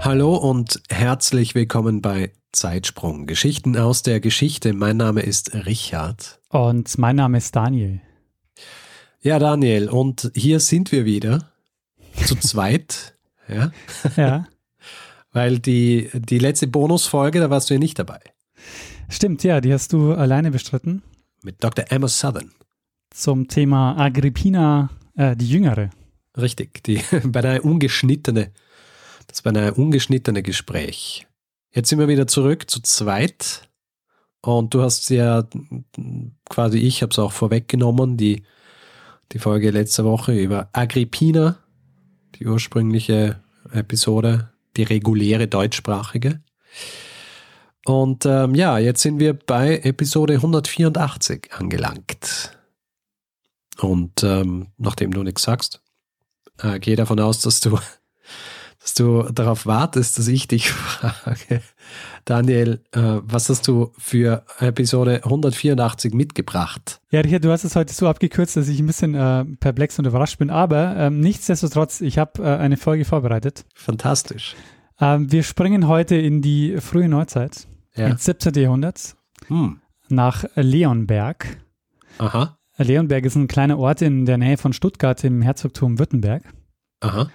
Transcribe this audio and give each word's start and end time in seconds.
Hallo 0.00 0.36
und 0.36 0.80
herzlich 0.90 1.54
willkommen 1.54 2.00
bei 2.00 2.32
Zeitsprung. 2.52 3.26
Geschichten 3.26 3.76
aus 3.76 4.02
der 4.02 4.20
Geschichte. 4.20 4.72
Mein 4.72 4.96
Name 4.96 5.22
ist 5.22 5.54
Richard. 5.66 6.40
Und 6.50 6.96
mein 6.98 7.16
Name 7.16 7.38
ist 7.38 7.56
Daniel. 7.56 8.00
Ja, 9.20 9.38
Daniel, 9.38 9.88
und 9.88 10.30
hier 10.34 10.60
sind 10.60 10.92
wir 10.92 11.04
wieder. 11.04 11.50
Zu 12.24 12.36
zweit. 12.40 13.18
ja. 13.48 13.72
Ja. 14.16 14.46
Weil 15.32 15.58
die, 15.58 16.08
die 16.14 16.38
letzte 16.38 16.68
Bonusfolge, 16.68 17.40
da 17.40 17.50
warst 17.50 17.68
du 17.68 17.74
ja 17.74 17.80
nicht 17.80 17.98
dabei. 17.98 18.20
Stimmt, 19.08 19.42
ja, 19.44 19.60
die 19.60 19.72
hast 19.72 19.92
du 19.92 20.14
alleine 20.14 20.50
bestritten. 20.50 21.02
Mit 21.42 21.62
Dr. 21.62 21.86
Emma 21.90 22.08
Southern. 22.08 22.52
Zum 23.10 23.48
Thema 23.48 23.96
Agrippina, 23.98 24.90
äh, 25.16 25.36
die 25.36 25.48
Jüngere. 25.48 25.90
Richtig, 26.36 26.82
die 26.84 27.00
beinahe 27.24 27.62
ungeschnittene 27.62 28.52
das 29.28 29.44
war 29.44 29.54
ein 29.54 29.72
ungeschnittene 29.72 30.42
Gespräch. 30.42 31.26
Jetzt 31.72 31.90
sind 31.90 31.98
wir 32.00 32.08
wieder 32.08 32.26
zurück 32.26 32.68
zu 32.68 32.80
zweit. 32.82 33.68
Und 34.40 34.74
du 34.74 34.82
hast 34.82 35.10
ja 35.10 35.44
quasi, 36.48 36.78
ich 36.78 37.02
habe 37.02 37.10
es 37.10 37.18
auch 37.18 37.32
vorweggenommen, 37.32 38.16
die, 38.16 38.42
die 39.32 39.38
Folge 39.38 39.70
letzte 39.70 40.04
Woche 40.04 40.32
über 40.32 40.70
Agrippina, 40.72 41.58
die 42.36 42.46
ursprüngliche 42.46 43.40
Episode, 43.72 44.50
die 44.76 44.84
reguläre 44.84 45.48
deutschsprachige. 45.48 46.40
Und 47.84 48.26
ähm, 48.26 48.54
ja, 48.54 48.78
jetzt 48.78 49.02
sind 49.02 49.18
wir 49.18 49.34
bei 49.34 49.78
Episode 49.78 50.34
184 50.34 51.52
angelangt. 51.52 52.58
Und 53.78 54.22
ähm, 54.22 54.68
nachdem 54.76 55.12
du 55.12 55.22
nichts 55.22 55.42
sagst, 55.42 55.82
äh, 56.58 56.78
gehe 56.78 56.96
davon 56.96 57.20
aus, 57.20 57.40
dass 57.40 57.60
du 57.60 57.78
dass 58.88 58.94
du 58.94 59.22
darauf 59.32 59.66
wartest, 59.66 60.18
dass 60.18 60.28
ich 60.28 60.48
dich 60.48 60.70
frage. 60.70 61.60
Daniel, 62.24 62.80
äh, 62.92 63.00
was 63.22 63.48
hast 63.48 63.68
du 63.68 63.92
für 63.98 64.44
Episode 64.60 65.20
184 65.24 66.14
mitgebracht? 66.14 67.00
Ja, 67.10 67.20
Richard, 67.20 67.44
du 67.44 67.50
hast 67.50 67.64
es 67.64 67.76
heute 67.76 67.92
so 67.92 68.08
abgekürzt, 68.08 68.56
dass 68.56 68.68
ich 68.68 68.80
ein 68.80 68.86
bisschen 68.86 69.14
äh, 69.14 69.44
perplex 69.60 69.98
und 69.98 70.06
überrascht 70.06 70.38
bin, 70.38 70.50
aber 70.50 70.96
ähm, 70.96 71.20
nichtsdestotrotz, 71.20 72.00
ich 72.00 72.18
habe 72.18 72.42
äh, 72.42 72.56
eine 72.56 72.76
Folge 72.76 73.04
vorbereitet. 73.04 73.64
Fantastisch. 73.74 74.56
Ähm, 75.00 75.30
wir 75.30 75.42
springen 75.42 75.86
heute 75.86 76.16
in 76.16 76.40
die 76.42 76.78
frühe 76.80 77.08
Neuzeit, 77.08 77.66
Ja. 77.94 78.06
ins 78.08 78.24
17. 78.24 78.54
Jahrhundert, 78.54 79.16
Hm. 79.48 79.80
nach 80.08 80.44
Leonberg. 80.54 81.58
Aha, 82.18 82.56
Leonberg 82.78 83.24
ist 83.26 83.36
ein 83.36 83.48
kleiner 83.48 83.78
Ort 83.78 84.02
in 84.02 84.24
der 84.26 84.38
Nähe 84.38 84.56
von 84.56 84.72
Stuttgart 84.72 85.22
im 85.24 85.42
Herzogtum 85.42 85.98
Württemberg. 85.98 86.42
aha. 87.00 87.28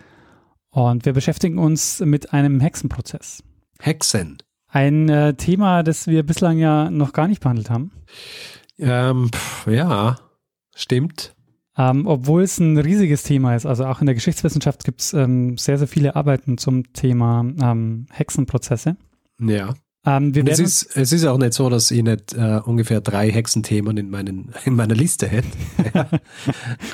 Und 0.74 1.06
wir 1.06 1.14
beschäftigen 1.14 1.60
uns 1.60 2.00
mit 2.00 2.34
einem 2.34 2.60
Hexenprozess. 2.60 3.44
Hexen. 3.80 4.40
Ein 4.68 5.08
äh, 5.08 5.36
Thema, 5.36 5.84
das 5.84 6.08
wir 6.08 6.24
bislang 6.24 6.58
ja 6.58 6.90
noch 6.90 7.14
gar 7.14 7.28
nicht 7.28 7.42
behandelt 7.42 7.70
haben. 7.70 7.92
Ähm, 8.80 9.30
pf, 9.32 9.68
ja, 9.68 10.18
stimmt. 10.76 11.36
Ähm, 11.78 12.08
obwohl 12.08 12.42
es 12.42 12.60
ein 12.60 12.78
riesiges 12.78 13.22
Thema 13.22 13.56
ist. 13.56 13.68
Also 13.68 13.86
auch 13.86 14.00
in 14.00 14.08
der 14.08 14.16
Geschichtswissenschaft 14.16 14.84
gibt 14.84 15.02
es 15.02 15.14
ähm, 15.14 15.60
sehr, 15.60 15.78
sehr 15.78 15.88
viele 15.88 16.16
Arbeiten 16.16 16.58
zum 16.58 16.92
Thema 16.92 17.46
ähm, 17.62 18.08
Hexenprozesse. 18.12 18.98
Ja. 19.40 19.76
Ähm, 20.06 20.34
es 20.48 20.60
ist, 20.60 20.98
es 20.98 21.14
ist 21.14 21.24
auch 21.26 21.38
nicht 21.38 21.54
so, 21.54 21.70
dass 21.70 21.90
ich 21.90 22.04
nicht 22.04 22.34
äh, 22.34 22.60
ungefähr 22.66 23.00
drei 23.00 23.32
Hexenthemen 23.32 23.96
in, 23.96 24.10
meinen, 24.10 24.52
in 24.66 24.76
meiner 24.76 24.96
Liste 24.96 25.28
hätte. 25.30 25.48
Ja. 25.94 26.10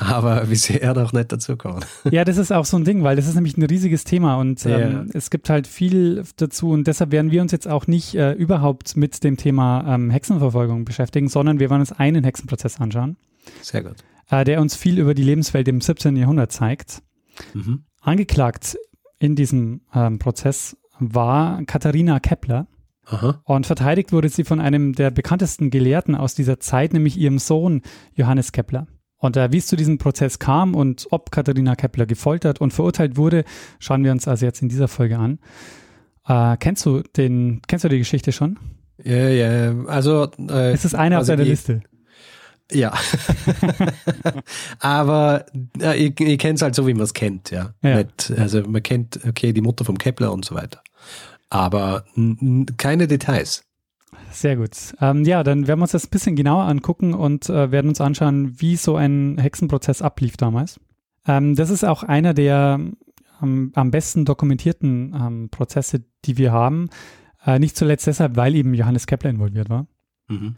Aber 0.00 0.44
bisher 0.46 0.94
noch 0.94 1.12
nicht 1.12 1.32
dazu 1.32 1.56
kommen. 1.56 1.84
Ja, 2.10 2.24
das 2.24 2.36
ist 2.36 2.52
auch 2.52 2.64
so 2.64 2.76
ein 2.76 2.84
Ding, 2.84 3.02
weil 3.02 3.16
das 3.16 3.26
ist 3.26 3.34
nämlich 3.34 3.56
ein 3.56 3.64
riesiges 3.64 4.04
Thema 4.04 4.36
und 4.36 4.64
ähm, 4.64 4.70
Ja. 4.70 5.04
es 5.12 5.30
gibt 5.30 5.50
halt 5.50 5.66
viel 5.66 6.22
dazu 6.36 6.70
und 6.70 6.86
deshalb 6.86 7.10
werden 7.10 7.32
wir 7.32 7.42
uns 7.42 7.50
jetzt 7.50 7.66
auch 7.66 7.88
nicht 7.88 8.14
äh, 8.14 8.32
überhaupt 8.32 8.96
mit 8.96 9.24
dem 9.24 9.36
Thema 9.36 9.84
ähm, 9.94 10.10
Hexenverfolgung 10.10 10.84
beschäftigen, 10.84 11.28
sondern 11.28 11.58
wir 11.58 11.68
werden 11.68 11.80
uns 11.80 11.92
einen 11.92 12.22
Hexenprozess 12.22 12.80
anschauen, 12.80 13.16
Sehr 13.62 13.82
gut. 13.82 13.96
äh, 14.30 14.44
der 14.44 14.60
uns 14.60 14.76
viel 14.76 14.98
über 15.00 15.14
die 15.14 15.24
Lebenswelt 15.24 15.66
im 15.66 15.80
17. 15.80 16.14
Jahrhundert 16.14 16.52
zeigt. 16.52 17.02
Mhm. 17.54 17.82
Angeklagt 18.02 18.76
in 19.18 19.34
diesem 19.34 19.80
ähm, 19.92 20.20
Prozess 20.20 20.76
war 21.00 21.60
Katharina 21.64 22.20
Kepler 22.20 22.68
Aha. 23.06 23.40
und 23.44 23.66
verteidigt 23.66 24.12
wurde 24.12 24.28
sie 24.28 24.44
von 24.44 24.60
einem 24.60 24.92
der 24.94 25.10
bekanntesten 25.10 25.70
Gelehrten 25.70 26.14
aus 26.14 26.34
dieser 26.34 26.60
Zeit, 26.60 26.92
nämlich 26.92 27.16
ihrem 27.18 27.38
Sohn 27.38 27.82
Johannes 28.14 28.52
Kepler. 28.52 28.86
Und 29.16 29.36
äh, 29.36 29.52
wie 29.52 29.58
es 29.58 29.66
zu 29.66 29.76
diesem 29.76 29.98
Prozess 29.98 30.38
kam 30.38 30.74
und 30.74 31.06
ob 31.10 31.30
Katharina 31.30 31.74
Kepler 31.76 32.06
gefoltert 32.06 32.60
und 32.60 32.72
verurteilt 32.72 33.16
wurde, 33.16 33.44
schauen 33.78 34.02
wir 34.04 34.12
uns 34.12 34.26
also 34.28 34.46
jetzt 34.46 34.62
in 34.62 34.68
dieser 34.68 34.88
Folge 34.88 35.18
an. 35.18 35.38
Äh, 36.26 36.56
kennst 36.58 36.86
du 36.86 37.02
den, 37.16 37.60
kennst 37.66 37.84
du 37.84 37.88
die 37.88 37.98
Geschichte 37.98 38.32
schon? 38.32 38.58
Ja, 39.02 39.28
ja, 39.28 39.84
also. 39.86 40.30
Äh, 40.48 40.72
Es 40.72 40.84
ist 40.84 40.94
eine 40.94 41.18
also 41.18 41.32
auf 41.32 41.36
deiner 41.38 41.48
Liste. 41.48 41.82
Ja. 42.72 42.92
Aber 44.78 45.46
äh, 45.80 45.96
ich, 45.96 46.20
ich 46.20 46.38
kenne 46.38 46.54
es 46.54 46.62
halt 46.62 46.74
so, 46.74 46.86
wie 46.86 46.94
man 46.94 47.02
es 47.02 47.14
kennt, 47.14 47.50
ja. 47.50 47.74
Ja. 47.82 47.96
Nicht, 47.96 48.32
also 48.36 48.62
man 48.62 48.82
kennt, 48.82 49.20
okay, 49.26 49.52
die 49.52 49.60
Mutter 49.60 49.84
vom 49.84 49.98
Kepler 49.98 50.32
und 50.32 50.44
so 50.44 50.54
weiter. 50.54 50.82
Aber 51.50 52.04
keine 52.76 53.08
Details. 53.08 53.64
Sehr 54.30 54.56
gut. 54.56 54.70
Ähm, 55.00 55.24
ja, 55.24 55.42
dann 55.42 55.66
werden 55.66 55.80
wir 55.80 55.84
uns 55.84 55.92
das 55.92 56.06
ein 56.06 56.10
bisschen 56.10 56.36
genauer 56.36 56.64
angucken 56.64 57.14
und 57.14 57.48
äh, 57.48 57.70
werden 57.70 57.88
uns 57.88 58.00
anschauen, 58.00 58.60
wie 58.60 58.76
so 58.76 58.96
ein 58.96 59.38
Hexenprozess 59.38 60.02
ablief 60.02 60.36
damals. 60.36 60.80
Ähm, 61.26 61.56
das 61.56 61.70
ist 61.70 61.84
auch 61.84 62.02
einer 62.04 62.32
der 62.32 62.80
ähm, 63.42 63.72
am 63.74 63.90
besten 63.90 64.24
dokumentierten 64.24 65.14
ähm, 65.14 65.48
Prozesse, 65.50 66.04
die 66.24 66.38
wir 66.38 66.52
haben. 66.52 66.88
Äh, 67.44 67.58
nicht 67.58 67.76
zuletzt 67.76 68.06
deshalb, 68.06 68.36
weil 68.36 68.54
eben 68.54 68.74
Johannes 68.74 69.06
Kepler 69.06 69.30
involviert 69.30 69.68
war. 69.68 69.86
Mhm. 70.28 70.56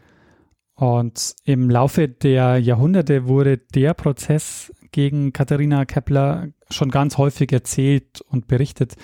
Und 0.75 1.35
im 1.43 1.69
Laufe 1.69 2.07
der 2.07 2.57
Jahrhunderte 2.57 3.27
wurde 3.27 3.57
der 3.57 3.93
Prozess 3.93 4.73
gegen 4.91 5.31
Katharina 5.31 5.85
Kepler 5.85 6.49
schon 6.69 6.89
ganz 6.89 7.17
häufig 7.17 7.51
erzählt 7.51 8.21
und 8.21 8.47
berichtet. 8.47 8.95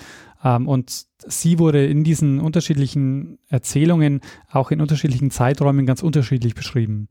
Ähm, 0.42 0.68
und 0.68 1.06
sie 1.26 1.58
wurde 1.58 1.86
in 1.86 2.04
diesen 2.04 2.40
unterschiedlichen 2.40 3.38
Erzählungen 3.48 4.20
auch 4.50 4.70
in 4.70 4.80
unterschiedlichen 4.80 5.30
Zeiträumen 5.30 5.86
ganz 5.86 6.02
unterschiedlich 6.02 6.54
beschrieben. 6.54 7.08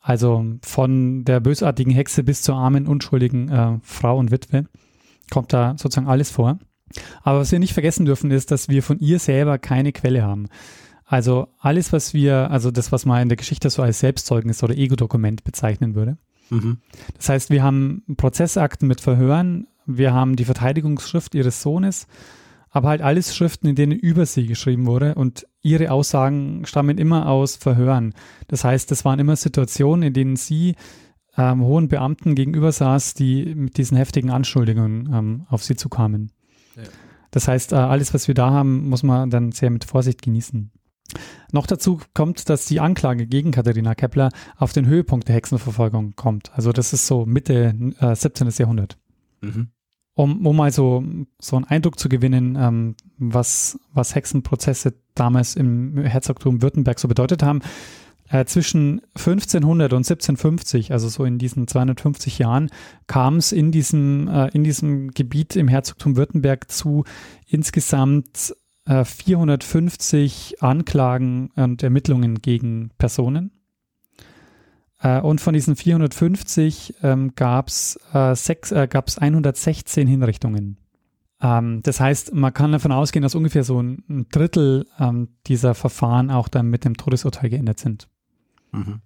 Also 0.00 0.44
von 0.62 1.24
der 1.24 1.40
bösartigen 1.40 1.92
Hexe 1.92 2.22
bis 2.22 2.42
zur 2.42 2.56
armen, 2.56 2.86
unschuldigen 2.86 3.48
äh, 3.48 3.78
Frau 3.82 4.18
und 4.18 4.30
Witwe 4.30 4.66
kommt 5.30 5.52
da 5.52 5.74
sozusagen 5.76 6.08
alles 6.08 6.30
vor. 6.30 6.58
Aber 7.22 7.40
was 7.40 7.52
wir 7.52 7.58
nicht 7.58 7.74
vergessen 7.74 8.06
dürfen, 8.06 8.30
ist, 8.30 8.50
dass 8.50 8.68
wir 8.68 8.82
von 8.82 8.98
ihr 8.98 9.18
selber 9.18 9.58
keine 9.58 9.92
Quelle 9.92 10.22
haben. 10.22 10.48
Also 11.04 11.48
alles, 11.58 11.92
was 11.92 12.14
wir, 12.14 12.50
also 12.50 12.70
das, 12.70 12.92
was 12.92 13.06
man 13.06 13.22
in 13.22 13.28
der 13.28 13.36
Geschichte 13.36 13.70
so 13.70 13.82
als 13.82 14.00
Selbstzeugnis 14.00 14.62
oder 14.62 14.76
Ego-Dokument 14.76 15.44
bezeichnen 15.44 15.94
würde. 15.94 16.18
Mhm. 16.50 16.78
Das 17.16 17.28
heißt, 17.28 17.50
wir 17.50 17.62
haben 17.62 18.02
Prozessakten 18.16 18.88
mit 18.88 19.00
Verhören, 19.00 19.66
wir 19.86 20.12
haben 20.12 20.36
die 20.36 20.44
Verteidigungsschrift 20.44 21.34
ihres 21.34 21.62
Sohnes, 21.62 22.06
aber 22.78 22.90
halt 22.90 23.02
alles 23.02 23.34
Schriften, 23.34 23.66
in 23.66 23.74
denen 23.74 23.98
über 23.98 24.24
sie 24.24 24.46
geschrieben 24.46 24.86
wurde 24.86 25.16
und 25.16 25.48
ihre 25.62 25.90
Aussagen 25.90 26.64
stammen 26.64 26.96
immer 26.96 27.28
aus 27.28 27.56
Verhören. 27.56 28.14
Das 28.46 28.62
heißt, 28.62 28.88
das 28.92 29.04
waren 29.04 29.18
immer 29.18 29.34
Situationen, 29.34 30.04
in 30.04 30.12
denen 30.12 30.36
sie 30.36 30.76
ähm, 31.36 31.62
hohen 31.62 31.88
Beamten 31.88 32.36
gegenüber 32.36 32.70
saß, 32.70 33.14
die 33.14 33.52
mit 33.56 33.78
diesen 33.78 33.96
heftigen 33.96 34.30
Anschuldigungen 34.30 35.12
ähm, 35.12 35.46
auf 35.48 35.64
sie 35.64 35.74
zukamen. 35.74 36.30
Ja. 36.76 36.84
Das 37.32 37.48
heißt, 37.48 37.72
äh, 37.72 37.76
alles, 37.76 38.14
was 38.14 38.28
wir 38.28 38.36
da 38.36 38.50
haben, 38.52 38.88
muss 38.88 39.02
man 39.02 39.28
dann 39.28 39.50
sehr 39.50 39.70
mit 39.70 39.84
Vorsicht 39.84 40.22
genießen. 40.22 40.70
Noch 41.50 41.66
dazu 41.66 42.00
kommt, 42.14 42.48
dass 42.48 42.66
die 42.66 42.78
Anklage 42.78 43.26
gegen 43.26 43.50
Katharina 43.50 43.96
Kepler 43.96 44.28
auf 44.56 44.72
den 44.72 44.86
Höhepunkt 44.86 45.26
der 45.26 45.34
Hexenverfolgung 45.34 46.14
kommt. 46.14 46.52
Also 46.54 46.70
das 46.70 46.92
ist 46.92 47.08
so 47.08 47.26
Mitte 47.26 47.74
äh, 47.98 48.14
17. 48.14 48.48
Jahrhundert. 48.50 48.98
Mhm. 49.40 49.70
Um, 50.18 50.44
um 50.44 50.56
mal 50.56 50.72
so, 50.72 51.04
so 51.40 51.54
einen 51.54 51.64
Eindruck 51.66 51.96
zu 51.96 52.08
gewinnen, 52.08 52.58
ähm, 52.60 52.96
was, 53.18 53.78
was 53.94 54.16
Hexenprozesse 54.16 54.94
damals 55.14 55.54
im 55.54 55.96
Herzogtum 55.96 56.60
Württemberg 56.60 56.98
so 56.98 57.06
bedeutet 57.06 57.44
haben. 57.44 57.60
Äh, 58.28 58.44
zwischen 58.44 59.00
1500 59.14 59.92
und 59.92 59.98
1750, 59.98 60.90
also 60.90 61.08
so 61.08 61.24
in 61.24 61.38
diesen 61.38 61.68
250 61.68 62.40
Jahren, 62.40 62.68
kam 63.06 63.36
es 63.36 63.52
in 63.52 63.70
diesem, 63.70 64.26
äh, 64.26 64.48
in 64.48 64.64
diesem 64.64 65.12
Gebiet 65.12 65.54
im 65.54 65.68
Herzogtum 65.68 66.16
Württemberg 66.16 66.68
zu 66.68 67.04
insgesamt 67.46 68.56
äh, 68.86 69.04
450 69.04 70.56
Anklagen 70.64 71.52
und 71.54 71.84
Ermittlungen 71.84 72.42
gegen 72.42 72.90
Personen. 72.98 73.52
Äh, 75.00 75.20
und 75.20 75.40
von 75.40 75.54
diesen 75.54 75.76
450 75.76 76.94
ähm, 77.02 77.32
gab 77.34 77.68
es 77.68 77.98
äh, 78.12 78.32
äh, 78.32 78.88
116 78.92 80.06
Hinrichtungen. 80.06 80.78
Ähm, 81.40 81.80
das 81.82 82.00
heißt, 82.00 82.34
man 82.34 82.52
kann 82.52 82.72
davon 82.72 82.92
ausgehen, 82.92 83.22
dass 83.22 83.34
ungefähr 83.34 83.64
so 83.64 83.80
ein, 83.80 84.04
ein 84.08 84.26
Drittel 84.30 84.86
ähm, 84.98 85.28
dieser 85.46 85.74
Verfahren 85.74 86.30
auch 86.30 86.48
dann 86.48 86.68
mit 86.68 86.84
dem 86.84 86.96
Todesurteil 86.96 87.50
geendet 87.50 87.78
sind. 87.78 88.08
Mhm. 88.72 89.00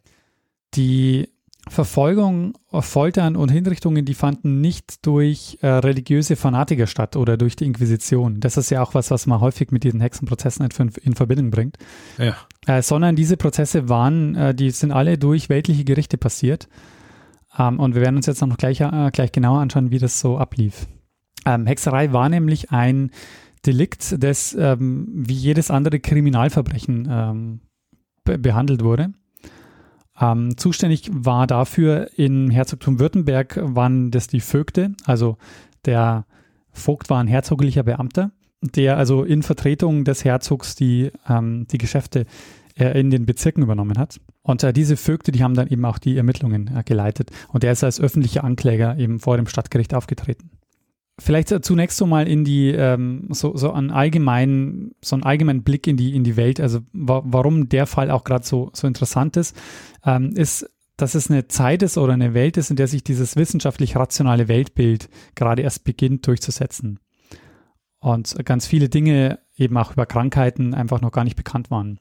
Die 0.75 1.29
Verfolgung, 1.69 2.59
Foltern 2.73 3.37
und 3.37 3.51
Hinrichtungen, 3.51 4.05
die 4.05 4.15
fanden 4.15 4.61
nicht 4.61 5.07
durch 5.07 5.59
äh, 5.61 5.69
religiöse 5.69 6.35
Fanatiker 6.35 6.89
statt 6.89 7.15
oder 7.15 7.37
durch 7.37 7.55
die 7.55 7.67
Inquisition. 7.67 8.41
Das 8.41 8.57
ist 8.57 8.71
ja 8.71 8.83
auch 8.83 8.95
was, 8.95 9.13
was 9.13 9.27
man 9.27 9.41
häufig 9.41 9.71
mit 9.71 9.85
diesen 9.85 10.01
Hexenprozessen 10.01 10.67
in, 10.67 10.89
in 11.03 11.15
Verbindung 11.15 11.51
bringt. 11.51 11.79
Ja. 12.19 12.37
Äh, 12.67 12.83
sondern 12.83 13.17
diese 13.17 13.37
Prozesse 13.37 13.89
waren, 13.89 14.37
äh, 14.37 14.55
die 14.55 14.71
sind 14.71 14.93
alle 14.93 15.19
durch 15.19 15.49
weltliche 15.49 15.85
Gerichte 15.85 16.17
passiert. 16.17 16.69
Ähm, 17.59 17.81
und 17.81 17.95
wir 17.95 18.03
werden 18.03 18.17
uns 18.17 18.27
jetzt 18.27 18.41
noch 18.41 18.57
gleich, 18.57 18.81
äh, 18.81 19.11
gleich 19.13 19.33
genauer 19.33 19.61
anschauen, 19.61 19.91
wie 19.91 19.99
das 19.99 20.21
so 20.21 20.39
ablief. 20.39 20.87
Ähm, 21.45 21.67
Hexerei 21.67 22.13
war 22.13 22.29
nämlich 22.29 22.71
ein 22.71 23.11
Delikt, 23.67 24.23
das 24.23 24.55
ähm, 24.59 25.09
wie 25.13 25.35
jedes 25.35 25.71
andere 25.71 26.01
Kriminalverbrechen 26.01 27.09
ähm, 27.11 27.61
be 28.25 28.39
behandelt 28.39 28.83
wurde. 28.83 29.13
Ähm, 30.21 30.57
zuständig 30.57 31.11
war 31.13 31.47
dafür 31.47 32.11
in 32.17 32.51
Herzogtum 32.51 33.01
Württemberg 33.01 33.59
waren 33.63 34.11
das 34.11 34.27
die 34.27 34.41
Vögte, 34.41 34.95
also 35.05 35.37
der 35.85 36.27
Vogt 36.71 37.11
war 37.11 37.21
ein 37.21 37.27
herzoglicher 37.27 37.83
Beamter, 37.83 38.31
der 38.63 38.97
also 38.97 39.25
in 39.25 39.43
Vertretung 39.43 40.05
des 40.05 40.25
Herzogs 40.25 40.75
die, 40.75 41.11
ähm, 41.29 41.67
die 41.71 41.79
Geschäfte 41.79 42.27
äh, 42.79 42.99
in 42.99 43.11
den 43.11 43.27
Bezirken 43.27 43.63
übernommen 43.63 43.99
hat. 43.99 44.21
Und 44.43 44.63
äh, 44.63 44.73
diese 44.73 44.97
Vögte, 44.97 45.33
die 45.33 45.43
haben 45.43 45.55
dann 45.55 45.69
eben 45.69 45.85
auch 45.85 45.99
die 45.99 46.17
Ermittlungen 46.17 46.71
äh, 46.75 46.83
geleitet. 46.85 47.31
Und 47.49 47.65
er 47.65 47.73
ist 47.73 47.85
als 47.85 48.01
öffentlicher 48.01 48.45
Ankläger 48.45 48.97
eben 48.99 49.21
vor 49.21 49.37
dem 49.37 49.47
Stadtgericht 49.47 49.95
aufgetreten. 49.95 50.51
Vielleicht 51.19 51.65
zunächst 51.65 51.99
so 51.99 52.07
mal 52.07 52.27
in 52.27 52.45
die, 52.45 52.71
ähm, 52.71 53.29
so, 53.31 53.55
so 53.57 53.71
einen 53.73 53.91
allgemeinen, 53.91 54.93
so 55.03 55.15
einen 55.15 55.25
allgemeinen 55.25 55.63
Blick 55.63 55.87
in 55.87 55.99
die, 55.99 56.17
in 56.17 56.25
die 56.25 56.37
Welt, 56.37 56.59
also 56.59 56.81
wa 56.93 57.23
warum 57.25 57.69
der 57.69 57.87
Fall 57.87 58.11
auch 58.11 58.25
gerade 58.25 58.47
so, 58.47 58.71
so 58.73 58.87
interessant 58.87 59.37
ist, 59.37 59.55
ähm, 60.07 60.31
ist, 60.35 60.69
dass 60.97 61.15
es 61.15 61.31
eine 61.31 61.49
Zeit 61.49 61.83
ist 61.83 61.99
oder 61.99 62.15
eine 62.15 62.33
Welt 62.33 62.57
ist, 62.57 62.71
in 62.71 62.77
der 62.77 62.89
sich 62.89 63.05
dieses 63.05 63.37
wissenschaftlich 63.37 63.95
rationale 63.95 64.49
Weltbild 64.49 65.11
gerade 65.35 65.63
erst 65.63 65.85
beginnt 65.85 66.27
durchzusetzen. 66.27 66.99
Und 68.03 68.45
ganz 68.45 68.67
viele 68.67 68.89
Dinge 68.89 69.39
eben 69.57 69.77
auch 69.79 69.93
über 69.93 70.07
Krankheiten 70.07 70.75
einfach 70.75 71.01
noch 71.01 71.13
gar 71.13 71.23
nicht 71.25 71.37
bekannt 71.37 71.71
waren. 71.71 72.01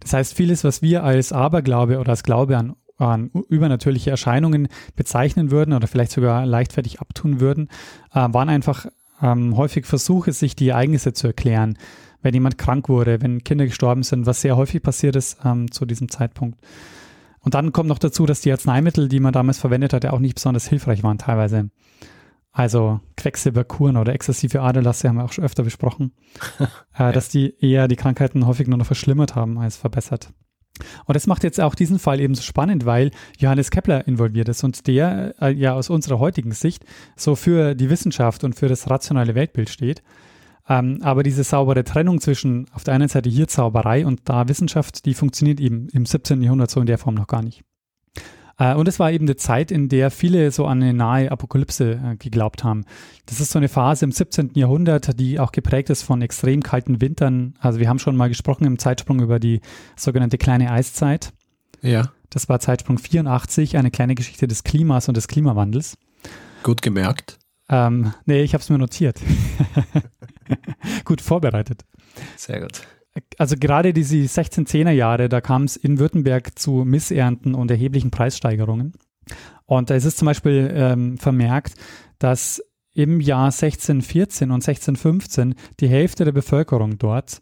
Das 0.00 0.12
heißt, 0.12 0.34
vieles, 0.34 0.64
was 0.64 0.82
wir 0.82 1.02
als 1.02 1.32
Aberglaube 1.32 1.98
oder 1.98 2.10
als 2.10 2.22
Glaube 2.22 2.56
an 2.56 2.76
an 2.98 3.30
übernatürliche 3.48 4.10
Erscheinungen 4.10 4.68
bezeichnen 4.94 5.50
würden 5.50 5.72
oder 5.72 5.86
vielleicht 5.86 6.12
sogar 6.12 6.44
leichtfertig 6.44 7.00
abtun 7.00 7.40
würden, 7.40 7.68
äh, 8.12 8.28
waren 8.30 8.50
einfach 8.50 8.86
ähm, 9.22 9.56
häufig 9.56 9.86
Versuche, 9.86 10.32
sich 10.32 10.54
die 10.54 10.68
Ereignisse 10.68 11.14
zu 11.14 11.28
erklären. 11.28 11.78
Wenn 12.20 12.34
jemand 12.34 12.58
krank 12.58 12.90
wurde, 12.90 13.22
wenn 13.22 13.42
Kinder 13.42 13.64
gestorben 13.64 14.02
sind, 14.02 14.26
was 14.26 14.42
sehr 14.42 14.56
häufig 14.56 14.82
passiert 14.82 15.16
ist 15.16 15.38
ähm, 15.46 15.70
zu 15.70 15.86
diesem 15.86 16.10
Zeitpunkt. 16.10 16.58
Und 17.40 17.54
dann 17.54 17.72
kommt 17.72 17.88
noch 17.88 17.98
dazu, 17.98 18.26
dass 18.26 18.42
die 18.42 18.52
Arzneimittel, 18.52 19.08
die 19.08 19.20
man 19.20 19.32
damals 19.32 19.58
verwendet 19.58 19.94
hatte, 19.94 20.12
auch 20.12 20.18
nicht 20.18 20.34
besonders 20.34 20.68
hilfreich 20.68 21.02
waren 21.02 21.16
teilweise. 21.16 21.70
Also 22.60 23.00
Quecksilberkuren 23.16 23.96
oder 23.96 24.12
exzessive 24.12 24.60
Aderlasse 24.60 25.08
haben 25.08 25.16
wir 25.16 25.24
auch 25.24 25.32
schon 25.32 25.44
öfter 25.44 25.62
besprochen, 25.62 26.12
äh, 26.94 27.10
dass 27.10 27.30
die 27.30 27.54
eher 27.58 27.88
die 27.88 27.96
Krankheiten 27.96 28.46
häufig 28.46 28.68
nur 28.68 28.76
noch 28.76 28.84
verschlimmert 28.84 29.34
haben 29.34 29.58
als 29.58 29.78
verbessert. 29.78 30.34
Und 31.06 31.16
das 31.16 31.26
macht 31.26 31.42
jetzt 31.42 31.58
auch 31.58 31.74
diesen 31.74 31.98
Fall 31.98 32.20
eben 32.20 32.34
so 32.34 32.42
spannend, 32.42 32.84
weil 32.84 33.12
Johannes 33.38 33.70
Kepler 33.70 34.06
involviert 34.06 34.50
ist 34.50 34.62
und 34.62 34.86
der 34.86 35.34
äh, 35.40 35.54
ja 35.54 35.72
aus 35.72 35.88
unserer 35.88 36.18
heutigen 36.18 36.52
Sicht 36.52 36.84
so 37.16 37.34
für 37.34 37.74
die 37.74 37.88
Wissenschaft 37.88 38.44
und 38.44 38.54
für 38.54 38.68
das 38.68 38.90
rationale 38.90 39.34
Weltbild 39.34 39.70
steht. 39.70 40.02
Ähm, 40.68 40.98
aber 41.00 41.22
diese 41.22 41.44
saubere 41.44 41.82
Trennung 41.82 42.20
zwischen 42.20 42.66
auf 42.74 42.84
der 42.84 42.92
einen 42.92 43.08
Seite 43.08 43.30
hier 43.30 43.48
Zauberei 43.48 44.04
und 44.04 44.28
da 44.28 44.48
Wissenschaft, 44.48 45.06
die 45.06 45.14
funktioniert 45.14 45.60
eben 45.60 45.88
im 45.94 46.04
17. 46.04 46.42
Jahrhundert 46.42 46.70
so 46.70 46.80
in 46.80 46.86
der 46.86 46.98
Form 46.98 47.14
noch 47.14 47.26
gar 47.26 47.40
nicht. 47.40 47.64
Äh, 48.60 48.74
und 48.74 48.86
es 48.86 49.00
war 49.00 49.10
eben 49.10 49.24
eine 49.24 49.36
Zeit, 49.36 49.72
in 49.72 49.88
der 49.88 50.12
viele 50.12 50.52
so 50.52 50.66
an 50.66 50.82
eine 50.82 50.92
nahe 50.92 51.32
Apokalypse 51.32 51.92
äh, 51.92 52.16
geglaubt 52.16 52.62
haben. 52.62 52.84
Das 53.26 53.40
ist 53.40 53.50
so 53.50 53.58
eine 53.58 53.68
Phase 53.68 54.04
im 54.04 54.12
17. 54.12 54.52
Jahrhundert, 54.54 55.18
die 55.18 55.40
auch 55.40 55.50
geprägt 55.50 55.90
ist 55.90 56.02
von 56.02 56.22
extrem 56.22 56.62
kalten 56.62 57.00
Wintern. 57.00 57.54
Also 57.58 57.80
wir 57.80 57.88
haben 57.88 57.98
schon 57.98 58.16
mal 58.16 58.28
gesprochen 58.28 58.66
im 58.66 58.78
Zeitsprung 58.78 59.20
über 59.20 59.40
die 59.40 59.60
sogenannte 59.96 60.38
kleine 60.38 60.70
Eiszeit. 60.70 61.32
Ja. 61.80 62.12
Das 62.28 62.48
war 62.48 62.60
Zeitsprung 62.60 62.98
84, 62.98 63.76
eine 63.76 63.90
kleine 63.90 64.14
Geschichte 64.14 64.46
des 64.46 64.62
Klimas 64.62 65.08
und 65.08 65.16
des 65.16 65.26
Klimawandels. 65.26 65.96
Gut 66.62 66.82
gemerkt. 66.82 67.38
Ähm, 67.68 68.12
nee, 68.26 68.42
ich 68.42 68.52
habe 68.52 68.62
es 68.62 68.68
mir 68.68 68.78
notiert. 68.78 69.20
gut 71.04 71.20
vorbereitet. 71.22 71.84
Sehr 72.36 72.60
gut 72.60 72.82
also 73.38 73.56
gerade 73.58 73.92
diese 73.92 74.16
1610er 74.16 74.90
Jahre, 74.90 75.28
da 75.28 75.40
kam 75.40 75.64
es 75.64 75.76
in 75.76 75.98
Württemberg 75.98 76.58
zu 76.58 76.84
Missernten 76.84 77.54
und 77.54 77.70
erheblichen 77.70 78.10
Preissteigerungen. 78.10 78.92
Und 79.66 79.90
da 79.90 79.94
ist 79.94 80.04
es 80.04 80.16
zum 80.16 80.26
Beispiel 80.26 80.70
ähm, 80.74 81.18
vermerkt, 81.18 81.74
dass 82.18 82.62
im 82.92 83.20
Jahr 83.20 83.46
1614 83.46 84.50
und 84.50 84.66
1615 84.66 85.54
die 85.78 85.88
Hälfte 85.88 86.24
der 86.24 86.32
Bevölkerung 86.32 86.98
dort 86.98 87.40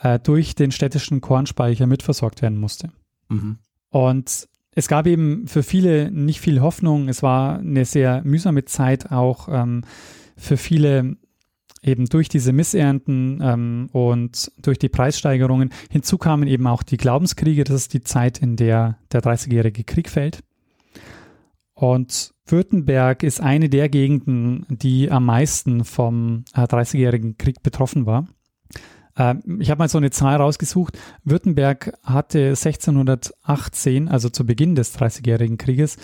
äh, 0.00 0.18
durch 0.18 0.54
den 0.54 0.72
städtischen 0.72 1.20
Kornspeicher 1.20 1.86
mitversorgt 1.86 2.42
werden 2.42 2.58
musste. 2.58 2.90
Mhm. 3.28 3.58
Und 3.90 4.48
es 4.72 4.88
gab 4.88 5.06
eben 5.06 5.46
für 5.48 5.62
viele 5.62 6.10
nicht 6.10 6.40
viel 6.40 6.60
Hoffnung. 6.60 7.08
Es 7.08 7.22
war 7.22 7.58
eine 7.58 7.84
sehr 7.84 8.22
mühsame 8.24 8.64
Zeit 8.64 9.10
auch 9.10 9.48
ähm, 9.50 9.84
für 10.36 10.56
viele 10.56 11.16
eben 11.86 12.06
durch 12.06 12.28
diese 12.28 12.52
Missernten 12.52 13.40
ähm, 13.42 13.88
und 13.92 14.50
durch 14.60 14.78
die 14.78 14.88
Preissteigerungen. 14.88 15.70
Hinzu 15.90 16.18
kamen 16.18 16.48
eben 16.48 16.66
auch 16.66 16.82
die 16.82 16.96
Glaubenskriege. 16.96 17.64
Das 17.64 17.76
ist 17.76 17.94
die 17.94 18.02
Zeit, 18.02 18.38
in 18.38 18.56
der 18.56 18.98
der 19.12 19.20
Dreißigjährige 19.20 19.84
Krieg 19.84 20.10
fällt. 20.10 20.40
Und 21.74 22.32
Württemberg 22.46 23.22
ist 23.22 23.40
eine 23.40 23.68
der 23.68 23.88
Gegenden, 23.88 24.66
die 24.68 25.10
am 25.10 25.26
meisten 25.26 25.84
vom 25.84 26.44
äh, 26.54 26.66
Dreißigjährigen 26.66 27.36
Krieg 27.38 27.62
betroffen 27.62 28.06
war. 28.06 28.26
Äh, 29.16 29.34
ich 29.58 29.70
habe 29.70 29.80
mal 29.80 29.88
so 29.88 29.98
eine 29.98 30.10
Zahl 30.10 30.36
rausgesucht. 30.36 30.98
Württemberg 31.24 31.92
hatte 32.02 32.48
1618, 32.50 34.08
also 34.08 34.28
zu 34.28 34.46
Beginn 34.46 34.74
des 34.74 34.92
Dreißigjährigen 34.92 35.58
Krieges, 35.58 35.96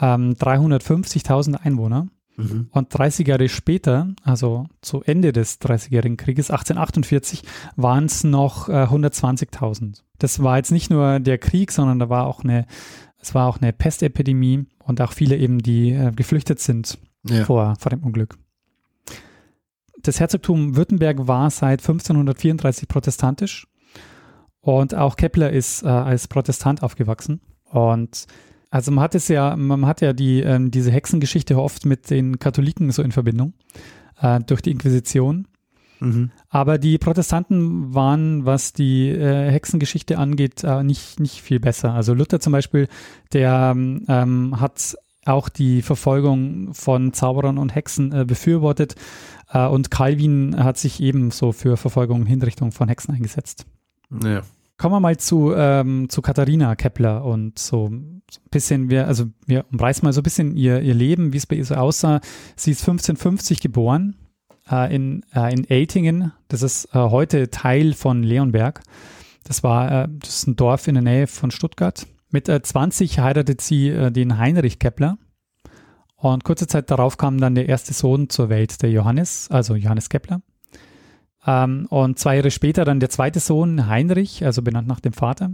ähm, 0.00 0.34
350.000 0.34 1.54
Einwohner. 1.56 2.08
Mhm. 2.36 2.68
Und 2.70 2.96
30 2.96 3.26
Jahre 3.26 3.48
später, 3.48 4.08
also 4.22 4.66
zu 4.80 5.02
Ende 5.02 5.32
des 5.32 5.58
Dreißigjährigen 5.58 6.16
Krieges, 6.16 6.50
1848, 6.50 7.42
waren 7.76 8.06
es 8.06 8.24
noch 8.24 8.68
äh, 8.68 8.84
120.000. 8.84 10.02
Das 10.18 10.42
war 10.42 10.56
jetzt 10.56 10.72
nicht 10.72 10.90
nur 10.90 11.20
der 11.20 11.38
Krieg, 11.38 11.70
sondern 11.70 11.98
da 11.98 12.08
war 12.08 12.26
auch 12.26 12.42
eine, 12.42 12.66
es 13.20 13.34
war 13.34 13.48
auch 13.48 13.60
eine 13.60 13.72
Pestepidemie 13.72 14.66
und 14.84 15.00
auch 15.00 15.12
viele 15.12 15.36
eben, 15.36 15.58
die 15.58 15.92
äh, 15.92 16.12
geflüchtet 16.12 16.60
sind 16.60 16.98
ja. 17.28 17.44
vor, 17.44 17.74
vor 17.78 17.90
dem 17.90 18.02
Unglück. 18.02 18.36
Das 20.02 20.20
Herzogtum 20.20 20.76
Württemberg 20.76 21.26
war 21.26 21.50
seit 21.50 21.80
1534 21.80 22.88
protestantisch 22.88 23.66
und 24.60 24.94
auch 24.94 25.16
Kepler 25.16 25.50
ist 25.50 25.82
äh, 25.82 25.88
als 25.88 26.26
Protestant 26.26 26.82
aufgewachsen. 26.82 27.40
Und 27.70 28.26
also 28.74 28.90
man 28.90 29.04
hat 29.04 29.14
es 29.14 29.28
ja, 29.28 29.54
man 29.54 29.86
hat 29.86 30.00
ja 30.00 30.12
die, 30.12 30.40
ähm, 30.40 30.72
diese 30.72 30.90
Hexengeschichte 30.90 31.56
oft 31.62 31.86
mit 31.86 32.10
den 32.10 32.40
Katholiken 32.40 32.90
so 32.90 33.02
in 33.02 33.12
Verbindung 33.12 33.52
äh, 34.20 34.40
durch 34.40 34.62
die 34.62 34.72
Inquisition. 34.72 35.46
Mhm. 36.00 36.32
Aber 36.48 36.78
die 36.78 36.98
Protestanten 36.98 37.94
waren, 37.94 38.46
was 38.46 38.72
die 38.72 39.10
äh, 39.10 39.48
Hexengeschichte 39.48 40.18
angeht, 40.18 40.64
äh, 40.64 40.82
nicht, 40.82 41.20
nicht 41.20 41.40
viel 41.40 41.60
besser. 41.60 41.94
Also 41.94 42.14
Luther 42.14 42.40
zum 42.40 42.52
Beispiel, 42.52 42.88
der 43.32 43.74
ähm, 43.76 44.60
hat 44.60 44.96
auch 45.24 45.48
die 45.48 45.80
Verfolgung 45.80 46.74
von 46.74 47.12
Zauberern 47.12 47.58
und 47.58 47.76
Hexen 47.76 48.10
äh, 48.10 48.24
befürwortet. 48.24 48.96
Äh, 49.50 49.68
und 49.68 49.92
Calvin 49.92 50.64
hat 50.64 50.78
sich 50.78 51.00
ebenso 51.00 51.52
für 51.52 51.76
Verfolgung 51.76 52.22
und 52.22 52.26
Hinrichtung 52.26 52.72
von 52.72 52.88
Hexen 52.88 53.14
eingesetzt. 53.14 53.66
Ja. 54.24 54.42
Kommen 54.78 54.96
wir 54.96 55.00
mal 55.00 55.16
zu, 55.16 55.52
ähm, 55.54 56.08
zu 56.08 56.22
Katharina 56.22 56.74
Kepler 56.74 57.24
und 57.24 57.56
so 57.60 57.92
ein 58.32 58.50
bisschen, 58.50 58.90
wir, 58.90 59.06
also 59.06 59.26
wir 59.46 59.64
umreißen 59.72 60.04
mal 60.04 60.12
so 60.12 60.20
ein 60.20 60.24
bisschen 60.24 60.56
ihr, 60.56 60.80
ihr 60.80 60.94
Leben, 60.94 61.32
wie 61.32 61.36
es 61.36 61.46
bei 61.46 61.56
ihr 61.56 61.64
so 61.64 61.74
aussah. 61.74 62.20
Sie 62.56 62.70
ist 62.70 62.80
1550 62.80 63.60
geboren 63.60 64.16
äh, 64.70 64.94
in, 64.94 65.24
äh, 65.34 65.52
in 65.52 65.66
Eitingen. 65.70 66.32
Das 66.48 66.62
ist 66.62 66.86
äh, 66.94 66.98
heute 66.98 67.50
Teil 67.50 67.92
von 67.92 68.22
Leonberg. 68.22 68.82
Das 69.44 69.62
war 69.62 70.04
äh, 70.04 70.08
das 70.20 70.30
ist 70.30 70.46
ein 70.48 70.56
Dorf 70.56 70.88
in 70.88 70.94
der 70.94 71.02
Nähe 71.02 71.26
von 71.26 71.50
Stuttgart. 71.50 72.06
Mit 72.30 72.48
äh, 72.48 72.60
20 72.60 73.18
heiratet 73.20 73.60
sie 73.60 73.90
äh, 73.90 74.10
den 74.10 74.38
Heinrich 74.38 74.78
Kepler. 74.78 75.18
Und 76.16 76.42
kurze 76.42 76.66
Zeit 76.66 76.90
darauf 76.90 77.18
kam 77.18 77.38
dann 77.38 77.54
der 77.54 77.68
erste 77.68 77.92
Sohn 77.92 78.30
zur 78.30 78.48
Welt, 78.48 78.82
der 78.82 78.90
Johannes, 78.90 79.50
also 79.50 79.74
Johannes 79.74 80.08
Kepler. 80.08 80.40
Ähm, 81.46 81.86
und 81.90 82.18
zwei 82.18 82.36
Jahre 82.36 82.50
später 82.50 82.84
dann 82.84 83.00
der 83.00 83.10
zweite 83.10 83.40
Sohn 83.40 83.86
Heinrich, 83.86 84.44
also 84.44 84.62
benannt 84.62 84.88
nach 84.88 85.00
dem 85.00 85.12
Vater. 85.12 85.52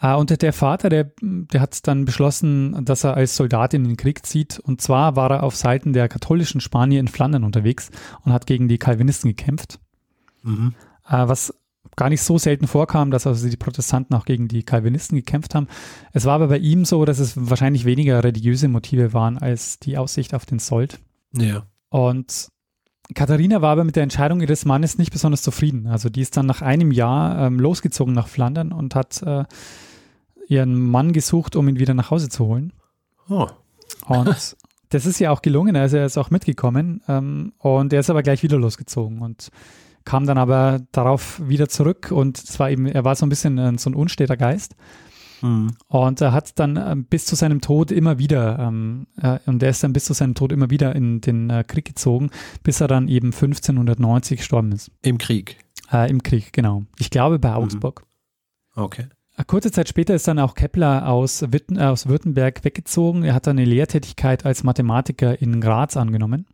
Äh, 0.00 0.14
und 0.14 0.42
der 0.42 0.52
Vater, 0.52 0.88
der, 0.88 1.12
der 1.20 1.60
hat 1.60 1.86
dann 1.86 2.04
beschlossen, 2.04 2.84
dass 2.84 3.04
er 3.04 3.14
als 3.14 3.36
Soldat 3.36 3.74
in 3.74 3.84
den 3.84 3.96
Krieg 3.96 4.24
zieht. 4.26 4.58
Und 4.58 4.80
zwar 4.80 5.16
war 5.16 5.30
er 5.30 5.42
auf 5.42 5.56
Seiten 5.56 5.92
der 5.92 6.08
katholischen 6.08 6.60
Spanier 6.60 7.00
in 7.00 7.08
Flandern 7.08 7.44
unterwegs 7.44 7.90
und 8.24 8.32
hat 8.32 8.46
gegen 8.46 8.68
die 8.68 8.78
Calvinisten 8.78 9.30
gekämpft. 9.30 9.78
Mhm. 10.42 10.74
Äh, 11.08 11.28
was 11.28 11.54
gar 11.96 12.10
nicht 12.10 12.22
so 12.22 12.36
selten 12.36 12.66
vorkam, 12.66 13.10
dass 13.10 13.26
also 13.26 13.48
die 13.48 13.56
Protestanten 13.56 14.14
auch 14.14 14.26
gegen 14.26 14.48
die 14.48 14.62
Calvinisten 14.62 15.16
gekämpft 15.16 15.54
haben. 15.54 15.68
Es 16.12 16.24
war 16.24 16.34
aber 16.34 16.48
bei 16.48 16.58
ihm 16.58 16.84
so, 16.84 17.04
dass 17.04 17.18
es 17.18 17.34
wahrscheinlich 17.36 17.84
weniger 17.84 18.22
religiöse 18.22 18.68
Motive 18.68 19.12
waren 19.12 19.38
als 19.38 19.78
die 19.78 19.96
Aussicht 19.96 20.34
auf 20.34 20.44
den 20.46 20.58
Sold. 20.58 21.00
Ja. 21.32 21.66
Und 21.88 22.48
Katharina 23.14 23.62
war 23.62 23.70
aber 23.70 23.84
mit 23.84 23.96
der 23.96 24.02
Entscheidung 24.02 24.40
ihres 24.40 24.64
Mannes 24.64 24.98
nicht 24.98 25.12
besonders 25.12 25.42
zufrieden. 25.42 25.86
Also 25.86 26.08
die 26.08 26.20
ist 26.20 26.36
dann 26.36 26.46
nach 26.46 26.62
einem 26.62 26.90
Jahr 26.90 27.46
ähm, 27.46 27.60
losgezogen 27.60 28.14
nach 28.14 28.28
Flandern 28.28 28.72
und 28.72 28.94
hat 28.94 29.22
äh, 29.22 29.44
ihren 30.48 30.78
Mann 30.78 31.12
gesucht, 31.12 31.56
um 31.56 31.68
ihn 31.68 31.78
wieder 31.78 31.94
nach 31.94 32.10
Hause 32.10 32.28
zu 32.28 32.46
holen. 32.46 32.72
Oh. 33.28 33.46
Und 34.06 34.56
das 34.88 35.06
ist 35.06 35.18
ja 35.20 35.30
auch 35.30 35.42
gelungen. 35.42 35.76
Also 35.76 35.96
er 35.96 36.06
ist 36.06 36.18
auch 36.18 36.30
mitgekommen 36.30 37.02
ähm, 37.08 37.52
und 37.58 37.92
er 37.92 38.00
ist 38.00 38.10
aber 38.10 38.22
gleich 38.22 38.42
wieder 38.42 38.58
losgezogen 38.58 39.22
und 39.22 39.50
kam 40.04 40.26
dann 40.26 40.38
aber 40.38 40.80
darauf 40.92 41.40
wieder 41.44 41.68
zurück 41.68 42.12
und 42.12 42.38
es 42.38 42.60
war 42.60 42.70
eben, 42.70 42.86
er 42.86 43.04
war 43.04 43.16
so 43.16 43.26
ein 43.26 43.28
bisschen 43.28 43.58
äh, 43.58 43.76
so 43.76 43.90
ein 43.90 43.94
unsteter 43.94 44.36
Geist 44.36 44.76
Mhm. 45.42 45.72
Und 45.88 46.20
er 46.20 46.32
hat 46.32 46.58
dann 46.58 46.76
äh, 46.76 46.96
bis 46.96 47.26
zu 47.26 47.34
seinem 47.34 47.60
Tod 47.60 47.90
immer 47.90 48.18
wieder, 48.18 48.58
ähm, 48.58 49.06
äh, 49.20 49.38
und 49.46 49.62
er 49.62 49.70
ist 49.70 49.82
dann 49.82 49.92
bis 49.92 50.04
zu 50.04 50.12
seinem 50.12 50.34
Tod 50.34 50.52
immer 50.52 50.70
wieder 50.70 50.94
in 50.94 51.20
den 51.20 51.50
äh, 51.50 51.64
Krieg 51.66 51.84
gezogen, 51.84 52.30
bis 52.62 52.80
er 52.80 52.88
dann 52.88 53.08
eben 53.08 53.28
1590 53.28 54.38
gestorben 54.38 54.72
ist. 54.72 54.90
Im 55.02 55.18
Krieg? 55.18 55.58
Äh, 55.92 56.10
Im 56.10 56.22
Krieg, 56.22 56.52
genau. 56.52 56.84
Ich 56.98 57.10
glaube 57.10 57.38
bei 57.38 57.50
mhm. 57.50 57.56
Augsburg. 57.56 58.04
Mhm. 58.74 58.82
Okay. 58.82 59.06
Eine 59.36 59.44
kurze 59.44 59.70
Zeit 59.70 59.88
später 59.88 60.14
ist 60.14 60.26
dann 60.26 60.38
auch 60.38 60.54
Kepler 60.54 61.08
aus, 61.08 61.44
Witten, 61.52 61.76
äh, 61.76 61.84
aus 61.84 62.06
Württemberg 62.08 62.64
weggezogen. 62.64 63.22
Er 63.22 63.34
hat 63.34 63.46
dann 63.46 63.58
eine 63.58 63.66
Lehrtätigkeit 63.66 64.46
als 64.46 64.64
Mathematiker 64.64 65.40
in 65.40 65.60
Graz 65.60 65.96
angenommen 65.96 66.46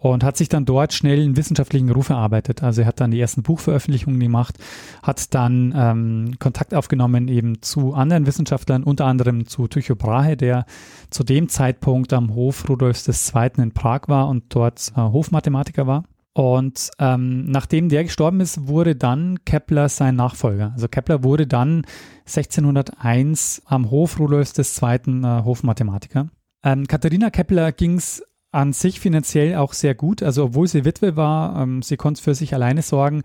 und 0.00 0.24
hat 0.24 0.36
sich 0.36 0.48
dann 0.48 0.64
dort 0.64 0.92
schnell 0.92 1.22
einen 1.22 1.36
wissenschaftlichen 1.36 1.90
Ruf 1.90 2.08
erarbeitet. 2.08 2.62
Also 2.62 2.80
er 2.80 2.86
hat 2.88 3.00
dann 3.00 3.10
die 3.10 3.20
ersten 3.20 3.42
Buchveröffentlichungen 3.42 4.18
gemacht, 4.18 4.56
hat 5.02 5.32
dann 5.34 5.74
ähm, 5.76 6.34
Kontakt 6.38 6.74
aufgenommen 6.74 7.28
eben 7.28 7.62
zu 7.62 7.94
anderen 7.94 8.26
Wissenschaftlern, 8.26 8.82
unter 8.82 9.04
anderem 9.04 9.46
zu 9.46 9.68
Tycho 9.68 9.94
Brahe, 9.94 10.36
der 10.36 10.64
zu 11.10 11.22
dem 11.22 11.48
Zeitpunkt 11.48 12.12
am 12.12 12.34
Hof 12.34 12.68
Rudolfs 12.68 13.06
II. 13.06 13.50
in 13.58 13.72
Prag 13.72 14.02
war 14.08 14.28
und 14.28 14.44
dort 14.48 14.90
äh, 14.96 15.00
Hofmathematiker 15.00 15.86
war. 15.86 16.04
Und 16.32 16.90
ähm, 16.98 17.50
nachdem 17.50 17.88
der 17.88 18.04
gestorben 18.04 18.40
ist, 18.40 18.68
wurde 18.68 18.96
dann 18.96 19.44
Kepler 19.44 19.88
sein 19.88 20.14
Nachfolger. 20.14 20.70
Also 20.72 20.88
Kepler 20.88 21.24
wurde 21.24 21.46
dann 21.46 21.84
1601 22.20 23.62
am 23.66 23.90
Hof 23.90 24.18
Rudolfs 24.18 24.56
II. 24.56 25.22
Äh, 25.24 25.44
Hofmathematiker. 25.44 26.28
Ähm, 26.62 26.86
Katharina 26.86 27.30
Kepler 27.30 27.72
ging 27.72 27.96
es 27.96 28.22
an 28.52 28.72
sich 28.72 29.00
finanziell 29.00 29.54
auch 29.56 29.72
sehr 29.72 29.94
gut. 29.94 30.22
Also 30.22 30.44
obwohl 30.44 30.66
sie 30.66 30.84
Witwe 30.84 31.16
war, 31.16 31.60
ähm, 31.62 31.82
sie 31.82 31.96
konnte 31.96 32.22
für 32.22 32.34
sich 32.34 32.54
alleine 32.54 32.82
sorgen. 32.82 33.22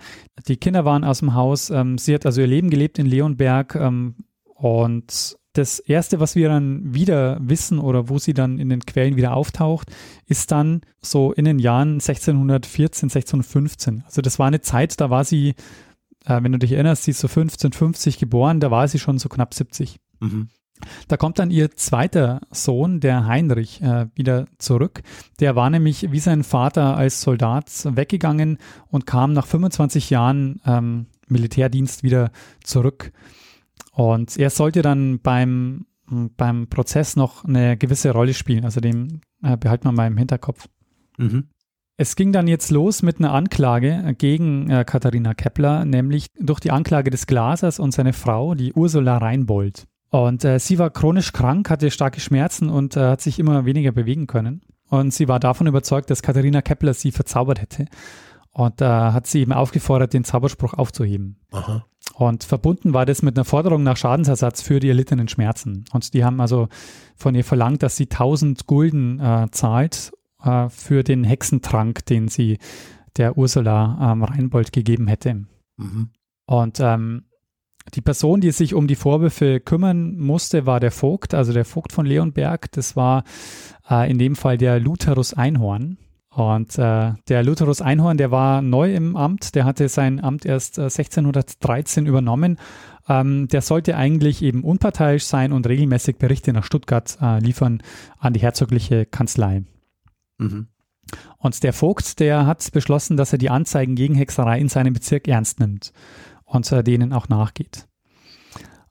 Die 0.48 0.58
Kinder 0.58 0.86
waren 0.86 1.04
aus 1.04 1.20
dem 1.20 1.34
Haus. 1.34 1.70
Ähm, 1.70 1.98
sie 1.98 2.14
hat 2.14 2.26
also 2.26 2.42
ihr 2.42 2.48
Leben 2.48 2.70
gelebt 2.70 3.00
in 3.00 3.06
Leonberg. 3.06 3.76
Ähm, 3.76 4.16
und 4.56 5.38
das 5.54 5.80
Erste, 5.80 6.20
was 6.20 6.36
wir 6.36 6.50
dann 6.50 6.94
wieder 6.94 7.38
wissen 7.42 7.80
oder 7.80 8.10
wo 8.10 8.20
sie 8.20 8.34
dann 8.34 8.60
in 8.60 8.70
den 8.70 8.82
Quellen 8.82 9.16
wieder 9.16 9.36
auftaucht, 9.36 9.90
ist 10.28 10.52
dann 10.52 10.82
so 11.02 11.32
in 11.32 11.46
den 11.46 11.60
Jahren 11.60 11.94
1614, 11.94 13.08
1615. 13.08 14.04
Also 14.06 14.22
das 14.22 14.38
war 14.38 14.48
eine 14.48 14.62
Zeit, 14.62 15.00
da 15.00 15.10
war 15.10 15.24
sie, 15.24 15.56
äh, 16.26 16.44
wenn 16.44 16.52
du 16.52 16.60
dich 16.60 16.74
erinnerst, 16.74 17.04
sie 17.04 17.12
ist 17.12 17.20
so 17.20 17.28
1550 17.28 18.20
geboren, 18.20 18.60
da 18.60 18.70
war 18.70 18.88
sie 18.88 19.00
schon 19.00 19.18
so 19.18 19.30
knapp 19.30 19.54
70. 19.54 19.98
Mhm. 20.20 20.50
Da 21.08 21.18
kommt 21.18 21.40
dann 21.40 21.52
ihr 21.52 21.72
zweiter 21.72 22.42
Sohn, 22.52 23.00
der 23.00 23.26
Heinrich, 23.26 23.82
äh, 23.82 24.08
wieder 24.16 24.46
zurück. 24.58 25.02
Der 25.40 25.56
war 25.56 25.70
nämlich 25.70 26.12
wie 26.12 26.20
sein 26.20 26.44
Vater 26.44 26.98
als 26.98 27.22
Soldat 27.22 27.70
weggegangen 27.86 28.58
und 28.90 29.06
kam 29.06 29.34
nach 29.34 29.48
25 29.48 30.10
Jahren 30.10 30.62
ähm, 30.66 31.08
Militärdienst 31.28 32.04
wieder 32.04 32.32
zurück. 32.64 33.12
Und 33.92 34.38
er 34.38 34.50
sollte 34.50 34.82
dann 34.82 35.20
beim, 35.20 35.86
beim 36.06 36.68
Prozess 36.68 37.16
noch 37.16 37.46
eine 37.46 37.78
gewisse 37.78 38.12
Rolle 38.12 38.34
spielen. 38.34 38.66
Also 38.66 38.82
dem 38.82 39.22
äh, 39.42 39.58
behalten 39.58 39.86
wir 39.86 39.92
mal 39.92 40.08
im 40.08 40.18
Hinterkopf. 40.18 40.68
Mhm. 41.18 41.48
Es 41.98 42.18
ging 42.18 42.34
dann 42.34 42.48
jetzt 42.48 42.72
los 42.72 43.04
mit 43.04 43.20
einer 43.20 43.34
Anklage 43.34 44.16
gegen 44.18 44.70
äh, 44.70 44.84
Katharina 44.84 45.34
Kepler, 45.34 45.86
nämlich 45.86 46.28
durch 46.38 46.60
die 46.60 46.72
Anklage 46.72 47.10
des 47.10 47.26
Glasers 47.26 47.80
und 47.80 47.94
seine 47.94 48.12
Frau, 48.12 48.54
die 48.54 48.74
Ursula 48.74 49.18
Reinbold. 49.18 49.88
Und 50.16 50.46
äh, 50.46 50.60
sie 50.60 50.80
war 50.80 50.92
chronisch 50.92 51.34
krank, 51.34 51.70
hatte 51.70 51.92
starke 51.92 52.22
Schmerzen 52.22 52.70
und 52.70 52.96
äh, 52.96 53.02
hat 53.02 53.20
sich 53.20 53.38
immer 53.38 53.66
weniger 53.66 53.92
bewegen 53.92 54.28
können. 54.28 54.62
Und 54.88 55.14
sie 55.14 55.28
war 55.28 55.42
davon 55.42 55.68
überzeugt, 55.68 56.10
dass 56.10 56.22
Katharina 56.22 56.62
Kepler 56.62 56.94
sie 56.94 57.12
verzaubert 57.12 57.60
hätte. 57.62 57.88
Und 58.54 58.80
da 58.80 59.10
äh, 59.10 59.12
hat 59.12 59.28
sie 59.28 59.42
eben 59.42 59.52
aufgefordert, 59.52 60.14
den 60.14 60.24
Zauberspruch 60.24 60.74
aufzuheben. 60.74 61.42
Aha. 61.52 61.86
Und 62.14 62.46
verbunden 62.46 62.94
war 62.94 63.06
das 63.06 63.24
mit 63.24 63.38
einer 63.38 63.44
Forderung 63.44 63.84
nach 63.84 63.98
Schadensersatz 63.98 64.62
für 64.62 64.80
die 64.80 64.88
erlittenen 64.88 65.28
Schmerzen. 65.28 65.84
Und 65.92 66.14
die 66.14 66.24
haben 66.24 66.40
also 66.40 66.70
von 67.18 67.36
ihr 67.36 67.44
verlangt, 67.44 67.84
dass 67.84 67.98
sie 67.98 68.06
1000 68.06 68.68
Gulden 68.68 69.20
äh, 69.20 69.48
zahlt 69.52 70.14
äh, 70.42 70.70
für 70.70 71.04
den 71.04 71.26
Hexentrank, 71.26 72.06
den 72.06 72.30
sie 72.30 72.60
der 73.18 73.38
Ursula 73.38 74.14
ähm, 74.14 74.24
Reinbold 74.24 74.72
gegeben 74.72 75.08
hätte. 75.08 75.44
Mhm. 75.76 76.12
Und 76.46 76.80
ähm, 76.80 77.25
die 77.94 78.02
Person, 78.02 78.42
die 78.42 78.52
sich 78.52 78.74
um 78.74 78.88
die 78.88 78.96
Vorwürfe 78.96 79.60
kümmern 79.60 80.18
musste, 80.18 80.66
war 80.66 80.80
der 80.80 80.92
Vogt, 80.92 81.34
also 81.34 81.54
der 81.54 81.66
Vogt 81.66 81.94
von 81.94 82.06
Leonberg. 82.06 82.72
Das 82.72 82.96
war 82.96 83.24
äh, 83.90 84.10
in 84.10 84.18
dem 84.18 84.36
Fall 84.36 84.58
der 84.58 84.80
Lutherus 84.80 85.34
Einhorn. 85.34 85.98
Und 86.30 86.78
äh, 86.78 87.14
der 87.30 87.44
Lutherus 87.44 87.82
Einhorn, 87.82 88.18
der 88.18 88.30
war 88.30 88.62
neu 88.62 88.94
im 88.94 89.16
Amt, 89.16 89.56
der 89.56 89.64
hatte 89.64 89.88
sein 89.88 90.22
Amt 90.22 90.46
erst 90.46 90.78
äh, 90.78 90.84
1613 90.84 92.06
übernommen. 92.06 92.58
Ähm, 93.08 93.48
der 93.48 93.62
sollte 93.62 93.96
eigentlich 93.96 94.42
eben 94.42 94.64
unparteiisch 94.64 95.24
sein 95.24 95.54
und 95.54 95.68
regelmäßig 95.68 96.18
Berichte 96.18 96.52
nach 96.52 96.66
Stuttgart 96.66 97.18
äh, 97.22 97.40
liefern 97.40 97.82
an 98.18 98.34
die 98.34 98.42
herzogliche 98.42 99.06
Kanzlei. 99.06 99.64
Mhm. 100.38 100.68
Und 101.38 101.64
der 101.64 101.72
Vogt, 101.72 102.20
der 102.20 102.48
hat 102.48 102.70
beschlossen, 102.74 103.16
dass 103.16 103.32
er 103.32 103.38
die 103.38 103.52
Anzeigen 103.52 103.96
gegen 103.96 104.16
Hexerei 104.16 104.60
in 104.60 104.70
seinem 104.70 104.94
Bezirk 104.94 105.28
ernst 105.28 105.60
nimmt 105.60 105.94
und 106.46 106.72
äh, 106.72 106.84
denen 106.84 107.14
auch 107.14 107.28
nachgeht. 107.28 107.88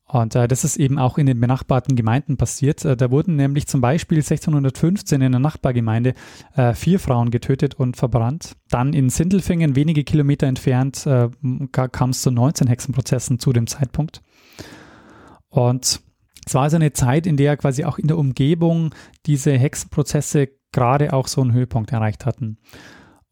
Und 0.07 0.37
äh, 0.37 0.47
das 0.47 0.65
ist 0.65 0.77
eben 0.77 0.99
auch 0.99 1.19
in 1.19 1.27
den 1.27 1.41
benachbarten 1.41 1.97
Gemeinden 1.97 2.37
passiert. 2.37 2.85
Äh, 2.85 2.97
da 2.97 3.11
wurden 3.11 3.37
nämlich 3.37 3.67
zum 3.67 3.81
Beispiel 3.81 4.19
1615 4.19 5.21
in 5.21 5.27
einer 5.27 5.39
Nachbargemeinde 5.39 6.15
äh, 6.55 6.75
vier 6.75 7.01
Frauen 7.01 7.31
getötet 7.31 7.75
und 7.75 7.97
verbrannt. 7.97 8.55
Dann 8.69 8.93
in 8.93 9.11
Sindelfingen, 9.11 9.75
wenige 9.75 10.05
Kilometer 10.05 10.47
entfernt, 10.47 11.07
äh, 11.07 11.31
kam 11.71 12.11
es 12.11 12.23
zu 12.23 12.31
19 12.31 12.69
Hexenprozessen 12.69 13.41
zu 13.41 13.53
dem 13.53 13.67
Zeitpunkt. 13.67 14.23
Und 15.49 16.01
es 16.47 16.55
war 16.55 16.63
also 16.63 16.77
eine 16.77 16.93
Zeit, 16.93 17.27
in 17.27 17.37
der 17.37 17.57
quasi 17.57 17.85
auch 17.85 17.99
in 17.99 18.07
der 18.07 18.19
Umgebung 18.19 18.95
diese 19.27 19.53
Hexenprozesse 19.53 20.49
gerade 20.71 21.13
auch 21.13 21.29
so 21.29 21.41
einen 21.41 21.53
Höhepunkt 21.53 21.93
erreicht 21.93 22.27
hatten. 22.27 22.59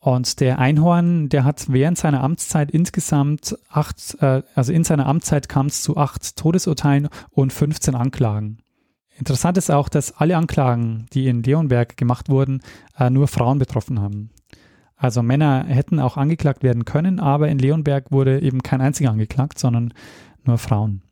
Und 0.03 0.41
der 0.41 0.59
Einhorn, 0.59 1.29
der 1.29 1.45
hat 1.45 1.67
während 1.69 1.97
seiner 1.97 2.25
Amtszeit 2.25 2.73
insgesamt 2.73 3.57
acht, 3.69 4.17
äh, 4.21 4.43
also 4.57 4.73
in 4.73 4.83
seiner 4.83 5.07
Amtszeit 5.07 5.49
kam 5.49 5.67
es 5.67 5.81
zu 5.83 5.97
acht 5.97 6.37
Todesurteilen 6.37 7.09
und 7.31 7.53
15 7.53 7.95
Anklagen. 7.95 8.59
Interessant 9.17 9.59
ist 9.59 9.71
auch, 9.71 9.89
dass 9.89 10.17
alle 10.17 10.37
Anklagen, 10.37 11.07
die 11.13 11.29
in 11.29 11.45
Leonberg 11.45 11.97
gemacht 11.97 12.29
wurden, 12.29 12.63
äh, 12.99 13.11
nur 13.11 13.29
Frauen 13.29 13.61
betroffen 13.61 14.01
haben. 14.01 14.31
Also 14.97 15.23
Männer 15.23 15.67
hätten 15.67 16.01
auch 16.01 16.17
angeklagt 16.17 16.65
werden 16.65 16.85
können, 16.85 17.21
aber 17.21 17.49
in 17.49 17.61
Leonberg 17.61 18.11
wurde 18.11 18.43
eben 18.43 18.65
kein 18.65 18.81
einziger 18.81 19.13
angeklagt, 19.13 19.61
sondern 19.61 19.95
nur 20.43 20.59
Frauen. 20.59 21.03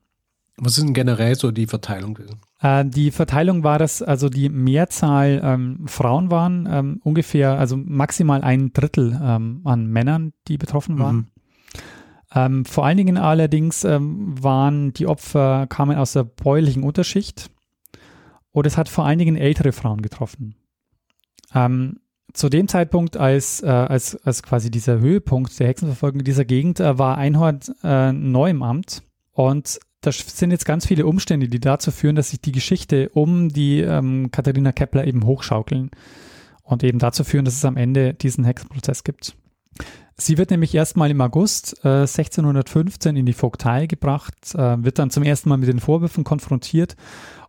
Was 0.56 0.78
ist 0.78 0.82
denn 0.82 0.94
generell 0.94 1.36
so 1.36 1.52
die 1.52 1.68
Verteilung? 1.68 2.18
Äh, 2.60 2.84
die 2.84 3.10
Verteilung 3.10 3.64
war, 3.64 3.78
dass 3.78 4.02
also 4.02 4.28
die 4.28 4.48
Mehrzahl 4.48 5.40
ähm, 5.42 5.86
Frauen 5.86 6.30
waren, 6.30 6.68
ähm, 6.70 7.00
ungefähr, 7.02 7.58
also 7.58 7.76
maximal 7.76 8.42
ein 8.42 8.72
Drittel 8.72 9.18
ähm, 9.22 9.62
an 9.64 9.86
Männern, 9.86 10.32
die 10.48 10.58
betroffen 10.58 10.98
waren. 10.98 11.16
Mhm. 11.16 11.26
Ähm, 12.32 12.64
vor 12.64 12.86
allen 12.86 12.96
Dingen 12.96 13.16
allerdings 13.16 13.84
ähm, 13.84 14.34
waren 14.42 14.92
die 14.92 15.06
Opfer, 15.06 15.66
kamen 15.68 15.96
aus 15.96 16.12
der 16.12 16.24
bäuerlichen 16.24 16.84
Unterschicht 16.84 17.50
und 18.52 18.66
es 18.66 18.76
hat 18.76 18.88
vor 18.88 19.04
allen 19.04 19.18
Dingen 19.18 19.36
ältere 19.36 19.72
Frauen 19.72 20.02
getroffen. 20.02 20.54
Ähm, 21.54 21.98
zu 22.32 22.48
dem 22.48 22.68
Zeitpunkt, 22.68 23.16
als, 23.16 23.62
äh, 23.62 23.68
als, 23.68 24.14
als 24.24 24.44
quasi 24.44 24.70
dieser 24.70 25.00
Höhepunkt 25.00 25.58
der 25.58 25.66
Hexenverfolgung 25.66 26.20
in 26.20 26.24
dieser 26.24 26.44
Gegend 26.44 26.78
äh, 26.78 26.96
war 26.96 27.18
Einhorn 27.18 27.58
äh, 27.82 28.12
neu 28.12 28.50
im 28.50 28.62
Amt 28.62 29.02
und 29.32 29.80
das 30.00 30.18
sind 30.18 30.50
jetzt 30.50 30.64
ganz 30.64 30.86
viele 30.86 31.06
Umstände, 31.06 31.48
die 31.48 31.60
dazu 31.60 31.90
führen, 31.90 32.16
dass 32.16 32.30
sich 32.30 32.40
die 32.40 32.52
Geschichte 32.52 33.10
um 33.10 33.50
die 33.50 33.80
ähm, 33.80 34.30
Katharina 34.30 34.72
Kepler 34.72 35.06
eben 35.06 35.24
hochschaukeln 35.24 35.90
und 36.62 36.82
eben 36.82 36.98
dazu 36.98 37.24
führen, 37.24 37.44
dass 37.44 37.54
es 37.54 37.64
am 37.64 37.76
Ende 37.76 38.14
diesen 38.14 38.44
Hexenprozess 38.44 39.04
gibt. 39.04 39.36
Sie 40.16 40.36
wird 40.36 40.50
nämlich 40.50 40.74
erstmal 40.74 41.10
im 41.10 41.20
August 41.20 41.80
äh, 41.84 42.02
1615 42.02 43.16
in 43.16 43.26
die 43.26 43.32
Vogtei 43.32 43.86
gebracht, 43.86 44.54
äh, 44.54 44.82
wird 44.82 44.98
dann 44.98 45.10
zum 45.10 45.22
ersten 45.22 45.48
Mal 45.48 45.56
mit 45.56 45.68
den 45.68 45.80
Vorwürfen 45.80 46.24
konfrontiert. 46.24 46.96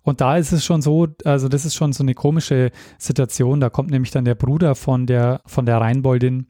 Und 0.04 0.22
da 0.22 0.38
ist 0.38 0.52
es 0.52 0.66
schon 0.66 0.82
so, 0.82 1.08
also 1.26 1.48
das 1.48 1.66
ist 1.66 1.76
schon 1.76 1.94
so 1.94 2.04
eine 2.04 2.16
komische 2.16 2.72
Situation. 2.98 3.60
Da 3.60 3.70
kommt 3.70 3.92
nämlich 3.92 4.12
dann 4.12 4.26
der 4.26 4.36
Bruder 4.36 4.76
von 4.76 5.06
der, 5.06 5.42
von 5.46 5.66
der 5.66 5.78
Rheinboldin 5.80 6.48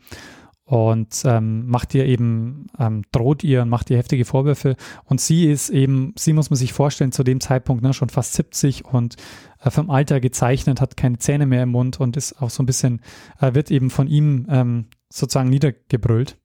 und 0.71 1.23
ähm, 1.25 1.67
macht 1.67 1.93
ihr 1.95 2.05
eben, 2.05 2.67
ähm, 2.79 3.01
droht 3.11 3.43
ihr 3.43 3.63
und 3.63 3.67
macht 3.67 3.89
ihr 3.89 3.97
heftige 3.97 4.23
Vorwürfe. 4.23 4.77
Und 5.03 5.19
sie 5.19 5.51
ist 5.51 5.69
eben, 5.69 6.13
sie 6.17 6.31
muss 6.31 6.49
man 6.49 6.55
sich 6.55 6.71
vorstellen, 6.71 7.11
zu 7.11 7.23
dem 7.23 7.41
Zeitpunkt 7.41 7.83
ne, 7.83 7.93
schon 7.93 8.07
fast 8.07 8.35
70 8.35 8.85
und 8.85 9.17
äh, 9.59 9.69
vom 9.69 9.89
Alter 9.89 10.21
gezeichnet, 10.21 10.79
hat 10.79 10.95
keine 10.95 11.17
Zähne 11.17 11.45
mehr 11.45 11.63
im 11.63 11.71
Mund 11.71 11.99
und 11.99 12.15
ist 12.15 12.41
auch 12.41 12.49
so 12.49 12.63
ein 12.63 12.67
bisschen, 12.67 13.01
äh, 13.41 13.53
wird 13.53 13.69
eben 13.69 13.89
von 13.89 14.07
ihm 14.07 14.47
ähm, 14.49 14.85
sozusagen 15.09 15.49
niedergebrüllt. 15.49 16.37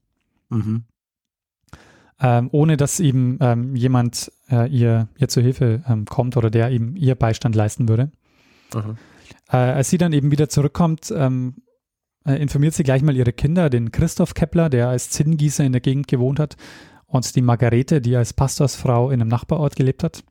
Mhm. 0.49 0.83
Ähm, 2.18 2.49
ohne 2.50 2.76
dass 2.76 2.99
eben 2.99 3.38
ähm, 3.40 3.76
jemand 3.76 4.33
äh, 4.50 4.68
ihr, 4.68 5.06
ihr 5.18 5.28
zur 5.28 5.45
Hilfe 5.45 5.85
ähm, 5.87 6.04
kommt 6.04 6.37
oder 6.37 6.50
der 6.50 6.73
eben 6.73 6.97
ihr 6.97 7.14
Beistand 7.14 7.54
leisten 7.54 7.88
würde. 7.88 8.11
Äh, 9.50 9.56
als 9.56 9.88
sie 9.88 9.99
dann 9.99 10.12
eben 10.12 10.33
wieder 10.33 10.49
zurückkommt, 10.49 11.14
ähm, 11.16 11.54
äh, 12.26 12.35
informiert 12.35 12.75
sie 12.75 12.83
gleich 12.83 13.02
mal 13.02 13.16
ihre 13.16 13.33
Kinder, 13.33 13.71
den 13.71 13.92
Christoph 13.92 14.35
Kepler, 14.35 14.68
der 14.68 14.88
als 14.88 15.11
Zinngießer 15.11 15.64
in 15.64 15.73
der 15.73 15.80
Gegend 15.80 16.09
gewohnt 16.09 16.40
hat, 16.40 16.56
und 17.06 17.37
die 17.37 17.42
Margarete, 17.42 18.00
die 18.00 18.16
als 18.16 18.33
Pastorsfrau 18.33 19.11
in 19.11 19.21
einem 19.21 19.30
Nachbarort 19.30 19.76
gelebt 19.76 20.02
hat. 20.02 20.25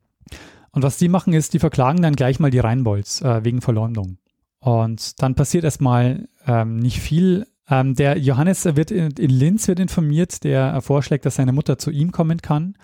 Und 0.71 0.83
was 0.83 0.97
die 0.97 1.07
machen 1.07 1.33
ist, 1.33 1.53
die 1.53 1.59
verklagen 1.59 2.01
dann 2.01 2.15
gleich 2.15 2.39
mal 2.39 2.51
die 2.51 2.59
Rheinbolds 2.59 3.21
äh, 3.21 3.45
wegen 3.45 3.61
Verleumdung. 3.61 4.17
Und 4.59 5.21
dann 5.21 5.35
passiert 5.35 5.63
erstmal 5.63 6.27
ähm, 6.45 6.77
nicht 6.77 6.99
viel. 6.99 7.47
Ähm, 7.69 7.95
der 7.95 8.17
Johannes 8.17 8.65
wird 8.65 8.91
in, 8.91 9.11
in, 9.11 9.29
Linz 9.29 9.67
wird 9.69 9.79
informiert, 9.79 10.43
der 10.43 10.81
vorschlägt, 10.81 11.25
dass 11.25 11.35
seine 11.35 11.53
Mutter 11.53 11.77
zu 11.77 11.91
ihm 11.91 12.11
kommen 12.11 12.41
kann. 12.41 12.75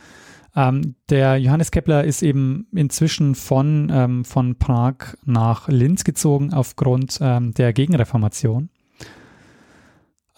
Ähm, 0.55 0.95
der 1.09 1.37
Johannes 1.37 1.71
Kepler 1.71 2.03
ist 2.03 2.23
eben 2.23 2.67
inzwischen 2.73 3.35
von, 3.35 3.91
ähm, 3.91 4.25
von 4.25 4.57
Prag 4.57 5.15
nach 5.25 5.67
Linz 5.67 6.03
gezogen 6.03 6.53
aufgrund 6.53 7.19
ähm, 7.21 7.53
der 7.53 7.73
Gegenreformation. 7.73 8.69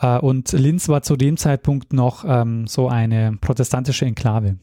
Äh, 0.03 0.19
und 0.19 0.51
Linz 0.51 0.89
war 0.89 1.01
zu 1.01 1.15
dem 1.15 1.38
Zeitpunkt 1.38 1.93
noch 1.93 2.25
ähm, 2.27 2.67
so 2.67 2.89
eine 2.89 3.38
protestantische 3.39 4.05
Enklave. 4.05 4.57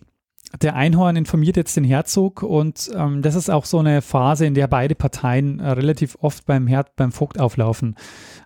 Der 0.62 0.74
Einhorn 0.74 1.14
informiert 1.14 1.56
jetzt 1.56 1.76
den 1.76 1.84
Herzog 1.84 2.42
und 2.42 2.90
ähm, 2.94 3.22
das 3.22 3.36
ist 3.36 3.50
auch 3.50 3.64
so 3.64 3.78
eine 3.78 4.02
Phase, 4.02 4.46
in 4.46 4.54
der 4.54 4.66
beide 4.66 4.96
Parteien 4.96 5.60
äh, 5.60 5.70
relativ 5.70 6.16
oft 6.20 6.44
beim 6.44 6.66
Herd, 6.66 6.96
beim 6.96 7.12
Vogt 7.12 7.38
auflaufen. 7.38 7.94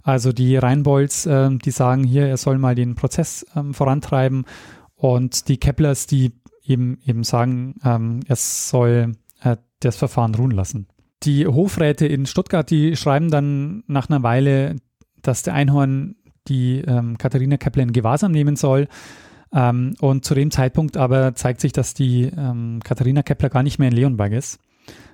Also 0.03 0.33
die 0.33 0.57
Rheinbolds, 0.57 1.25
äh, 1.25 1.51
die 1.57 1.71
sagen 1.71 2.05
hier, 2.05 2.27
er 2.27 2.37
soll 2.37 2.59
mal 2.59 2.75
den 2.75 2.95
Prozess 2.95 3.47
ähm, 3.57 3.73
vorantreiben 3.73 4.45
und 4.95 5.49
die 5.49 5.57
Keplers, 5.57 6.07
die 6.07 6.33
eben 6.63 6.99
eben 7.07 7.25
sagen, 7.25 7.77
ähm, 7.85 8.21
er 8.27 8.37
soll 8.37 9.13
äh, 9.41 9.57
das 9.81 9.97
Verfahren 9.97 10.35
ruhen 10.35 10.51
lassen. 10.51 10.89
Die 11.23 11.47
Hofräte 11.47 12.07
in 12.07 12.27
Stuttgart, 12.27 12.69
die 12.69 12.97
schreiben 12.97 13.31
dann 13.31 13.83
nach 13.87 14.11
einer 14.11 14.23
Weile, 14.23 14.77
dass 15.23 15.43
der 15.43 15.55
Einhorn 15.55 16.17
die 16.49 16.81
ähm, 16.81 17.19
Katharina 17.19 17.57
Kepler 17.57 17.85
in 17.85 17.93
Gewahrsam 17.93 18.33
nehmen 18.33 18.57
soll. 18.57 18.89
Ähm, 19.53 19.95
und 20.01 20.25
zu 20.25 20.35
dem 20.35 20.51
Zeitpunkt 20.51 20.97
aber 20.97 21.35
zeigt 21.35 21.61
sich, 21.61 21.73
dass 21.73 21.95
die 21.95 22.25
ähm, 22.37 22.81
Katharina 22.83 23.23
Kepler 23.23 23.51
gar 23.51 23.63
nicht 23.63 23.79
mehr 23.79 23.89
in 23.89 23.95
Leonberg 23.95 24.33
ist, 24.33 24.59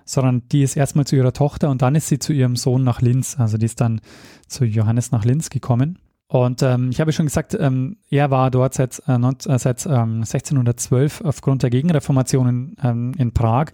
sondern 0.05 0.43
die 0.49 0.63
ist 0.63 0.77
erstmal 0.77 1.07
zu 1.07 1.17
ihrer 1.17 1.33
Tochter 1.33 1.71
und 1.71 1.83
dann 1.83 1.95
ist 1.95 2.09
sie 2.09 2.19
zu 2.19 2.33
ihrem 2.33 2.57
Sohn 2.57 2.83
nach 2.83 3.03
Linz. 3.03 3.37
Also 3.39 3.59
die 3.59 3.67
ist 3.67 3.81
dann 3.81 4.01
zu 4.47 4.65
Johannes 4.65 5.13
nach 5.13 5.25
Linz 5.25 5.51
gekommen. 5.51 5.99
Und 6.27 6.63
ähm, 6.63 6.91
ich 6.91 7.01
habe 7.01 7.13
schon 7.13 7.27
gesagt, 7.27 7.57
ähm, 7.59 7.97
er 8.09 8.31
war 8.31 8.53
dort 8.53 8.75
seit, 8.75 9.03
äh, 9.09 9.15
äh 9.15 9.59
seit 9.59 9.85
ähm, 9.87 10.23
1612 10.23 11.23
aufgrund 11.23 11.65
der 11.65 11.71
Gegenreformation 11.71 12.49
in, 12.49 12.77
ähm, 12.83 13.13
in 13.19 13.33
Prag. 13.35 13.73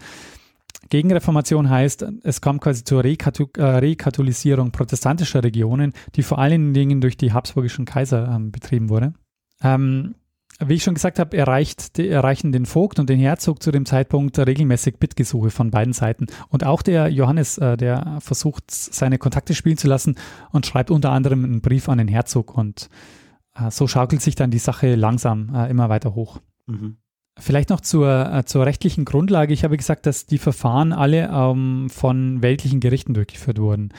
Gegenreformation 0.88 1.68
heißt, 1.68 2.06
es 2.22 2.40
kam 2.40 2.60
quasi 2.60 2.84
zur 2.84 3.04
äh, 3.04 3.62
Rekatholisierung 3.62 4.70
protestantischer 4.70 5.42
Regionen, 5.42 5.92
die 6.14 6.22
vor 6.22 6.38
allen 6.38 6.74
Dingen 6.74 7.00
durch 7.00 7.16
die 7.16 7.32
habsburgischen 7.32 7.84
Kaiser 7.84 8.28
ähm, 8.28 8.52
betrieben 8.52 8.88
wurde. 8.88 9.14
Ähm, 9.62 10.14
wie 10.58 10.74
ich 10.74 10.84
schon 10.84 10.94
gesagt 10.94 11.18
habe, 11.18 11.36
erreicht, 11.36 11.98
erreichen 11.98 12.50
den 12.50 12.64
Vogt 12.64 12.98
und 12.98 13.10
den 13.10 13.18
Herzog 13.18 13.62
zu 13.62 13.70
dem 13.70 13.84
Zeitpunkt 13.84 14.38
regelmäßig 14.38 14.96
Bittgesuche 14.98 15.50
von 15.50 15.70
beiden 15.70 15.92
Seiten. 15.92 16.26
Und 16.48 16.64
auch 16.64 16.80
der 16.80 17.08
Johannes, 17.08 17.58
äh, 17.58 17.76
der 17.76 18.18
versucht, 18.20 18.70
seine 18.70 19.18
Kontakte 19.18 19.54
spielen 19.54 19.76
zu 19.76 19.86
lassen 19.86 20.16
und 20.52 20.64
schreibt 20.64 20.90
unter 20.90 21.10
anderem 21.10 21.44
einen 21.44 21.60
Brief 21.60 21.88
an 21.88 21.98
den 21.98 22.08
Herzog. 22.08 22.56
Und 22.56 22.88
äh, 23.54 23.70
so 23.70 23.86
schaukelt 23.86 24.22
sich 24.22 24.34
dann 24.34 24.50
die 24.50 24.58
Sache 24.58 24.94
langsam 24.94 25.54
äh, 25.54 25.68
immer 25.68 25.90
weiter 25.90 26.14
hoch. 26.14 26.40
Mhm. 26.66 26.96
Vielleicht 27.38 27.68
noch 27.68 27.82
zur, 27.82 28.32
äh, 28.32 28.44
zur 28.46 28.64
rechtlichen 28.64 29.04
Grundlage. 29.04 29.52
Ich 29.52 29.62
habe 29.62 29.76
gesagt, 29.76 30.06
dass 30.06 30.24
die 30.24 30.38
Verfahren 30.38 30.92
alle 30.94 31.28
ähm, 31.30 31.90
von 31.90 32.40
weltlichen 32.40 32.80
Gerichten 32.80 33.12
durchgeführt 33.12 33.58
wurden. 33.58 33.90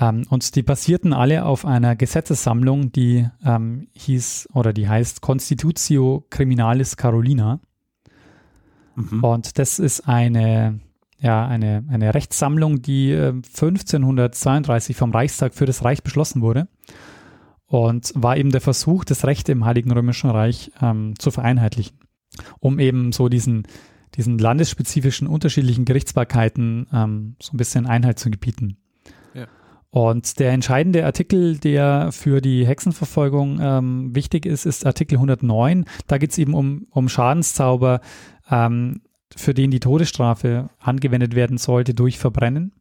Ähm, 0.00 0.24
und 0.30 0.54
die 0.54 0.62
basierten 0.62 1.12
alle 1.12 1.44
auf 1.44 1.66
einer 1.66 1.94
Gesetzessammlung, 1.94 2.90
die 2.90 3.28
ähm, 3.44 3.88
hieß 3.92 4.48
oder 4.54 4.72
die 4.72 4.88
heißt 4.88 5.20
Constitutio 5.20 6.24
Criminalis 6.30 6.96
Carolina. 6.96 7.60
Mhm. 8.94 9.24
Und 9.24 9.58
das 9.58 9.78
ist 9.78 10.08
eine, 10.08 10.80
ja, 11.18 11.46
eine, 11.46 11.84
eine 11.88 12.14
Rechtssammlung, 12.14 12.80
die 12.80 13.10
äh, 13.10 13.28
1532 13.32 14.96
vom 14.96 15.10
Reichstag 15.10 15.54
für 15.54 15.66
das 15.66 15.84
Reich 15.84 16.02
beschlossen 16.02 16.40
wurde. 16.40 16.66
Und 17.66 18.12
war 18.16 18.38
eben 18.38 18.50
der 18.50 18.62
Versuch, 18.62 19.04
das 19.04 19.26
Recht 19.26 19.50
im 19.50 19.66
Heiligen 19.66 19.92
Römischen 19.92 20.30
Reich 20.30 20.72
ähm, 20.80 21.14
zu 21.18 21.30
vereinheitlichen 21.30 22.00
um 22.58 22.78
eben 22.78 23.12
so 23.12 23.28
diesen, 23.28 23.66
diesen 24.14 24.38
landesspezifischen 24.38 25.26
unterschiedlichen 25.26 25.84
Gerichtsbarkeiten 25.84 26.86
ähm, 26.92 27.36
so 27.40 27.54
ein 27.54 27.56
bisschen 27.56 27.86
Einhalt 27.86 28.18
zu 28.18 28.30
gebieten. 28.30 28.76
Ja. 29.34 29.46
Und 29.90 30.38
der 30.38 30.52
entscheidende 30.52 31.04
Artikel, 31.04 31.58
der 31.58 32.12
für 32.12 32.40
die 32.40 32.66
Hexenverfolgung 32.66 33.58
ähm, 33.60 34.14
wichtig 34.14 34.46
ist, 34.46 34.66
ist 34.66 34.86
Artikel 34.86 35.16
109. 35.16 35.84
Da 36.06 36.18
geht 36.18 36.30
es 36.30 36.38
eben 36.38 36.54
um, 36.54 36.86
um 36.90 37.08
Schadenszauber, 37.08 38.00
ähm, 38.50 39.02
für 39.36 39.54
den 39.54 39.70
die 39.70 39.80
Todesstrafe 39.80 40.70
angewendet 40.80 41.34
werden 41.34 41.56
sollte 41.58 41.94
durch 41.94 42.18
Verbrennen. 42.18 42.72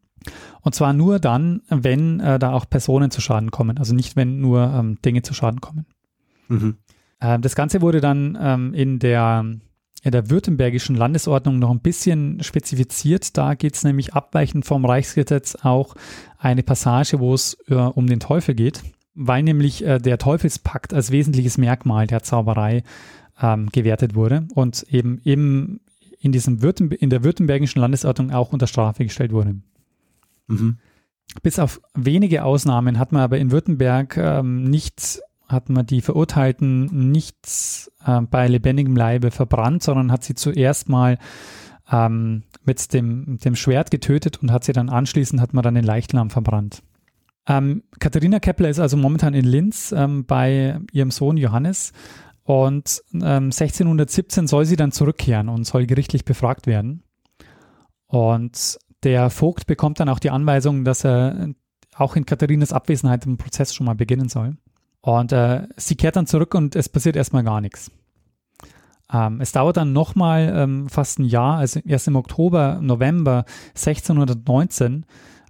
Und 0.62 0.76
zwar 0.76 0.94
nur 0.94 1.20
dann, 1.20 1.62
wenn 1.70 2.20
äh, 2.20 2.40
da 2.40 2.54
auch 2.54 2.70
Personen 2.70 3.12
zu 3.12 3.22
Schaden 3.22 3.52
kommen, 3.52 3.78
also 3.78 3.94
nicht, 3.94 4.16
wenn 4.16 4.42
nur 4.42 4.62
ähm, 4.74 4.98
Dinge 5.04 5.22
zu 5.22 5.34
Schaden 5.34 5.62
kommen. 5.62 5.86
Mhm. 6.48 6.78
Äh, 7.20 7.40
das 7.40 7.56
Ganze 7.56 7.82
wurde 7.82 8.02
dann 8.02 8.38
ähm, 8.40 8.74
in 8.74 9.00
der 9.00 9.46
in 10.02 10.12
der 10.12 10.30
württembergischen 10.30 10.96
Landesordnung 10.96 11.60
noch 11.60 11.72
ein 11.72 11.82
bisschen 11.82 12.42
spezifiziert. 12.42 13.38
Da 13.38 13.54
geht 13.56 13.76
es 13.76 13.84
nämlich 13.84 14.14
abweichend 14.14 14.66
vom 14.66 14.86
Reichsgesetz 14.86 15.56
auch 15.62 15.96
eine 16.38 16.64
Passage, 16.64 17.20
wo 17.20 17.34
es 17.34 17.58
äh, 17.68 17.76
um 17.76 18.08
den 18.08 18.20
Teufel 18.20 18.56
geht, 18.56 18.82
weil 19.14 19.44
nämlich 19.44 19.86
äh, 19.86 20.00
der 20.00 20.18
Teufelspakt 20.18 20.94
als 20.94 21.12
wesentliches 21.12 21.58
Merkmal 21.58 22.08
der 22.08 22.24
Zauberei 22.24 22.84
ähm, 23.42 23.70
gewertet 23.72 24.16
wurde 24.16 24.48
und 24.56 24.84
eben 24.84 25.20
im, 25.24 25.82
in, 26.20 26.32
diesem 26.32 26.62
Württemb 26.62 26.94
in 26.94 27.10
der 27.10 27.24
württembergischen 27.24 27.82
Landesordnung 27.82 28.32
auch 28.32 28.54
unter 28.54 28.68
Strafe 28.68 29.04
gestellt 29.04 29.34
wurde. 29.34 29.56
Mhm. 30.48 30.78
Bis 31.44 31.60
auf 31.60 31.82
wenige 31.94 32.44
Ausnahmen 32.44 32.98
hat 32.98 33.12
man 33.12 33.22
aber 33.22 33.38
in 33.38 33.52
Württemberg 33.52 34.18
ähm, 34.18 34.64
nicht 34.64 35.20
hat 35.50 35.70
man 35.70 35.86
die 35.86 36.02
Verurteilten 36.02 37.12
nicht 37.12 37.90
äh, 38.06 38.22
bei 38.22 38.48
lebendigem 38.48 38.96
Leibe 38.96 39.32
verbrannt, 39.32 39.84
sondern 39.84 40.12
hat 40.12 40.24
sie 40.24 40.36
zuerst 40.36 40.90
mal 40.90 41.18
ähm, 41.92 42.44
mit 42.64 42.94
dem, 42.94 43.40
dem 43.40 43.56
Schwert 43.56 43.92
getötet 43.92 44.38
und 44.42 44.52
hat 44.52 44.64
sie 44.64 44.74
dann 44.74 44.90
anschließend 44.90 45.42
hat 45.42 45.54
man 45.54 45.64
dann 45.64 45.76
den 45.76 45.84
Leichnam 45.84 46.30
verbrannt. 46.30 46.84
Ähm, 47.48 47.84
Katharina 48.00 48.40
Kepler 48.40 48.70
ist 48.70 48.80
also 48.80 48.96
momentan 48.96 49.34
in 49.34 49.46
Linz 49.46 49.92
ähm, 49.92 50.26
bei 50.26 50.80
ihrem 50.92 51.10
Sohn 51.10 51.36
Johannes 51.38 51.94
und 52.44 53.02
1617 53.14 54.44
ähm, 54.44 54.48
soll 54.48 54.66
sie 54.66 54.76
dann 54.76 54.92
zurückkehren 54.92 55.50
und 55.50 55.66
soll 55.66 55.86
gerichtlich 55.86 56.26
befragt 56.26 56.68
werden. 56.68 57.04
Und 58.08 58.80
der 59.04 59.30
Vogt 59.30 59.68
bekommt 59.68 60.00
dann 60.00 60.10
auch 60.10 60.20
die 60.20 60.32
Anweisung, 60.32 60.84
dass 60.84 61.06
er 61.06 61.50
auch 61.96 62.16
in 62.16 62.26
Katharinas 62.26 62.74
Abwesenheit 62.74 63.26
den 63.26 63.38
Prozess 63.38 63.74
schon 63.74 63.86
mal 63.86 63.96
beginnen 63.96 64.30
soll. 64.30 64.58
Und 65.02 65.32
äh, 65.32 65.68
sie 65.78 65.96
kehrt 65.96 66.16
dann 66.16 66.28
zurück 66.28 66.54
und 66.56 66.76
es 66.76 66.90
passiert 66.90 67.16
erstmal 67.16 67.44
gar 67.44 67.62
nichts. 67.62 67.92
Ähm, 69.12 69.42
es 69.42 69.52
dauert 69.52 69.78
dann 69.78 69.94
nochmal 69.94 70.54
ähm, 70.56 70.90
fast 70.90 71.20
ein 71.20 71.26
Jahr, 71.26 71.58
also 71.58 71.80
erst 71.86 72.08
im 72.08 72.16
Oktober, 72.16 72.80
November 72.82 73.46
1619 73.70 75.06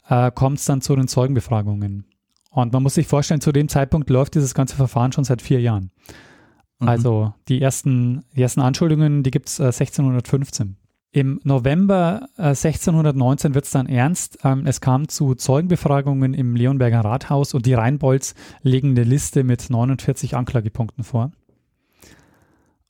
äh, 0.08 0.32
kommt 0.32 0.60
es 0.60 0.66
dann 0.66 0.82
zu 0.82 0.96
den 0.96 1.08
Zeugenbefragungen. 1.08 2.06
Und 2.52 2.74
man 2.74 2.84
muss 2.84 2.96
sich 2.96 3.08
vorstellen, 3.08 3.42
zu 3.42 3.52
dem 3.52 3.68
Zeitpunkt 3.68 4.10
läuft 4.10 4.36
dieses 4.36 4.54
ganze 4.54 4.76
Verfahren 4.76 5.12
schon 5.12 5.24
seit 5.24 5.42
vier 5.42 5.62
Jahren. 5.62 5.92
Mhm. 6.80 6.88
Also 6.88 7.34
die 7.48 7.62
ersten, 7.62 8.24
die 8.36 8.42
ersten 8.42 8.62
Anschuldigungen, 8.62 9.24
die 9.24 9.32
gibt 9.32 9.50
es 9.50 9.60
äh, 9.60 9.66
1615. 9.66 10.78
Im 11.12 11.40
November 11.44 12.30
äh, 12.38 12.50
1619 12.50 13.56
wird 13.56 13.66
es 13.66 13.72
dann 13.72 13.88
ernst. 13.88 14.40
Ähm, 14.44 14.68
es 14.68 14.80
kam 14.80 15.08
zu 15.08 15.34
Zeugenbefragungen 15.34 16.36
im 16.36 16.56
Leonberger 16.56 17.02
Rathaus 17.02 17.56
und 17.56 17.66
die 17.66 17.74
Rheinbolds 17.74 18.36
legen 18.62 18.92
eine 18.92 19.04
Liste 19.04 19.44
mit 19.44 19.70
49 19.70 20.36
Anklagepunkten 20.36 21.04
vor. 21.04 21.32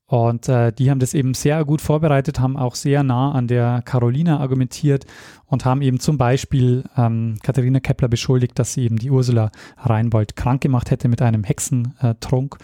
Und 0.06 0.50
äh, 0.50 0.74
die 0.74 0.90
haben 0.90 1.00
das 1.00 1.14
eben 1.14 1.34
sehr 1.34 1.64
gut 1.64 1.82
vorbereitet, 1.82 2.40
haben 2.40 2.58
auch 2.58 2.76
sehr 2.76 3.04
nah 3.04 3.32
an 3.32 3.48
der 3.48 3.84
Carolina 3.86 4.40
argumentiert 4.40 5.06
und 5.46 5.66
haben 5.66 5.84
eben 5.84 6.00
zum 6.00 6.18
Beispiel 6.18 6.84
ähm, 6.98 7.38
Katharina 7.44 7.80
Kepler 7.80 8.08
beschuldigt, 8.08 8.58
dass 8.58 8.74
sie 8.74 8.84
eben 8.84 8.98
die 8.98 9.12
Ursula 9.12 9.52
Reinbold 9.78 10.36
krank 10.36 10.62
gemacht 10.62 10.90
hätte 10.92 11.08
mit 11.08 11.22
einem 11.22 11.44
Hexentrunk. 11.44 12.58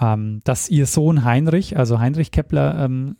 Ähm, 0.00 0.40
dass 0.44 0.68
ihr 0.68 0.86
Sohn 0.86 1.24
Heinrich, 1.24 1.78
also 1.78 1.98
Heinrich 1.98 2.30
Kepler, 2.30 2.84
ähm, 2.84 3.16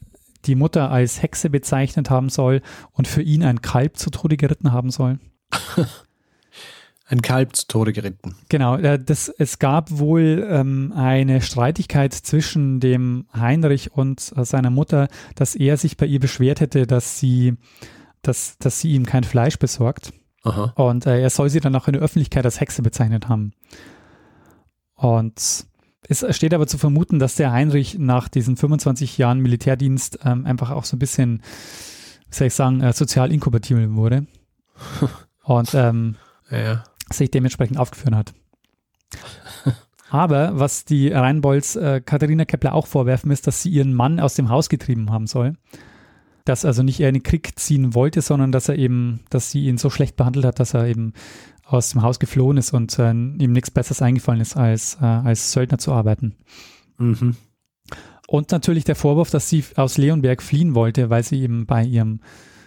die 0.47 0.55
Mutter 0.55 0.91
als 0.91 1.23
Hexe 1.23 1.51
bezeichnet 1.51 2.11
haben 2.11 2.29
soll 2.29 2.63
und 2.93 3.09
für 3.09 3.23
ihn 3.23 3.43
ein 3.43 3.63
Kalb 3.63 3.97
zu 3.97 4.11
Tode 4.11 4.37
geritten 4.37 4.73
haben 4.73 4.91
soll. 4.91 5.19
Ein 7.11 7.23
Kalb 7.23 7.57
zu 7.57 7.67
Tode 7.67 7.93
geritten. 7.93 8.37
Genau, 8.49 8.77
äh, 8.77 8.97
das, 8.97 9.29
es 9.29 9.59
gab 9.59 9.91
wohl 9.91 10.47
ähm, 10.49 10.93
eine 10.95 11.41
Streitigkeit 11.41 12.15
zwischen 12.15 12.79
dem 12.79 13.27
Heinrich 13.35 13.93
und 13.93 14.33
äh, 14.37 14.45
seiner 14.45 14.71
Mutter, 14.71 15.09
dass 15.35 15.57
er 15.57 15.77
sich 15.77 15.97
bei 15.97 16.07
ihr 16.07 16.21
beschwert 16.21 16.61
hätte, 16.61 16.87
dass 16.87 17.19
sie, 17.19 17.55
dass, 18.23 18.59
dass 18.59 18.81
sie 18.81 18.93
ihm 18.93 19.07
kein 19.07 19.25
Fleisch 19.25 19.59
besorgt. 19.59 20.13
Aha. 20.45 20.73
Und 20.77 21.05
äh, 21.07 21.21
er 21.21 21.31
soll 21.31 21.51
sie 21.51 21.59
dann 21.59 21.75
auch 21.75 21.89
in 21.89 21.95
der 21.95 22.03
Öffentlichkeit 22.03 22.45
als 22.45 22.61
Hexe 22.61 22.81
bezeichnet 22.81 23.29
haben. 23.29 23.55
Und 24.95 25.67
es 26.09 26.25
steht 26.35 26.55
aber 26.55 26.67
zu 26.67 26.79
vermuten, 26.79 27.19
dass 27.19 27.35
der 27.37 27.53
Heinrich 27.53 27.99
nach 27.99 28.29
diesen 28.29 28.57
25 28.57 29.19
Jahren 29.19 29.41
Militärdienst 29.41 30.21
ähm, 30.25 30.47
einfach 30.47 30.71
auch 30.71 30.85
so 30.85 30.97
ein 30.97 30.99
bisschen, 30.99 31.43
wie 32.31 32.35
soll 32.35 32.47
ich 32.49 32.55
sagen, 32.55 32.81
äh, 32.81 32.93
sozial 32.93 33.33
inkompatibel 33.33 33.95
wurde. 33.95 34.27
Und 35.45 35.75
ähm, 35.75 36.17
Ja. 36.51 36.85
sich 37.13 37.31
dementsprechend 37.31 37.79
aufgeführt 37.79 38.15
hat. 38.15 38.33
Aber 40.11 40.59
was 40.59 40.85
die 40.85 41.09
Rheinbolds 41.09 41.77
äh, 41.77 42.01
Katharina 42.05 42.45
Kepler 42.45 42.75
auch 42.75 42.87
vorwerfen, 42.87 43.31
ist, 43.31 43.47
dass 43.47 43.63
sie 43.63 43.71
ihren 43.71 43.95
Mann 43.95 44.19
aus 44.19 44.35
dem 44.35 44.49
Haus 44.49 44.69
getrieben 44.69 45.11
haben 45.11 45.27
soll. 45.27 45.55
Dass 46.45 46.65
also 46.65 46.83
nicht 46.83 46.99
er 47.01 47.09
in 47.09 47.15
den 47.15 47.23
Krieg 47.23 47.59
ziehen 47.59 47.95
wollte, 47.95 48.21
sondern 48.23 48.51
dass 48.51 48.69
er 48.69 48.77
eben, 48.77 49.21
dass 49.31 49.51
sie 49.51 49.67
ihn 49.67 49.79
so 49.79 49.91
schlecht 49.91 50.17
behandelt 50.17 50.45
hat, 50.47 50.59
dass 50.59 50.75
er 50.75 50.87
eben 50.87 51.13
aus 51.71 51.91
dem 51.91 52.03
Haus 52.03 52.19
geflohen 52.19 52.57
ist 52.57 52.73
und 52.73 52.99
äh, 52.99 53.11
ihm 53.11 53.53
nichts 53.53 53.71
Besseres 53.71 54.03
eingefallen 54.03 54.41
ist, 54.41 54.57
als, 54.57 54.99
äh, 55.01 55.05
als 55.05 55.53
Söldner 55.53 55.79
zu 55.79 55.93
arbeiten. 55.93 56.35
Mhm. 56.99 57.37
Und 58.27 58.51
natürlich 58.51 58.85
der 58.85 58.97
Vorwurf, 58.97 59.31
dass 59.31 59.49
sie 59.49 59.65
aus 59.77 59.99
Leonberg 59.99 60.43
fliehen 60.43 60.75
wollte, 60.75 61.11
weil 61.11 61.23
sie 61.23 61.41
eben 61.41 61.67
bei 61.67 61.85
ihrem 61.85 62.21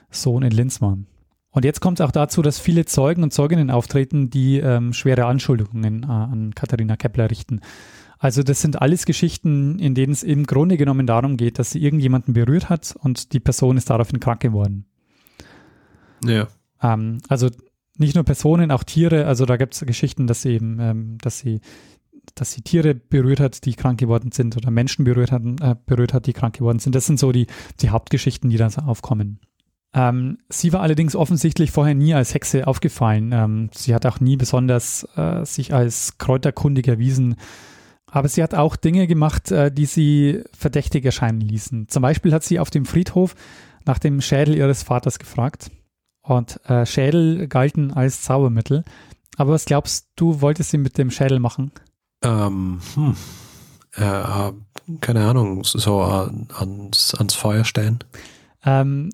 Sohn 0.09 0.43
in 0.43 0.51
Linz 0.51 0.81
waren. 0.81 1.07
Und 1.51 1.65
jetzt 1.65 1.81
kommt 1.81 1.99
es 1.99 2.05
auch 2.05 2.11
dazu, 2.11 2.41
dass 2.41 2.59
viele 2.59 2.85
Zeugen 2.85 3.23
und 3.23 3.31
Zeuginnen 3.31 3.69
auftreten, 3.69 4.29
die 4.29 4.57
ähm, 4.57 4.91
schwere 4.91 5.25
Anschuldigungen 5.25 6.03
äh, 6.03 6.07
an 6.07 6.55
Katharina 6.55 6.95
Kepler 6.95 7.29
richten. 7.29 7.61
Also 8.17 8.41
das 8.41 8.61
sind 8.61 8.81
alles 8.81 9.05
Geschichten, 9.05 9.79
in 9.79 9.95
denen 9.95 10.13
es 10.13 10.23
im 10.23 10.45
Grunde 10.45 10.77
genommen 10.77 11.05
darum 11.05 11.37
geht, 11.37 11.59
dass 11.59 11.71
sie 11.71 11.83
irgendjemanden 11.83 12.33
berührt 12.33 12.69
hat 12.69 12.95
und 12.99 13.33
die 13.33 13.39
Person 13.39 13.77
ist 13.77 13.89
daraufhin 13.89 14.19
krank 14.19 14.39
geworden. 14.39 14.85
Ja. 16.23 16.47
Ähm, 16.81 17.19
also 17.27 17.49
nicht 17.97 18.15
nur 18.15 18.23
Personen, 18.23 18.71
auch 18.71 18.83
Tiere. 18.83 19.25
Also 19.25 19.45
da 19.45 19.57
gibt 19.57 19.73
es 19.73 19.81
Geschichten, 19.81 20.27
dass 20.27 20.41
sie 20.41 20.53
eben, 20.53 20.79
ähm, 20.79 21.17
dass 21.19 21.39
sie, 21.39 21.61
dass 22.35 22.51
sie 22.51 22.61
Tiere 22.61 22.95
berührt 22.95 23.39
hat, 23.39 23.65
die 23.65 23.73
krank 23.73 23.99
geworden 23.99 24.31
sind, 24.31 24.57
oder 24.57 24.71
Menschen 24.71 25.05
berührt 25.05 25.31
hat, 25.31 25.43
äh, 25.61 25.75
berührt 25.85 26.13
hat, 26.13 26.25
die 26.25 26.33
krank 26.33 26.57
geworden 26.57 26.79
sind. 26.79 26.95
Das 26.95 27.05
sind 27.05 27.19
so 27.19 27.31
die, 27.31 27.47
die 27.81 27.89
Hauptgeschichten, 27.89 28.49
die 28.49 28.57
da 28.57 28.69
so 28.69 28.81
aufkommen. 28.81 29.39
Ähm, 29.93 30.39
sie 30.49 30.73
war 30.73 30.81
allerdings 30.81 31.15
offensichtlich 31.15 31.71
vorher 31.71 31.93
nie 31.93 32.13
als 32.13 32.33
Hexe 32.33 32.65
aufgefallen. 32.65 33.31
Ähm, 33.31 33.69
sie 33.73 33.93
hat 33.93 34.05
auch 34.05 34.19
nie 34.19 34.37
besonders 34.37 35.07
äh, 35.15 35.45
sich 35.45 35.73
als 35.73 36.17
kräuterkundig 36.17 36.87
erwiesen. 36.87 37.35
Aber 38.07 38.27
sie 38.27 38.41
hat 38.41 38.55
auch 38.55 38.75
Dinge 38.75 39.05
gemacht, 39.07 39.51
äh, 39.51 39.71
die 39.71 39.85
sie 39.85 40.43
verdächtig 40.57 41.05
erscheinen 41.05 41.41
ließen. 41.41 41.87
Zum 41.89 42.01
Beispiel 42.01 42.33
hat 42.33 42.43
sie 42.43 42.59
auf 42.59 42.71
dem 42.71 42.85
Friedhof 42.85 43.35
nach 43.85 43.99
dem 43.99 44.21
Schädel 44.21 44.55
ihres 44.55 44.81
Vaters 44.81 45.19
gefragt. 45.19 45.69
Und 46.23 46.59
äh, 46.69 46.85
Schädel 46.85 47.47
galten 47.47 47.91
als 47.91 48.21
Zaubermittel. 48.21 48.83
Aber 49.37 49.53
was 49.53 49.65
glaubst 49.65 50.07
du, 50.15 50.41
wollte 50.41 50.63
sie 50.63 50.77
mit 50.77 50.97
dem 50.97 51.11
Schädel 51.11 51.39
machen? 51.39 51.71
Ähm, 52.23 52.79
hm. 52.95 53.15
äh, 53.95 54.51
keine 55.01 55.25
Ahnung, 55.25 55.63
so 55.63 56.01
ans, 56.01 57.13
ans 57.15 57.33
Feuer 57.35 57.65
stellen. 57.65 57.99
Ähm, 58.65 59.11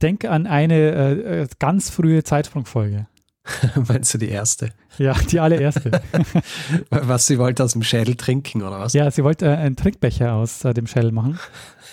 denk 0.00 0.24
an 0.24 0.46
eine 0.46 0.74
äh, 0.74 1.42
äh, 1.42 1.48
ganz 1.58 1.90
frühe 1.90 2.22
Zeitsprungfolge. 2.22 3.06
Meinst 3.88 4.14
du 4.14 4.18
die 4.18 4.28
erste? 4.28 4.70
Ja, 4.98 5.14
die 5.14 5.40
allererste. 5.40 6.02
Was 6.90 7.26
sie 7.26 7.38
wollte 7.38 7.64
aus 7.64 7.72
dem 7.72 7.82
Schädel 7.82 8.16
trinken, 8.16 8.62
oder 8.62 8.80
was? 8.80 8.92
ja, 8.92 9.10
sie 9.10 9.22
wollte 9.22 9.46
äh, 9.46 9.56
einen 9.56 9.76
Trinkbecher 9.76 10.32
aus 10.32 10.64
äh, 10.64 10.74
dem 10.74 10.86
Schädel 10.86 11.12
machen. 11.12 11.38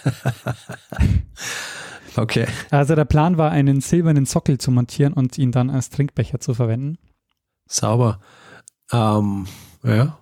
Okay. 2.16 2.48
Also 2.70 2.96
der 2.96 3.06
Plan 3.06 3.38
war, 3.38 3.52
einen 3.52 3.82
silbernen 3.82 4.26
Sockel 4.26 4.58
zu 4.58 4.72
montieren 4.72 5.14
und 5.14 5.38
ihn 5.38 5.52
dann 5.52 5.70
als 5.70 5.90
Trinkbecher 5.90 6.40
zu 6.40 6.54
verwenden. 6.54 6.98
Sauber. 7.68 8.20
Ähm, 8.92 9.48
ja, 9.84 10.18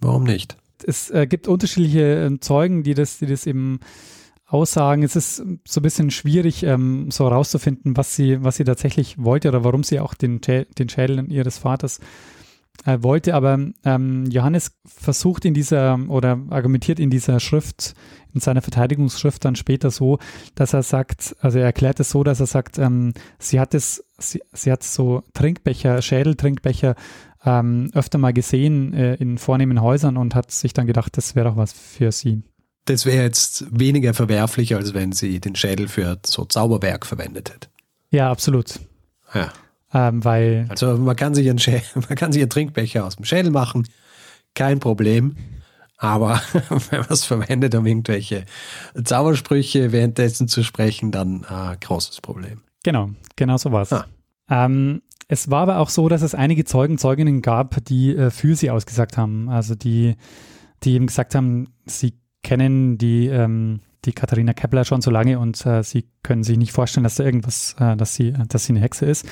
warum 0.00 0.24
nicht? 0.24 0.56
Es 0.86 1.10
äh, 1.10 1.26
gibt 1.26 1.48
unterschiedliche 1.48 2.26
äh, 2.26 2.40
Zeugen, 2.40 2.82
die 2.82 2.94
das, 2.94 3.18
die 3.18 3.26
das 3.26 3.46
eben 3.46 3.80
aussagen. 4.46 5.02
Es 5.02 5.16
ist 5.16 5.36
so 5.36 5.80
ein 5.80 5.82
bisschen 5.82 6.10
schwierig, 6.10 6.62
ähm, 6.62 7.10
so 7.10 7.24
herauszufinden, 7.24 7.96
was 7.96 8.14
sie, 8.14 8.42
was 8.44 8.56
sie 8.56 8.64
tatsächlich 8.64 9.22
wollte 9.22 9.48
oder 9.48 9.64
warum 9.64 9.82
sie 9.82 10.00
auch 10.00 10.14
den, 10.14 10.40
den 10.40 10.88
Schädel 10.88 11.30
ihres 11.32 11.58
Vaters 11.58 11.98
äh, 11.98 12.02
wollte. 12.84 13.34
Aber 13.34 13.58
ähm, 13.84 14.26
Johannes 14.26 14.72
versucht 14.86 15.44
in 15.44 15.54
dieser 15.54 15.98
oder 16.08 16.40
argumentiert 16.50 16.98
in 16.98 17.10
dieser 17.10 17.40
Schrift, 17.40 17.94
in 18.34 18.40
seiner 18.40 18.62
Verteidigungsschrift 18.62 19.44
dann 19.44 19.56
später 19.56 19.90
so, 19.90 20.18
dass 20.54 20.72
er 20.72 20.82
sagt, 20.82 21.36
also 21.40 21.58
er 21.58 21.66
erklärt 21.66 22.00
es 22.00 22.10
so, 22.10 22.24
dass 22.24 22.40
er 22.40 22.46
sagt, 22.46 22.78
ähm, 22.78 23.12
sie 23.38 23.60
hat 23.60 23.74
es, 23.74 24.04
sie, 24.18 24.42
sie 24.52 24.72
hat 24.72 24.82
so 24.82 25.22
Trinkbecher, 25.34 26.02
Schädeltrinkbecher 26.02 26.94
ähm, 27.44 27.90
öfter 27.94 28.18
mal 28.18 28.32
gesehen 28.32 28.94
äh, 28.94 29.14
in 29.14 29.38
vornehmen 29.38 29.80
Häusern 29.80 30.16
und 30.16 30.34
hat 30.34 30.50
sich 30.50 30.72
dann 30.72 30.86
gedacht, 30.86 31.16
das 31.16 31.34
wäre 31.34 31.48
doch 31.48 31.56
was 31.56 31.72
für 31.72 32.12
sie. 32.12 32.42
Das 32.84 33.06
wäre 33.06 33.22
jetzt 33.22 33.64
weniger 33.70 34.12
verwerflich, 34.12 34.74
als 34.74 34.92
wenn 34.92 35.12
sie 35.12 35.40
den 35.40 35.54
Schädel 35.54 35.86
für 35.86 36.18
so 36.24 36.44
Zauberwerk 36.44 37.06
verwendet 37.06 37.52
hätte. 37.52 37.68
Ja, 38.10 38.30
absolut. 38.30 38.80
Ja. 39.34 39.52
Ähm, 39.94 40.24
weil, 40.24 40.66
Also 40.68 40.96
man 40.96 41.16
kann 41.16 41.34
sich 41.34 41.48
einen, 41.48 41.58
Schä 41.58 41.82
man 41.94 42.16
kann 42.16 42.32
sich 42.32 42.42
einen 42.42 42.50
Trinkbecher 42.50 43.04
aus 43.04 43.16
dem 43.16 43.24
Schädel 43.24 43.50
machen, 43.50 43.86
kein 44.54 44.80
Problem. 44.80 45.36
Aber 45.98 46.40
wenn 46.90 47.00
man 47.00 47.10
es 47.10 47.24
verwendet, 47.24 47.74
um 47.74 47.86
irgendwelche 47.86 48.44
Zaubersprüche 49.02 49.92
währenddessen 49.92 50.48
zu 50.48 50.64
sprechen, 50.64 51.12
dann 51.12 51.44
äh, 51.48 51.76
großes 51.80 52.20
Problem. 52.20 52.62
genau, 52.82 53.10
genau 53.36 53.56
so 53.56 53.70
war 53.70 53.82
es. 53.82 53.92
Ah. 53.92 54.06
Ähm, 54.50 55.02
es 55.28 55.50
war 55.50 55.62
aber 55.62 55.78
auch 55.78 55.88
so, 55.88 56.08
dass 56.08 56.22
es 56.22 56.34
einige 56.34 56.64
Zeugen, 56.64 56.98
Zeuginnen 56.98 57.40
gab, 57.40 57.84
die 57.84 58.14
äh, 58.14 58.30
für 58.30 58.54
sie 58.54 58.70
ausgesagt 58.70 59.16
haben. 59.16 59.48
Also 59.48 59.74
die, 59.74 60.16
die 60.82 60.94
eben 60.94 61.06
gesagt 61.06 61.34
haben, 61.34 61.72
sie 61.86 62.18
kennen 62.42 62.98
die, 62.98 63.28
ähm, 63.28 63.80
die 64.04 64.12
Katharina 64.12 64.52
Kepler 64.52 64.84
schon 64.84 65.00
so 65.00 65.10
lange 65.10 65.38
und 65.38 65.64
äh, 65.64 65.82
sie 65.84 66.08
können 66.22 66.42
sich 66.42 66.58
nicht 66.58 66.72
vorstellen, 66.72 67.04
dass 67.04 67.14
da 67.14 67.24
irgendwas, 67.24 67.76
äh, 67.78 67.96
dass 67.96 68.14
sie, 68.14 68.34
dass 68.48 68.66
sie 68.66 68.72
eine 68.72 68.80
Hexe 68.80 69.06
ist. 69.06 69.26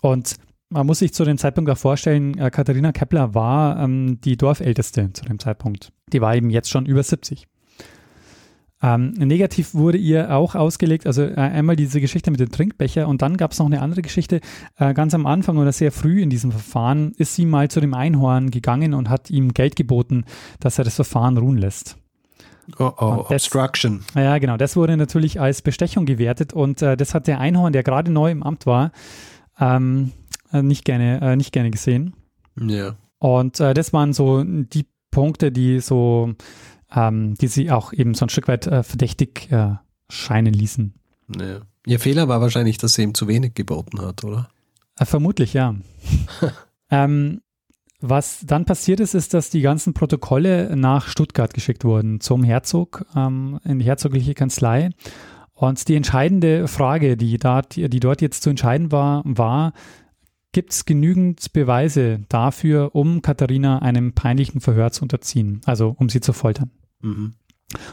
Und 0.00 0.36
man 0.70 0.86
muss 0.86 0.98
sich 0.98 1.14
zu 1.14 1.24
dem 1.24 1.38
Zeitpunkt 1.38 1.70
auch 1.70 1.78
vorstellen, 1.78 2.36
äh, 2.38 2.50
Katharina 2.50 2.92
Kepler 2.92 3.34
war 3.34 3.78
ähm, 3.82 4.20
die 4.20 4.36
Dorfälteste 4.36 5.12
zu 5.12 5.24
dem 5.24 5.38
Zeitpunkt. 5.38 5.92
Die 6.12 6.20
war 6.20 6.34
eben 6.36 6.50
jetzt 6.50 6.70
schon 6.70 6.86
über 6.86 7.02
70. 7.02 7.46
Ähm, 8.80 9.10
negativ 9.12 9.74
wurde 9.74 9.98
ihr 9.98 10.32
auch 10.36 10.54
ausgelegt, 10.54 11.04
also 11.06 11.22
äh, 11.22 11.34
einmal 11.34 11.74
diese 11.74 12.00
Geschichte 12.00 12.30
mit 12.30 12.38
dem 12.38 12.52
Trinkbecher 12.52 13.08
und 13.08 13.22
dann 13.22 13.36
gab 13.36 13.50
es 13.50 13.58
noch 13.58 13.66
eine 13.66 13.82
andere 13.82 14.02
Geschichte. 14.02 14.40
Äh, 14.76 14.94
ganz 14.94 15.14
am 15.14 15.26
Anfang 15.26 15.56
oder 15.56 15.72
sehr 15.72 15.90
früh 15.90 16.22
in 16.22 16.30
diesem 16.30 16.52
Verfahren 16.52 17.10
ist 17.16 17.34
sie 17.34 17.44
mal 17.44 17.68
zu 17.68 17.80
dem 17.80 17.92
Einhorn 17.92 18.50
gegangen 18.52 18.94
und 18.94 19.08
hat 19.08 19.30
ihm 19.30 19.52
Geld 19.52 19.74
geboten, 19.74 20.24
dass 20.60 20.78
er 20.78 20.84
das 20.84 20.94
Verfahren 20.94 21.36
ruhen 21.38 21.56
lässt. 21.58 21.96
Oh, 22.78 22.92
oh, 22.98 23.26
das- 23.28 23.46
Obstruction. 23.46 24.04
Ja, 24.14 24.38
genau, 24.38 24.56
das 24.56 24.76
wurde 24.76 24.96
natürlich 24.96 25.40
als 25.40 25.60
Bestechung 25.62 26.06
gewertet 26.06 26.52
und 26.52 26.80
äh, 26.80 26.96
das 26.96 27.14
hat 27.14 27.26
der 27.26 27.40
Einhorn, 27.40 27.72
der 27.72 27.82
gerade 27.82 28.12
neu 28.12 28.30
im 28.30 28.44
Amt 28.44 28.64
war, 28.66 28.92
ähm, 29.60 30.12
äh, 30.52 30.62
nicht, 30.62 30.84
gerne, 30.84 31.20
äh, 31.20 31.36
nicht 31.36 31.52
gerne 31.52 31.70
gesehen. 31.70 32.14
Ja. 32.60 32.96
Und 33.18 33.60
äh, 33.60 33.74
das 33.74 33.92
waren 33.92 34.12
so 34.12 34.44
die 34.44 34.86
Punkte, 35.10 35.52
die 35.52 35.80
so, 35.80 36.34
ähm, 36.94 37.34
die 37.34 37.48
sie 37.48 37.70
auch 37.70 37.92
eben 37.92 38.14
so 38.14 38.26
ein 38.26 38.28
Stück 38.28 38.48
weit 38.48 38.66
äh, 38.66 38.82
verdächtig 38.82 39.50
äh, 39.50 39.74
scheinen 40.08 40.54
ließen. 40.54 40.94
ja. 41.38 41.60
Ihr 41.86 42.00
Fehler 42.00 42.28
war 42.28 42.42
wahrscheinlich, 42.42 42.76
dass 42.76 42.92
sie 42.92 43.02
ihm 43.02 43.14
zu 43.14 43.28
wenig 43.28 43.54
geboten 43.54 44.02
hat, 44.02 44.22
oder? 44.22 44.50
Äh, 44.98 45.06
vermutlich, 45.06 45.54
ja. 45.54 45.74
ähm, 46.90 47.40
was 48.00 48.40
dann 48.44 48.66
passiert 48.66 49.00
ist, 49.00 49.14
ist, 49.14 49.32
dass 49.32 49.48
die 49.48 49.62
ganzen 49.62 49.94
Protokolle 49.94 50.76
nach 50.76 51.08
Stuttgart 51.08 51.54
geschickt 51.54 51.84
wurden, 51.84 52.20
zum 52.20 52.44
Herzog, 52.44 53.06
ähm, 53.16 53.58
in 53.64 53.78
die 53.78 53.86
herzogliche 53.86 54.34
Kanzlei. 54.34 54.90
Und 55.58 55.88
die 55.88 55.96
entscheidende 55.96 56.68
Frage, 56.68 57.16
die, 57.16 57.36
da, 57.36 57.62
die 57.62 57.98
dort 57.98 58.22
jetzt 58.22 58.44
zu 58.44 58.50
entscheiden 58.50 58.92
war, 58.92 59.22
war, 59.24 59.72
gibt 60.52 60.72
es 60.72 60.84
genügend 60.84 61.52
Beweise 61.52 62.20
dafür, 62.28 62.94
um 62.94 63.22
Katharina 63.22 63.80
einem 63.80 64.12
peinlichen 64.12 64.60
Verhör 64.60 64.92
zu 64.92 65.02
unterziehen, 65.02 65.60
also 65.64 65.96
um 65.98 66.08
sie 66.10 66.20
zu 66.20 66.32
foltern. 66.32 66.70
Mhm. 67.00 67.34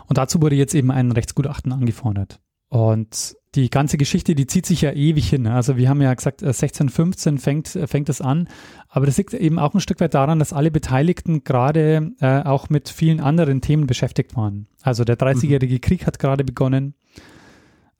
Und 0.06 0.18
dazu 0.20 0.44
wurde 0.44 0.56
jetzt 0.56 0.76
eben 0.76 0.92
ein 0.92 1.12
Rechtsgutachten 1.12 1.72
angefordert. 1.72 2.40
Und 2.70 3.36
die 3.56 3.72
ganze 3.72 3.98
Geschichte, 3.98 4.36
die 4.36 4.46
zieht 4.46 4.68
sich 4.68 4.82
ja 4.82 4.92
ewig 4.92 5.28
hin. 5.28 5.48
Also 5.48 5.76
wir 5.76 5.90
haben 5.90 6.02
ja 6.04 6.14
gesagt, 6.14 6.44
1615 6.44 7.36
äh, 7.36 7.40
fängt, 7.40 7.76
äh, 7.76 7.88
fängt 7.88 8.10
es 8.10 8.22
an. 8.22 8.48
Aber 8.90 9.08
das 9.08 9.18
liegt 9.18 9.34
eben 9.34 9.58
auch 9.58 9.74
ein 9.74 9.82
Stück 9.82 10.02
weit 10.02 10.14
daran, 10.14 10.38
dass 10.38 10.54
alle 10.54 10.70
Beteiligten 10.70 11.44
gerade 11.44 12.12
äh, 12.20 12.44
auch 12.44 12.70
mit 12.70 12.90
vielen 12.90 13.22
anderen 13.22 13.62
Themen 13.62 13.88
beschäftigt 13.88 14.36
waren. 14.36 14.68
Also 14.84 15.04
der 15.04 15.18
30-jährige 15.18 15.76
mhm. 15.76 15.82
Krieg 15.82 16.06
hat 16.06 16.20
gerade 16.20 16.44
begonnen. 16.44 16.94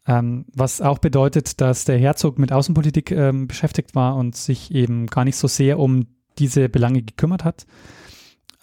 Ähm, 0.08 0.46
was 0.54 0.82
auch 0.82 1.00
bedeutet, 1.00 1.62
dass 1.62 1.86
der 1.86 1.98
Herzog 1.98 2.38
mit 2.38 2.52
Außenpolitik 2.52 3.12
ähm, 3.12 3.48
beschäftigt 3.48 3.96
war 3.96 4.16
und 4.16 4.36
sich 4.36 4.74
eben 4.74 5.08
gar 5.08 5.26
nicht 5.26 5.36
so 5.36 5.48
sehr 5.48 5.80
um 5.80 6.08
diese 6.38 6.70
Belange 6.70 7.02
gekümmert 7.02 7.44
hat. 7.44 7.66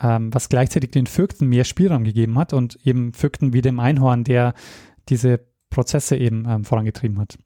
Ähm, 0.00 0.32
was 0.32 0.48
gleichzeitig 0.48 0.90
den 0.90 1.06
Vögten 1.06 1.48
mehr 1.48 1.64
Spielraum 1.64 2.04
gegeben 2.04 2.38
hat 2.38 2.52
und 2.52 2.78
eben 2.84 3.12
Vögten 3.12 3.52
wie 3.52 3.60
dem 3.60 3.80
Einhorn, 3.80 4.24
der 4.24 4.54
diese 5.08 5.40
Prozesse 5.70 6.16
eben 6.16 6.44
ähm, 6.48 6.64
vorangetrieben 6.64 7.18
hat. 7.18 7.38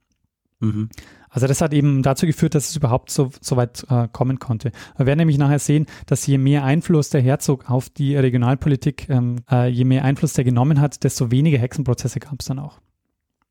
Mhm. 0.61 0.88
Also 1.28 1.46
das 1.46 1.61
hat 1.61 1.74
eben 1.74 2.02
dazu 2.02 2.26
geführt, 2.26 2.54
dass 2.54 2.70
es 2.70 2.76
überhaupt 2.76 3.11
so, 3.11 3.30
so 3.40 3.56
weit 3.56 3.85
äh, 3.90 4.09
kommen 4.11 4.38
konnte. 4.38 4.72
Wir 4.96 5.04
werden 5.06 5.18
nämlich 5.18 5.37
nachher 5.37 5.59
sehen, 5.59 5.87
dass 6.06 6.26
je 6.26 6.38
mehr 6.38 6.64
Einfluss 6.64 7.11
der 7.11 7.20
Herzog 7.20 7.70
auf 7.70 7.90
die 7.90 8.16
Regionalpolitik, 8.16 9.09
ähm, 9.11 9.37
äh, 9.50 9.68
je 9.68 9.85
mehr 9.85 10.04
Einfluss 10.04 10.32
der 10.32 10.44
genommen 10.44 10.80
hat, 10.80 11.04
desto 11.04 11.30
weniger 11.30 11.59
Hexenprozesse 11.59 12.20
gab 12.20 12.40
es 12.40 12.46
dann 12.46 12.59
auch. 12.59 12.80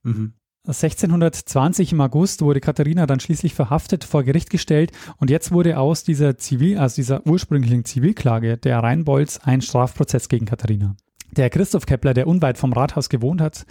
Mhm. 0.05 0.33
1620 0.67 1.91
im 1.91 2.01
August 2.01 2.41
wurde 2.41 2.59
Katharina 2.59 3.05
dann 3.05 3.19
schließlich 3.19 3.53
verhaftet, 3.53 4.03
vor 4.03 4.23
Gericht 4.23 4.49
gestellt 4.49 4.91
und 5.17 5.29
jetzt 5.29 5.51
wurde 5.51 5.77
aus 5.77 6.03
dieser 6.03 6.37
Zivil, 6.37 6.79
also 6.79 6.95
dieser 6.95 7.25
ursprünglichen 7.27 7.85
Zivilklage 7.85 8.57
der 8.57 8.79
Rheinbolz 8.79 9.39
ein 9.43 9.61
Strafprozess 9.61 10.27
gegen 10.27 10.47
Katharina. 10.47 10.95
Der 11.31 11.49
Christoph 11.51 11.85
Kepler, 11.85 12.13
der 12.15 12.27
unweit 12.27 12.57
vom 12.57 12.73
Rathaus 12.73 13.09
gewohnt 13.09 13.41
hat, 13.41 13.65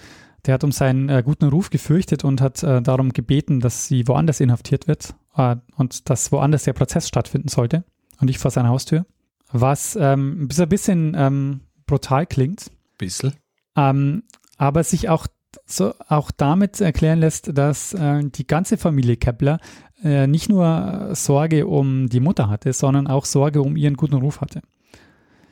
der 0.47 0.55
hat 0.55 0.65
um 0.65 0.73
seinen 0.73 1.09
äh, 1.09 1.23
guten 1.25 1.47
Ruf 1.47 1.71
gefürchtet 1.71 2.25
und 2.25 2.41
hat 2.41 2.63
äh, 2.63 2.83
darum 2.83 3.13
gebeten, 3.13 3.61
dass 3.61 3.87
sie 3.87 4.07
woanders 4.07 4.41
inhaftiert 4.41 4.87
wird 4.87 5.15
äh, 5.37 5.57
und 5.77 6.11
dass 6.11 6.31
woanders 6.33 6.65
der 6.65 6.75
Prozess 6.75 7.09
stattfinden 7.09 7.49
sollte 7.49 7.85
und 8.21 8.27
nicht 8.27 8.39
vor 8.39 8.51
seiner 8.51 8.69
Haustür. 8.69 9.07
Was 9.51 9.97
ähm, 9.97 10.49
ein 10.51 10.69
bisschen 10.69 11.15
ähm, 11.17 11.61
brutal 11.87 12.27
klingt. 12.27 12.71
Bisschen. 12.99 13.35
Ähm, 13.77 14.25
aber 14.57 14.85
sich 14.85 15.09
auch, 15.09 15.27
so, 15.67 15.95
auch 16.09 16.31
damit 16.31 16.81
erklären 16.81 17.21
lässt, 17.21 17.57
dass 17.57 17.95
äh, 17.95 18.23
die 18.25 18.47
ganze 18.47 18.77
Familie 18.77 19.17
Kepler 19.17 19.59
äh, 20.03 20.27
nicht 20.27 20.49
nur 20.49 21.11
Sorge 21.13 21.67
um 21.67 22.09
die 22.09 22.21
Mutter 22.21 22.49
hatte, 22.49 22.73
sondern 22.73 23.07
auch 23.07 23.25
Sorge 23.25 23.63
um 23.63 23.77
ihren 23.77 23.97
guten 23.97 24.17
Ruf 24.17 24.41
hatte. 24.41 24.63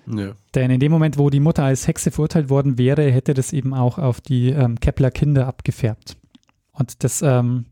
Ja. 0.06 0.32
Denn 0.54 0.70
in 0.70 0.80
dem 0.80 0.92
Moment, 0.92 1.18
wo 1.18 1.30
die 1.30 1.40
Mutter 1.40 1.64
als 1.64 1.86
Hexe 1.86 2.10
verurteilt 2.10 2.50
worden 2.50 2.76
wäre, 2.76 3.10
hätte 3.10 3.34
das 3.34 3.52
eben 3.52 3.72
auch 3.72 3.98
auf 3.98 4.20
die 4.20 4.50
ähm, 4.50 4.78
Kepler-Kinder 4.80 5.46
abgefärbt. 5.46 6.16
Und 6.72 7.04
das 7.04 7.22
ähm, 7.22 7.66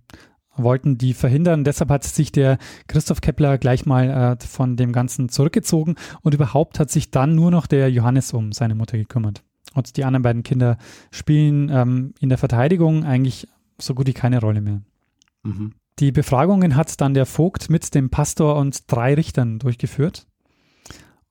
wollten 0.57 0.99
die 0.99 1.14
verhindern. 1.14 1.64
Deshalb 1.64 1.90
hat 1.90 2.05
sich 2.05 2.33
der 2.33 2.59
Christoph 2.87 3.21
Kepler 3.21 3.59
gleich 3.59 3.87
mal 3.87 4.37
äh, 4.40 4.47
von 4.47 4.77
dem 4.77 4.93
Ganzen 4.93 5.29
zurückgezogen 5.29 5.97
und 6.23 6.35
überhaupt 6.35 6.79
hat 6.79 6.90
sich 6.90 7.11
dann 7.11 7.35
nur 7.35 7.51
noch 7.51 7.66
der 7.66 7.90
Johannes 7.90 8.33
um 8.33 8.53
seine 8.53 8.75
Mutter 8.75 8.97
gekümmert. 8.99 9.43
Und 9.74 9.96
die 9.96 10.04
anderen 10.04 10.22
beiden 10.22 10.42
Kinder 10.42 10.78
spielen 11.11 11.68
ähm, 11.72 12.14
in 12.20 12.28
der 12.28 12.38
Verteidigung 12.38 13.04
eigentlich 13.04 13.46
so 13.78 13.94
gut 13.94 14.06
wie 14.06 14.12
keine 14.12 14.40
Rolle 14.40 14.61
mehr. 14.61 14.83
Mhm. 15.42 15.74
Die 15.98 16.12
Befragungen 16.12 16.76
hat 16.76 17.00
dann 17.00 17.14
der 17.14 17.26
Vogt 17.26 17.68
mit 17.68 17.94
dem 17.94 18.11
Pastor 18.11 18.56
und 18.56 18.90
drei 18.90 19.14
Richtern 19.14 19.59
durchgeführt. 19.59 20.26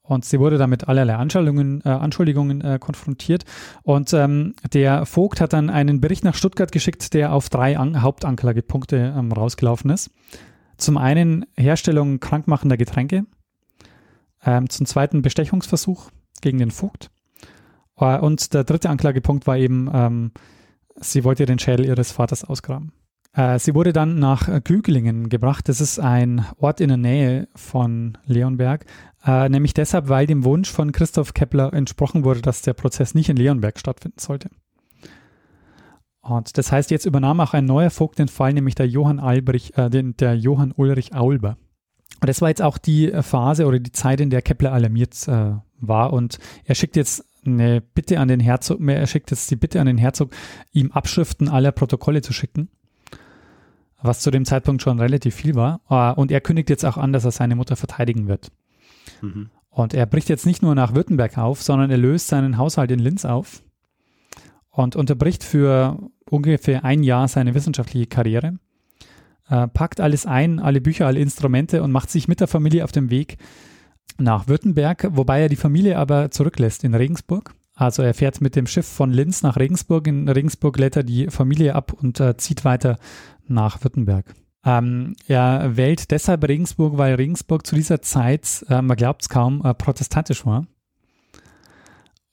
Und 0.01 0.25
sie 0.25 0.39
wurde 0.39 0.57
damit 0.57 0.87
allerlei 0.87 1.15
Anschuldigungen, 1.15 1.81
äh, 1.85 1.89
Anschuldigungen 1.89 2.61
äh, 2.61 2.79
konfrontiert. 2.79 3.45
Und 3.83 4.11
ähm, 4.13 4.55
der 4.73 5.05
Vogt 5.05 5.39
hat 5.39 5.53
dann 5.53 5.69
einen 5.69 6.01
Bericht 6.01 6.23
nach 6.23 6.33
Stuttgart 6.33 6.71
geschickt, 6.71 7.13
der 7.13 7.31
auf 7.31 7.49
drei 7.49 7.77
An 7.77 8.01
Hauptanklagepunkte 8.01 9.13
ähm, 9.15 9.31
rausgelaufen 9.31 9.91
ist. 9.91 10.09
Zum 10.77 10.97
einen 10.97 11.45
Herstellung 11.55 12.19
krankmachender 12.19 12.77
Getränke. 12.77 13.25
Ähm, 14.43 14.69
zum 14.69 14.85
zweiten 14.85 15.21
Bestechungsversuch 15.21 16.09
gegen 16.41 16.57
den 16.57 16.71
Vogt. 16.71 17.11
Äh, 17.99 18.19
und 18.19 18.53
der 18.53 18.63
dritte 18.63 18.89
Anklagepunkt 18.89 19.47
war 19.47 19.57
eben, 19.57 19.89
ähm, 19.93 20.31
sie 20.99 21.23
wollte 21.23 21.45
den 21.45 21.59
Schädel 21.59 21.85
ihres 21.85 22.11
Vaters 22.11 22.43
ausgraben. 22.43 22.91
Äh, 23.33 23.59
sie 23.59 23.75
wurde 23.75 23.93
dann 23.93 24.19
nach 24.19 24.63
Güglingen 24.63 25.29
gebracht. 25.29 25.69
Das 25.69 25.81
ist 25.81 25.99
ein 25.99 26.45
Ort 26.57 26.81
in 26.81 26.89
der 26.89 26.97
Nähe 26.97 27.47
von 27.55 28.17
Leonberg. 28.25 28.85
Äh, 29.25 29.49
nämlich 29.49 29.73
deshalb, 29.73 30.09
weil 30.09 30.25
dem 30.25 30.43
Wunsch 30.43 30.71
von 30.71 30.91
Christoph 30.91 31.33
Kepler 31.33 31.73
entsprochen 31.73 32.23
wurde, 32.23 32.41
dass 32.41 32.61
der 32.61 32.73
Prozess 32.73 33.13
nicht 33.13 33.29
in 33.29 33.37
Leonberg 33.37 33.79
stattfinden 33.79 34.19
sollte. 34.19 34.49
Und 36.21 36.57
das 36.57 36.71
heißt, 36.71 36.91
jetzt 36.91 37.05
übernahm 37.05 37.39
auch 37.39 37.53
ein 37.53 37.65
neuer 37.65 37.89
Vogt 37.89 38.19
den 38.19 38.27
Fall, 38.27 38.53
nämlich 38.53 38.75
der 38.75 38.87
Johann 38.87 39.19
Albrich, 39.19 39.77
äh, 39.77 39.89
den, 39.89 40.15
der 40.17 40.35
Johann 40.35 40.73
Ulrich 40.75 41.13
Aulber. 41.13 41.57
Und 42.21 42.27
das 42.27 42.41
war 42.41 42.49
jetzt 42.49 42.61
auch 42.61 42.77
die 42.77 43.11
Phase 43.21 43.65
oder 43.65 43.79
die 43.79 43.91
Zeit, 43.91 44.19
in 44.19 44.29
der 44.29 44.41
Kepler 44.41 44.73
alarmiert 44.73 45.27
äh, 45.27 45.53
war. 45.79 46.11
Und 46.11 46.37
er 46.65 46.75
schickt 46.75 46.95
jetzt 46.95 47.23
eine 47.45 47.81
Bitte 47.81 48.19
an 48.19 48.27
den 48.27 48.39
Herzog, 48.39 48.79
er 48.87 49.07
schickt 49.07 49.31
jetzt 49.31 49.49
die 49.51 49.55
Bitte 49.55 49.79
an 49.79 49.87
den 49.87 49.97
Herzog, 49.97 50.31
ihm 50.71 50.91
Abschriften 50.91 51.47
aller 51.47 51.71
Protokolle 51.71 52.21
zu 52.21 52.33
schicken. 52.33 52.69
Was 54.01 54.21
zu 54.21 54.31
dem 54.31 54.45
Zeitpunkt 54.45 54.81
schon 54.81 54.99
relativ 54.99 55.35
viel 55.35 55.55
war. 55.55 55.81
Äh, 55.89 56.17
und 56.17 56.31
er 56.31 56.39
kündigt 56.39 56.69
jetzt 56.69 56.85
auch 56.85 56.97
an, 56.97 57.11
dass 57.11 57.25
er 57.25 57.31
seine 57.31 57.55
Mutter 57.55 57.75
verteidigen 57.75 58.27
wird. 58.27 58.51
Mhm. 59.21 59.49
Und 59.69 59.93
er 59.93 60.05
bricht 60.05 60.29
jetzt 60.29 60.45
nicht 60.45 60.61
nur 60.61 60.73
nach 60.73 60.95
Württemberg 60.95 61.37
auf, 61.37 61.61
sondern 61.61 61.91
er 61.91 61.97
löst 61.97 62.27
seinen 62.27 62.57
Haushalt 62.57 62.91
in 62.91 62.99
Linz 62.99 63.25
auf 63.25 63.61
und 64.71 64.95
unterbricht 64.95 65.43
für 65.43 65.97
ungefähr 66.29 66.83
ein 66.83 67.03
Jahr 67.03 67.27
seine 67.27 67.53
wissenschaftliche 67.53 68.07
Karriere, 68.07 68.59
äh, 69.49 69.67
packt 69.67 69.99
alles 69.99 70.25
ein, 70.25 70.59
alle 70.59 70.81
Bücher, 70.81 71.07
alle 71.07 71.19
Instrumente 71.19 71.83
und 71.83 71.91
macht 71.91 72.09
sich 72.09 72.27
mit 72.27 72.39
der 72.39 72.47
Familie 72.47 72.83
auf 72.83 72.91
den 72.91 73.09
Weg 73.09 73.37
nach 74.17 74.47
Württemberg, 74.47 75.07
wobei 75.11 75.41
er 75.41 75.49
die 75.49 75.55
Familie 75.55 75.97
aber 75.97 76.31
zurücklässt 76.31 76.83
in 76.83 76.95
Regensburg. 76.95 77.53
Also 77.75 78.01
er 78.01 78.13
fährt 78.13 78.41
mit 78.41 78.55
dem 78.55 78.67
Schiff 78.67 78.87
von 78.87 79.11
Linz 79.11 79.41
nach 79.41 79.55
Regensburg. 79.55 80.05
In 80.07 80.27
Regensburg 80.27 80.77
lädt 80.77 80.97
er 80.97 81.03
die 81.03 81.27
Familie 81.27 81.75
ab 81.75 81.93
und 81.93 82.19
äh, 82.19 82.35
zieht 82.35 82.65
weiter 82.65 82.97
nach 83.47 83.83
Württemberg. 83.83 84.33
Ähm, 84.65 85.15
er 85.27 85.77
wählt 85.77 86.11
deshalb 86.11 86.45
Regensburg, 86.45 86.97
weil 86.97 87.15
Regensburg 87.15 87.65
zu 87.65 87.75
dieser 87.75 88.01
Zeit, 88.01 88.65
äh, 88.69 88.81
man 88.81 88.97
glaubt 88.97 89.21
es 89.21 89.29
kaum, 89.29 89.63
äh, 89.63 89.73
protestantisch 89.73 90.45
war. 90.45 90.67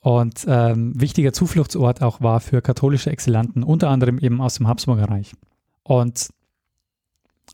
Und 0.00 0.44
ähm, 0.48 1.00
wichtiger 1.00 1.32
Zufluchtsort 1.32 2.02
auch 2.02 2.20
war 2.20 2.40
für 2.40 2.62
katholische 2.62 3.10
Exilanten, 3.10 3.62
unter 3.62 3.90
anderem 3.90 4.18
eben 4.18 4.40
aus 4.40 4.54
dem 4.54 4.68
Habsburger 4.68 5.08
Reich. 5.08 5.32
Und 5.82 6.28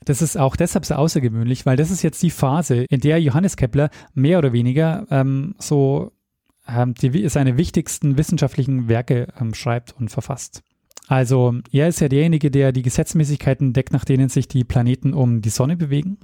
das 0.05 0.23
ist 0.23 0.37
auch 0.37 0.57
deshalb 0.57 0.85
so 0.85 0.95
außergewöhnlich, 0.95 1.67
weil 1.67 1.77
das 1.77 1.91
ist 1.91 2.03
jetzt 2.03 2.23
die 2.23 2.31
Phase, 2.31 2.85
in 2.85 3.01
der 3.01 3.21
Johannes 3.21 3.57
Kepler 3.57 3.91
mehr 4.15 4.39
oder 4.39 4.53
weniger 4.53 5.07
ähm, 5.11 5.55
so 5.59 6.13
ähm, 6.69 6.95
die, 6.95 7.29
seine 7.29 7.57
wichtigsten 7.57 8.17
wissenschaftlichen 8.19 8.89
Werke 8.89 9.29
ähm, 9.41 9.55
schreibt 9.55 9.95
und 9.99 10.11
verfasst. 10.11 10.63
Also 11.09 11.55
er 11.73 11.89
ist 11.89 12.01
ja 12.01 12.09
derjenige, 12.09 12.51
der 12.51 12.73
die 12.73 12.83
Gesetzmäßigkeiten 12.83 13.73
deckt, 13.73 13.93
nach 13.93 14.05
denen 14.05 14.29
sich 14.29 14.49
die 14.49 14.65
Planeten 14.65 15.15
um 15.15 15.43
die 15.43 15.51
Sonne 15.51 15.77
bewegen. 15.77 16.19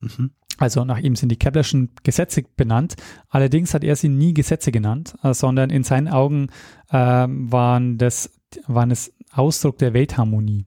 Mhm. 0.00 0.30
Also 0.58 0.84
nach 0.84 0.98
ihm 0.98 1.16
sind 1.16 1.30
die 1.30 1.38
Keplerschen 1.38 1.90
Gesetze 2.02 2.42
benannt. 2.56 2.96
Allerdings 3.28 3.74
hat 3.74 3.84
er 3.84 3.94
sie 3.94 4.08
nie 4.08 4.32
Gesetze 4.32 4.72
genannt, 4.72 5.14
äh, 5.22 5.34
sondern 5.34 5.70
in 5.70 5.84
seinen 5.84 6.08
Augen 6.08 6.48
äh, 6.88 6.96
waren, 6.96 7.98
das, 7.98 8.30
waren 8.66 8.90
es 8.90 9.12
Ausdruck 9.32 9.78
der 9.78 9.92
Weltharmonie. 9.92 10.66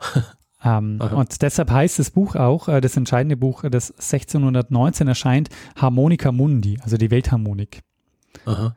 ähm, 0.64 1.00
und 1.00 1.42
deshalb 1.42 1.70
heißt 1.70 1.98
das 1.98 2.10
Buch 2.10 2.36
auch, 2.36 2.68
äh, 2.68 2.80
das 2.80 2.96
entscheidende 2.96 3.36
Buch, 3.36 3.62
das 3.62 3.90
1619 3.90 5.08
erscheint, 5.08 5.48
Harmonica 5.76 6.32
Mundi, 6.32 6.78
also 6.82 6.96
die 6.96 7.10
Weltharmonik. 7.10 7.82
Aha. 8.46 8.74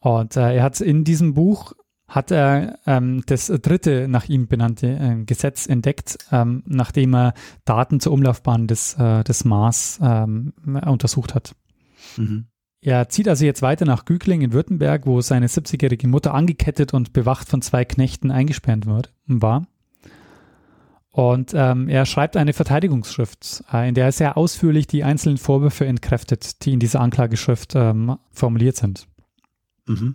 Und 0.00 0.36
äh, 0.36 0.56
er 0.56 0.62
hat 0.62 0.80
in 0.80 1.04
diesem 1.04 1.34
Buch 1.34 1.74
hat 2.08 2.30
er 2.30 2.78
ähm, 2.86 3.22
das 3.26 3.48
dritte 3.48 4.08
nach 4.08 4.28
ihm 4.28 4.48
benannte 4.48 4.86
äh, 4.86 5.24
Gesetz 5.24 5.66
entdeckt, 5.66 6.18
ähm, 6.32 6.62
nachdem 6.66 7.14
er 7.14 7.34
Daten 7.66 8.00
zur 8.00 8.14
Umlaufbahn 8.14 8.66
des, 8.66 8.94
äh, 8.94 9.22
des 9.24 9.44
Mars 9.44 9.98
ähm, 10.02 10.54
untersucht 10.64 11.34
hat. 11.34 11.54
Mhm. 12.16 12.46
Er 12.80 13.08
zieht 13.08 13.28
also 13.28 13.44
jetzt 13.44 13.60
weiter 13.60 13.84
nach 13.84 14.04
Gügling 14.04 14.40
in 14.40 14.52
Württemberg, 14.52 15.04
wo 15.06 15.20
seine 15.20 15.48
70-jährige 15.48 16.08
Mutter 16.08 16.32
angekettet 16.32 16.94
und 16.94 17.12
bewacht 17.12 17.48
von 17.48 17.60
zwei 17.60 17.84
Knechten 17.84 18.30
eingesperrt 18.30 18.86
wird, 18.86 19.12
war. 19.26 19.66
Und 21.18 21.52
ähm, 21.52 21.88
er 21.88 22.06
schreibt 22.06 22.36
eine 22.36 22.52
Verteidigungsschrift, 22.52 23.64
äh, 23.72 23.88
in 23.88 23.96
der 23.96 24.04
er 24.04 24.12
sehr 24.12 24.36
ausführlich 24.36 24.86
die 24.86 25.02
einzelnen 25.02 25.36
Vorwürfe 25.36 25.84
entkräftet, 25.84 26.64
die 26.64 26.72
in 26.72 26.78
dieser 26.78 27.00
Anklageschrift 27.00 27.74
ähm, 27.74 28.18
formuliert 28.30 28.76
sind. 28.76 29.08
Mhm. 29.86 30.14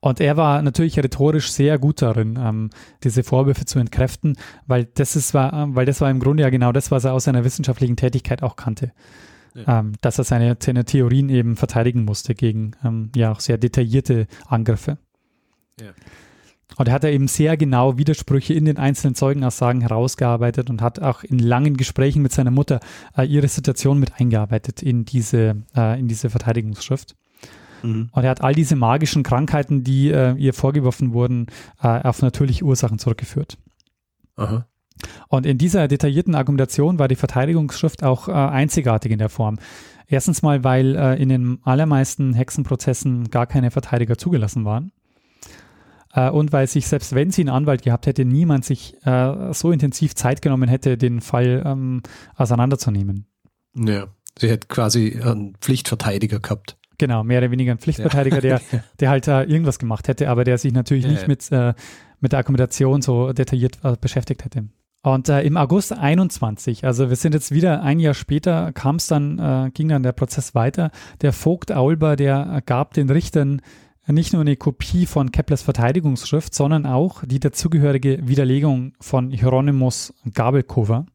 Und 0.00 0.20
er 0.20 0.38
war 0.38 0.62
natürlich 0.62 0.96
rhetorisch 0.96 1.52
sehr 1.52 1.78
gut 1.78 2.00
darin, 2.00 2.38
ähm, 2.42 2.70
diese 3.02 3.22
Vorwürfe 3.22 3.66
zu 3.66 3.78
entkräften, 3.78 4.38
weil 4.66 4.86
das 4.86 5.14
ist 5.14 5.34
war, 5.34 5.74
weil 5.74 5.84
das 5.84 6.00
war 6.00 6.10
im 6.10 6.20
Grunde 6.20 6.42
ja 6.42 6.48
genau 6.48 6.72
das, 6.72 6.90
was 6.90 7.04
er 7.04 7.12
aus 7.12 7.24
seiner 7.24 7.44
wissenschaftlichen 7.44 7.96
Tätigkeit 7.96 8.42
auch 8.42 8.56
kannte. 8.56 8.92
Ja. 9.54 9.80
Ähm, 9.80 9.92
dass 10.00 10.16
er 10.16 10.24
seine, 10.24 10.56
seine, 10.58 10.86
Theorien 10.86 11.28
eben 11.28 11.56
verteidigen 11.56 12.06
musste 12.06 12.34
gegen 12.34 12.72
ähm, 12.82 13.12
ja 13.14 13.30
auch 13.30 13.40
sehr 13.40 13.58
detaillierte 13.58 14.26
Angriffe. 14.46 14.96
Ja. 15.78 15.90
Und 16.76 16.88
er 16.88 16.94
hat 16.94 17.04
er 17.04 17.12
eben 17.12 17.28
sehr 17.28 17.56
genau 17.56 17.98
Widersprüche 17.98 18.54
in 18.54 18.64
den 18.64 18.78
einzelnen 18.78 19.14
Zeugenaussagen 19.14 19.80
herausgearbeitet 19.80 20.70
und 20.70 20.82
hat 20.82 21.00
auch 21.00 21.22
in 21.22 21.38
langen 21.38 21.76
Gesprächen 21.76 22.22
mit 22.22 22.32
seiner 22.32 22.50
Mutter 22.50 22.80
äh, 23.16 23.24
ihre 23.24 23.48
Situation 23.48 23.98
mit 23.98 24.20
eingearbeitet 24.20 24.82
in 24.82 25.04
diese, 25.04 25.62
äh, 25.76 25.98
in 25.98 26.08
diese 26.08 26.30
Verteidigungsschrift. 26.30 27.16
Mhm. 27.82 28.08
Und 28.10 28.24
er 28.24 28.30
hat 28.30 28.42
all 28.42 28.54
diese 28.54 28.76
magischen 28.76 29.22
Krankheiten, 29.22 29.84
die 29.84 30.10
äh, 30.10 30.34
ihr 30.34 30.54
vorgeworfen 30.54 31.12
wurden, 31.12 31.46
äh, 31.82 31.86
auf 31.88 32.22
natürliche 32.22 32.64
Ursachen 32.64 32.98
zurückgeführt. 32.98 33.58
Aha. 34.36 34.66
Und 35.28 35.46
in 35.46 35.58
dieser 35.58 35.88
detaillierten 35.88 36.34
Argumentation 36.34 36.98
war 36.98 37.08
die 37.08 37.16
Verteidigungsschrift 37.16 38.02
auch 38.02 38.28
äh, 38.28 38.32
einzigartig 38.32 39.12
in 39.12 39.18
der 39.18 39.28
Form. 39.28 39.58
Erstens 40.06 40.42
mal, 40.42 40.64
weil 40.64 40.96
äh, 40.96 41.20
in 41.20 41.28
den 41.28 41.58
allermeisten 41.62 42.34
Hexenprozessen 42.34 43.30
gar 43.30 43.46
keine 43.46 43.70
Verteidiger 43.70 44.16
zugelassen 44.18 44.64
waren. 44.64 44.92
Äh, 46.14 46.30
und 46.30 46.52
weil 46.52 46.66
sich, 46.66 46.86
selbst 46.86 47.14
wenn 47.14 47.30
sie 47.30 47.42
einen 47.42 47.50
Anwalt 47.50 47.82
gehabt 47.82 48.06
hätte, 48.06 48.24
niemand 48.24 48.64
sich 48.64 48.96
äh, 49.04 49.52
so 49.52 49.72
intensiv 49.72 50.14
Zeit 50.14 50.42
genommen 50.42 50.68
hätte, 50.68 50.96
den 50.96 51.20
Fall 51.20 51.62
ähm, 51.66 52.02
auseinanderzunehmen. 52.36 53.26
Ja, 53.74 54.06
sie 54.38 54.48
hätte 54.48 54.68
quasi 54.68 55.20
einen 55.22 55.56
Pflichtverteidiger 55.60 56.40
gehabt. 56.40 56.76
Genau, 56.98 57.24
mehr 57.24 57.38
oder 57.38 57.50
weniger 57.50 57.72
ein 57.72 57.78
Pflichtverteidiger, 57.78 58.40
der, 58.40 58.60
der 59.00 59.10
halt 59.10 59.26
äh, 59.26 59.42
irgendwas 59.42 59.78
gemacht 59.78 60.06
hätte, 60.06 60.30
aber 60.30 60.44
der 60.44 60.58
sich 60.58 60.72
natürlich 60.72 61.04
ja, 61.04 61.10
nicht 61.10 61.22
ja. 61.22 61.28
mit, 61.28 61.52
äh, 61.52 61.74
mit 62.20 62.32
der 62.32 62.38
Argumentation 62.38 63.02
so 63.02 63.32
detailliert 63.32 63.78
äh, 63.82 63.96
beschäftigt 64.00 64.44
hätte. 64.44 64.68
Und 65.02 65.28
äh, 65.28 65.42
im 65.42 65.58
August 65.58 65.92
21, 65.92 66.86
also 66.86 67.10
wir 67.10 67.16
sind 67.16 67.34
jetzt 67.34 67.50
wieder 67.50 67.82
ein 67.82 67.98
Jahr 67.98 68.14
später, 68.14 68.72
kam 68.72 68.96
es 68.96 69.06
dann, 69.06 69.38
äh, 69.38 69.70
ging 69.74 69.88
dann 69.88 70.02
der 70.02 70.12
Prozess 70.12 70.54
weiter. 70.54 70.92
Der 71.20 71.34
Vogt 71.34 71.72
Aulber, 71.72 72.16
der 72.16 72.62
gab 72.64 72.94
den 72.94 73.10
Richtern 73.10 73.60
nicht 74.06 74.32
nur 74.32 74.42
eine 74.42 74.56
Kopie 74.56 75.06
von 75.06 75.32
Keplers 75.32 75.62
Verteidigungsschrift, 75.62 76.54
sondern 76.54 76.86
auch 76.86 77.24
die 77.24 77.40
dazugehörige 77.40 78.26
Widerlegung 78.28 78.92
von 79.00 79.30
Hieronymus 79.30 80.12
Gabelkover. 80.34 81.06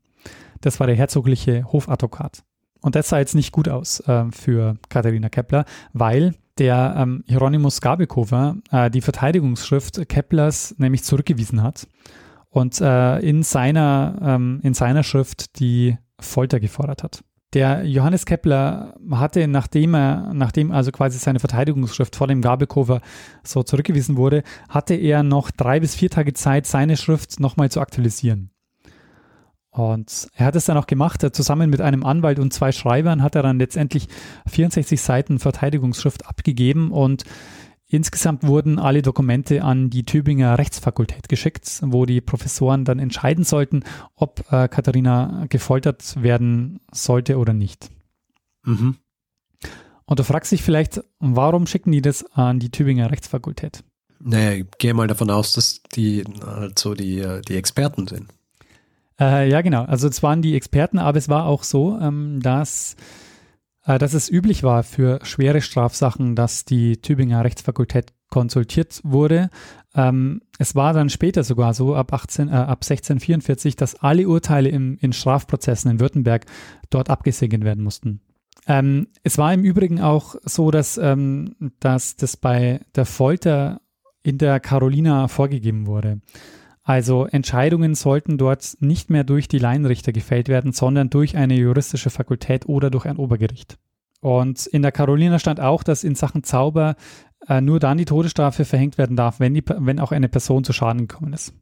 Das 0.62 0.80
war 0.80 0.88
der 0.88 0.95
herzogliche 0.95 1.65
Hofadvokat. 1.71 2.43
Und 2.82 2.95
das 2.95 3.10
sah 3.10 3.19
jetzt 3.19 3.36
nicht 3.36 3.52
gut 3.52 3.69
aus 3.69 3.99
äh, 4.02 4.25
für 4.32 4.78
Katharina 4.89 5.30
Kepler, 5.30 5.65
weil 5.93 6.34
der 6.58 6.95
ähm, 6.97 7.23
Hieronymus 7.28 7.82
Gabelkover 7.82 8.58
äh, 8.71 8.89
die 8.89 9.02
Verteidigungsschrift 9.02 10.08
Keplers 10.10 10.75
nämlich 10.78 11.04
zurückgewiesen 11.04 11.63
hat 11.63 11.88
und 12.49 12.80
äh, 12.82 13.19
in, 13.19 13.43
seiner, 13.43 14.17
ähm, 14.21 14.60
in 14.63 14.73
seiner 14.73 15.04
Schrift 15.04 15.60
die 15.60 15.97
Folter 16.19 16.60
gefordert 16.60 17.04
hat. 17.04 17.23
Der 17.54 17.84
Johannes 17.84 18.26
Kepler 18.26 18.96
hatte, 19.12 19.48
nachdem 19.48 19.96
er, 19.96 20.34
nachdem 20.34 20.72
also 20.72 20.92
quasi 20.92 21.18
seine 21.18 21.40
Verteidigungsschrift 21.40 22.16
vor 22.16 22.28
dem 22.28 22.42
Gabelkover 22.42 23.02
so 23.44 23.64
zurückgewiesen 23.64 24.18
wurde, 24.18 24.44
hatte 24.70 24.94
er 24.94 25.24
noch 25.24 25.50
drei 25.50 25.80
bis 25.80 25.96
vier 25.96 26.12
Tage 26.12 26.34
Zeit, 26.34 26.68
seine 26.68 26.96
Schrift 26.96 27.40
nochmal 27.40 27.72
zu 27.72 27.82
aktualisieren. 27.82 28.52
Und 29.72 30.28
er 30.36 30.48
hat 30.48 30.56
es 30.56 30.66
dann 30.66 30.78
auch 30.78 30.88
gemacht, 30.88 31.26
zusammen 31.36 31.70
mit 31.70 31.82
einem 31.82 32.06
Anwalt 32.06 32.40
und 32.40 32.54
zwei 32.54 32.72
Schreibern 32.72 33.24
hat 33.24 33.36
er 33.36 33.44
dann 33.44 33.60
letztendlich 33.60 34.08
64 34.48 35.00
Seiten 35.00 35.40
Verteidigungsschrift 35.40 36.28
abgegeben 36.28 36.92
und 36.92 37.24
Insgesamt 37.91 38.43
wurden 38.43 38.78
alle 38.78 39.02
Dokumente 39.02 39.63
an 39.63 39.89
die 39.89 40.06
Tübinger 40.06 40.60
Rechtsfakultät 40.60 41.28
geschickt, 41.28 41.80
wo 41.82 42.06
die 42.06 42.21
Professoren 42.21 42.86
dann 42.86 42.99
entscheiden 42.99 43.43
sollten, 43.43 43.84
ob 44.15 44.45
äh, 44.52 44.67
Katharina 44.67 45.47
gefoltert 45.49 46.21
werden 46.21 46.82
sollte 46.91 47.38
oder 47.38 47.54
nicht. 47.54 47.89
Mhm. 48.63 48.97
Und 50.06 50.19
du 50.19 50.23
fragst 50.23 50.52
dich 50.52 50.62
vielleicht, 50.62 51.04
warum 51.19 51.65
schicken 51.65 51.91
die 51.91 52.02
das 52.02 52.23
an 52.34 52.60
die 52.60 52.69
Tübinger 52.69 53.10
Rechtsfakultät? 53.10 53.84
Naja, 54.19 54.52
ich 54.52 54.65
gehe 54.78 54.93
mal 54.93 55.08
davon 55.08 55.32
aus, 55.32 55.54
dass 55.54 55.82
die 55.95 56.23
halt 56.45 56.78
so 56.78 56.93
die, 56.93 57.25
die 57.47 57.56
Experten 57.56 58.08
sind. 58.08 58.28
Äh, 59.19 59.49
ja, 59.49 59.62
genau. 59.62 59.84
Also 59.84 60.08
es 60.08 60.21
waren 60.21 60.41
die 60.41 60.56
Experten, 60.56 60.99
aber 60.99 61.17
es 61.17 61.30
war 61.30 61.45
auch 61.45 61.63
so, 61.63 61.97
ähm, 61.99 62.39
dass 62.41 62.95
dass 63.97 64.13
es 64.13 64.30
üblich 64.30 64.63
war 64.63 64.84
für 64.84 65.19
schwere 65.23 65.62
Strafsachen, 65.62 66.36
dass 66.36 66.65
die 66.65 67.02
Tübinger 67.02 67.43
Rechtsfakultät 67.43 68.13
konsultiert 68.30 69.02
wurde. 69.04 69.49
Ähm, 69.95 70.41
es 70.60 70.75
war 70.75 70.93
dann 70.93 71.10
später 71.10 71.43
sogar 71.43 71.73
so, 71.73 71.95
ab, 71.95 72.13
18, 72.13 72.47
äh, 72.47 72.52
ab 72.52 72.84
1644, 72.84 73.75
dass 73.75 73.95
alle 73.95 74.28
Urteile 74.28 74.69
im, 74.69 74.97
in 75.02 75.13
Strafprozessen 75.13 75.89
in 75.91 75.99
Württemberg 75.99 76.45
dort 76.89 77.10
abgesegnet 77.10 77.63
werden 77.63 77.84
mussten. 77.84 78.21
Ähm, 78.67 79.08
es 79.23 79.38
war 79.38 79.54
im 79.54 79.63
Übrigen 79.63 79.99
auch 79.99 80.36
so, 80.43 80.69
dass, 80.69 80.97
ähm, 80.97 81.56
dass 81.80 82.15
das 82.15 82.38
bei 82.38 82.82
der 82.95 83.06
Folter 83.06 83.82
in 84.21 84.38
der 84.38 84.60
Carolina 84.60 85.28
vorgegeben 85.28 85.88
wurde. 85.88 86.21
Also 86.89 87.28
Entscheidungen 87.28 87.93
sollten 87.93 88.39
dort 88.39 88.78
nicht 88.80 89.12
mehr 89.12 89.23
durch 89.23 89.47
die 89.47 89.60
Laienrichter 89.60 90.12
gefällt 90.12 90.47
werden, 90.47 90.71
sondern 90.71 91.12
durch 91.12 91.38
eine 91.38 91.54
juristische 91.54 92.10
Fakultät 92.10 92.67
oder 92.67 92.89
durch 92.89 93.06
ein 93.06 93.17
Obergericht. 93.17 93.78
Und 94.21 94.65
in 94.65 94.82
der 94.82 94.91
Carolina 94.91 95.38
stand 95.38 95.60
auch, 95.60 95.84
dass 95.84 96.04
in 96.04 96.15
Sachen 96.15 96.43
Zauber 96.43 96.95
äh, 97.47 97.62
nur 97.62 97.80
dann 97.80 97.99
die 97.99 98.06
Todesstrafe 98.06 98.65
verhängt 98.65 98.97
werden 98.97 99.15
darf, 99.15 99.39
wenn, 99.39 99.54
die, 99.54 99.63
wenn 99.67 99.99
auch 99.99 100.12
eine 100.12 100.30
Person 100.30 100.63
zu 100.63 100.73
Schaden 100.73 101.06
gekommen 101.06 101.32
ist. 101.32 101.54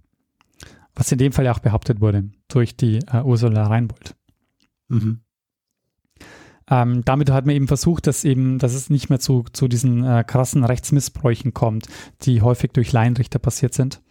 Was 0.96 1.12
in 1.12 1.18
dem 1.18 1.34
Fall 1.34 1.44
ja 1.44 1.52
auch 1.52 1.60
behauptet 1.60 2.00
wurde 2.00 2.30
durch 2.48 2.78
die 2.78 3.00
äh, 3.12 3.22
Ursula 3.22 3.68
Reinbold. 3.68 4.16
Mhm. 4.88 5.20
Ähm, 6.70 7.04
damit 7.04 7.32
hat 7.32 7.46
man 7.46 7.56
eben 7.56 7.68
versucht, 7.68 8.08
dass 8.08 8.24
eben, 8.24 8.60
dass 8.60 8.74
es 8.74 8.90
nicht 8.90 9.10
mehr 9.10 9.20
zu, 9.20 9.44
zu 9.52 9.68
diesen 9.68 10.06
äh, 10.06 10.24
krassen 10.26 10.64
Rechtsmissbräuchen 10.64 11.54
kommt, 11.54 11.88
die 12.22 12.42
häufig 12.42 12.72
durch 12.72 12.94
Laienrichter 12.94 13.40
passiert 13.40 13.74
sind. 13.74 14.02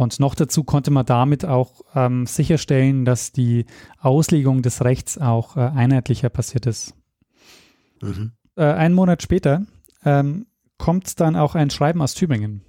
Und 0.00 0.18
noch 0.18 0.34
dazu 0.34 0.64
konnte 0.64 0.90
man 0.90 1.04
damit 1.04 1.44
auch 1.44 1.82
ähm, 1.94 2.24
sicherstellen, 2.24 3.04
dass 3.04 3.32
die 3.32 3.66
Auslegung 3.98 4.62
des 4.62 4.82
Rechts 4.82 5.18
auch 5.18 5.58
äh, 5.58 5.60
einheitlicher 5.60 6.30
passiert 6.30 6.64
ist. 6.64 6.94
Mhm. 8.00 8.32
Äh, 8.56 8.64
einen 8.64 8.94
Monat 8.94 9.22
später 9.22 9.66
ähm, 10.02 10.46
kommt 10.78 11.20
dann 11.20 11.36
auch 11.36 11.54
ein 11.54 11.68
Schreiben 11.68 12.00
aus 12.00 12.14
Tübingen. 12.14 12.62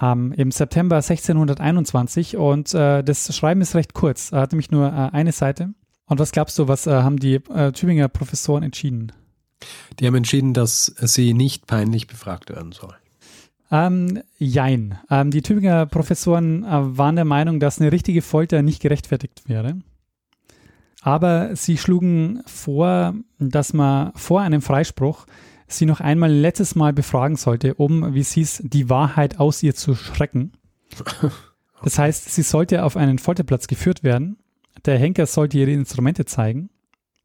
Ähm, 0.00 0.32
Im 0.32 0.52
September 0.52 0.96
1621 0.96 2.38
und 2.38 2.72
äh, 2.72 3.04
das 3.04 3.36
Schreiben 3.36 3.60
ist 3.60 3.74
recht 3.74 3.92
kurz, 3.92 4.32
er 4.32 4.40
hat 4.40 4.52
nämlich 4.52 4.70
nur 4.70 4.86
äh, 4.86 5.10
eine 5.14 5.32
Seite. 5.32 5.74
Und 6.06 6.18
was 6.18 6.32
glaubst 6.32 6.58
du, 6.58 6.66
was 6.66 6.86
äh, 6.86 6.92
haben 6.92 7.18
die 7.18 7.34
äh, 7.34 7.72
Tübinger 7.72 8.08
Professoren 8.08 8.62
entschieden? 8.62 9.12
Die 10.00 10.06
haben 10.06 10.14
entschieden, 10.14 10.54
dass 10.54 10.86
sie 10.98 11.34
nicht 11.34 11.66
peinlich 11.66 12.06
befragt 12.06 12.48
werden 12.48 12.72
soll. 12.72 12.94
Ähm, 13.70 14.22
jein. 14.38 14.98
Ähm, 15.10 15.30
die 15.30 15.42
Tübinger 15.42 15.86
Professoren 15.86 16.64
äh, 16.64 16.68
waren 16.98 17.16
der 17.16 17.24
Meinung, 17.24 17.60
dass 17.60 17.80
eine 17.80 17.92
richtige 17.92 18.22
Folter 18.22 18.62
nicht 18.62 18.80
gerechtfertigt 18.80 19.48
wäre. 19.48 19.78
Aber 21.02 21.54
sie 21.54 21.76
schlugen 21.76 22.42
vor, 22.46 23.14
dass 23.38 23.72
man 23.72 24.12
vor 24.14 24.40
einem 24.40 24.62
Freispruch 24.62 25.26
sie 25.66 25.86
noch 25.86 26.00
einmal 26.00 26.30
ein 26.30 26.40
letztes 26.40 26.74
Mal 26.74 26.92
befragen 26.92 27.36
sollte, 27.36 27.74
um, 27.74 28.14
wie 28.14 28.22
sie 28.22 28.42
es, 28.42 28.62
die 28.64 28.88
Wahrheit 28.88 29.38
aus 29.40 29.62
ihr 29.62 29.74
zu 29.74 29.94
schrecken. 29.94 30.52
Das 31.82 31.98
heißt, 31.98 32.30
sie 32.30 32.40
sollte 32.40 32.82
auf 32.82 32.96
einen 32.96 33.18
Folterplatz 33.18 33.66
geführt 33.66 34.02
werden. 34.02 34.38
Der 34.86 34.98
Henker 34.98 35.26
sollte 35.26 35.58
ihre 35.58 35.70
Instrumente 35.70 36.24
zeigen. 36.24 36.70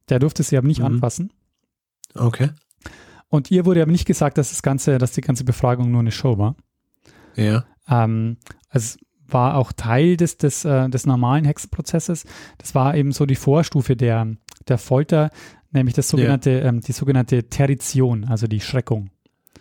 Der 0.09 0.19
durfte 0.19 0.43
sie 0.43 0.57
aber 0.57 0.67
nicht 0.67 0.79
mhm. 0.79 0.87
anfassen. 0.87 1.31
Okay. 2.13 2.49
Und 3.29 3.51
ihr 3.51 3.65
wurde 3.65 3.81
aber 3.81 3.91
nicht 3.91 4.05
gesagt, 4.05 4.37
dass 4.37 4.49
das 4.49 4.61
ganze, 4.61 4.97
dass 4.97 5.11
die 5.11 5.21
ganze 5.21 5.43
Befragung 5.43 5.91
nur 5.91 6.01
eine 6.01 6.11
Show 6.11 6.37
war. 6.37 6.55
Ja. 7.35 7.63
Ähm, 7.87 8.37
es 8.71 8.97
war 9.27 9.55
auch 9.55 9.71
Teil 9.71 10.17
des, 10.17 10.37
des, 10.37 10.65
äh, 10.65 10.89
des 10.89 11.05
normalen 11.05 11.45
Hexenprozesses. 11.45 12.25
Das 12.57 12.73
war 12.75 12.95
eben 12.95 13.11
so 13.11 13.25
die 13.25 13.35
Vorstufe 13.35 13.95
der, 13.95 14.27
der 14.67 14.77
Folter, 14.77 15.29
nämlich 15.71 15.95
das 15.95 16.09
sogenannte, 16.09 16.51
ja. 16.51 16.65
ähm, 16.65 16.81
die 16.81 16.91
sogenannte 16.91 17.49
Territion, 17.49 18.25
also 18.25 18.47
die 18.47 18.59
Schreckung. 18.59 19.11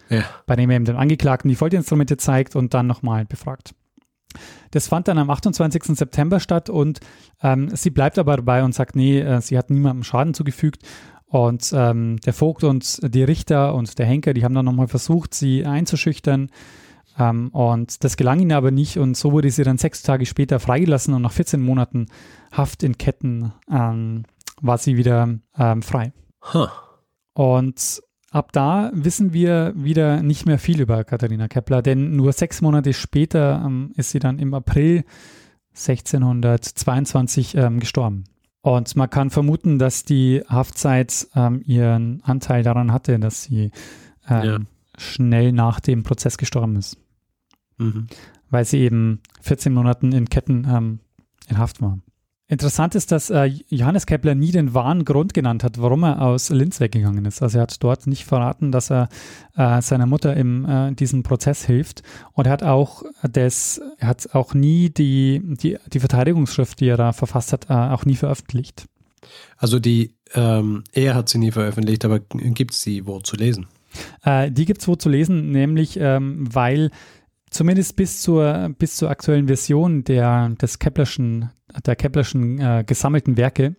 Ja. 0.09 0.24
Bei 0.47 0.57
dem 0.57 0.70
er 0.70 0.76
eben 0.76 0.86
den 0.86 0.97
Angeklagten 0.97 1.51
die 1.51 1.55
Folterinstrumente 1.55 2.16
zeigt 2.16 2.57
und 2.57 2.72
dann 2.72 2.86
nochmal 2.86 3.26
befragt. 3.26 3.74
Das 4.70 4.88
fand 4.88 5.09
dann 5.09 5.18
am 5.18 5.30
28. 5.30 5.97
September 5.97 6.40
statt 6.40 6.68
und 6.68 7.01
ähm, 7.43 7.70
sie 7.74 7.90
bleibt 7.90 8.18
aber 8.18 8.36
dabei 8.36 8.62
und 8.62 8.74
sagt, 8.74 8.97
nee, 8.97 9.20
äh, 9.20 9.40
sie 9.40 9.57
hat 9.57 9.70
niemandem 9.70 10.05
Schaden 10.05 10.34
zugefügt 10.34 10.82
und 11.29 11.72
ähm, 11.74 12.16
der 12.24 12.33
Vogt 12.33 12.64
und 12.64 13.01
die 13.14 13.22
Richter 13.22 13.74
und 13.74 13.99
der 13.99 14.07
Henker, 14.07 14.33
die 14.33 14.45
haben 14.45 14.55
dann 14.55 14.64
nochmal 14.64 14.89
versucht, 14.89 15.35
sie 15.35 15.66
einzuschüchtern. 15.66 16.51
Ähm, 17.18 17.49
und 17.49 18.03
das 18.03 18.16
gelang 18.16 18.41
ihnen 18.41 18.53
aber 18.53 18.70
nicht. 18.70 18.99
Und 18.99 19.16
so 19.16 19.33
wurde 19.33 19.51
sie 19.51 19.64
dann 19.64 19.79
sechs 19.79 20.03
Tage 20.03 20.24
später 20.24 20.59
freigelassen 20.59 21.12
und 21.14 21.22
nach 21.22 21.33
14 21.33 21.61
Monaten 21.61 22.07
Haft 22.51 22.83
in 22.83 22.97
Ketten 22.97 23.53
ähm, 23.70 24.24
war 24.62 24.79
sie 24.79 24.97
wieder 24.97 25.39
ähm, 25.59 25.83
frei. 25.83 26.12
Huh. 26.55 26.68
Und 27.35 28.03
ab 28.31 28.53
da 28.53 28.91
wissen 28.95 29.35
wir 29.35 29.74
wieder 29.76 30.22
nicht 30.22 30.47
mehr 30.47 30.59
viel 30.59 30.81
über 30.81 31.05
Katharina 31.05 31.47
Kepler, 31.47 31.83
denn 31.83 32.16
nur 32.16 32.33
sechs 32.33 32.62
Monate 32.62 32.95
später 32.95 33.62
ähm, 33.64 33.93
ist 33.97 34.11
sie 34.11 34.18
dann 34.18 34.39
im 34.39 34.55
April 34.55 35.05
1622 35.74 37.55
ähm, 37.55 37.81
gestorben. 37.81 38.24
Und 38.61 38.96
man 38.96 39.09
kann 39.09 39.30
vermuten, 39.30 39.78
dass 39.78 40.04
die 40.04 40.42
Haftzeit 40.48 41.28
ähm, 41.34 41.62
ihren 41.64 42.22
Anteil 42.22 42.62
daran 42.62 42.92
hatte, 42.92 43.18
dass 43.18 43.44
sie 43.44 43.70
ähm, 44.28 44.44
ja. 44.44 44.59
schnell 44.96 45.52
nach 45.52 45.80
dem 45.80 46.02
Prozess 46.02 46.38
gestorben 46.38 46.76
ist. 46.76 46.98
Mhm. 47.78 48.09
Weil 48.50 48.64
sie 48.64 48.78
eben 48.78 49.20
14 49.42 49.72
Monaten 49.72 50.12
in 50.12 50.28
Ketten 50.28 50.66
ähm, 50.68 51.00
in 51.48 51.59
Haft 51.59 51.80
war. 51.80 51.98
Interessant 52.51 52.94
ist, 52.94 53.12
dass 53.12 53.28
äh, 53.28 53.44
Johannes 53.68 54.07
Kepler 54.07 54.34
nie 54.34 54.53
den 54.53 54.72
wahren 54.72 55.05
Grund 55.05 55.34
genannt 55.34 55.62
hat, 55.62 55.82
warum 55.82 56.03
er 56.03 56.22
aus 56.22 56.49
Linz 56.49 56.80
weggegangen 56.80 57.26
ist. 57.26 57.42
Also 57.42 57.59
er 57.59 57.62
hat 57.62 57.82
dort 57.84 58.07
nicht 58.07 58.24
verraten, 58.24 58.72
dass 58.72 58.90
er 58.90 59.11
äh, 59.55 59.82
seiner 59.82 60.07
Mutter 60.07 60.34
im 60.34 60.64
äh, 60.64 60.92
diesem 60.92 61.22
Prozess 61.22 61.66
hilft. 61.66 62.03
Und 62.32 62.46
er 62.46 62.53
hat 62.53 62.62
auch 62.62 63.03
das, 63.22 63.82
er 63.99 64.09
hat 64.09 64.34
auch 64.34 64.55
nie 64.55 64.88
die, 64.88 65.42
die, 65.44 65.76
die 65.92 66.01
Verteidigungsschrift, 66.01 66.80
die 66.80 66.88
er 66.88 66.96
da 66.96 67.12
verfasst 67.12 67.53
hat, 67.53 67.68
äh, 67.68 67.74
auch 67.74 68.07
nie 68.07 68.16
veröffentlicht. 68.16 68.86
Also 69.59 69.78
die, 69.78 70.14
ähm, 70.34 70.84
er 70.92 71.16
hat 71.16 71.28
sie 71.28 71.38
nie 71.38 71.53
veröffentlicht, 71.53 72.07
aber 72.07 72.20
gibt 72.20 72.72
es 72.72 72.80
sie 72.80 73.07
wo 73.07 73.20
zu 73.20 73.36
lesen? 73.36 73.66
Äh, 74.24 74.51
die 74.51 74.64
gibt 74.64 74.80
es 74.80 74.88
wo 74.88 74.96
zu 74.96 75.11
lesen, 75.11 75.51
nämlich 75.51 75.99
ähm, 76.01 76.49
weil 76.51 76.90
zumindest 77.51 77.96
bis 77.96 78.22
zur, 78.22 78.70
bis 78.78 78.96
zur 78.96 79.11
aktuellen 79.11 79.49
Version 79.49 80.05
der, 80.05 80.49
des 80.51 80.78
Keplerschen, 80.78 81.51
der 81.85 81.97
Keplerschen 81.97 82.61
äh, 82.61 82.85
gesammelten 82.87 83.37
Werke 83.37 83.75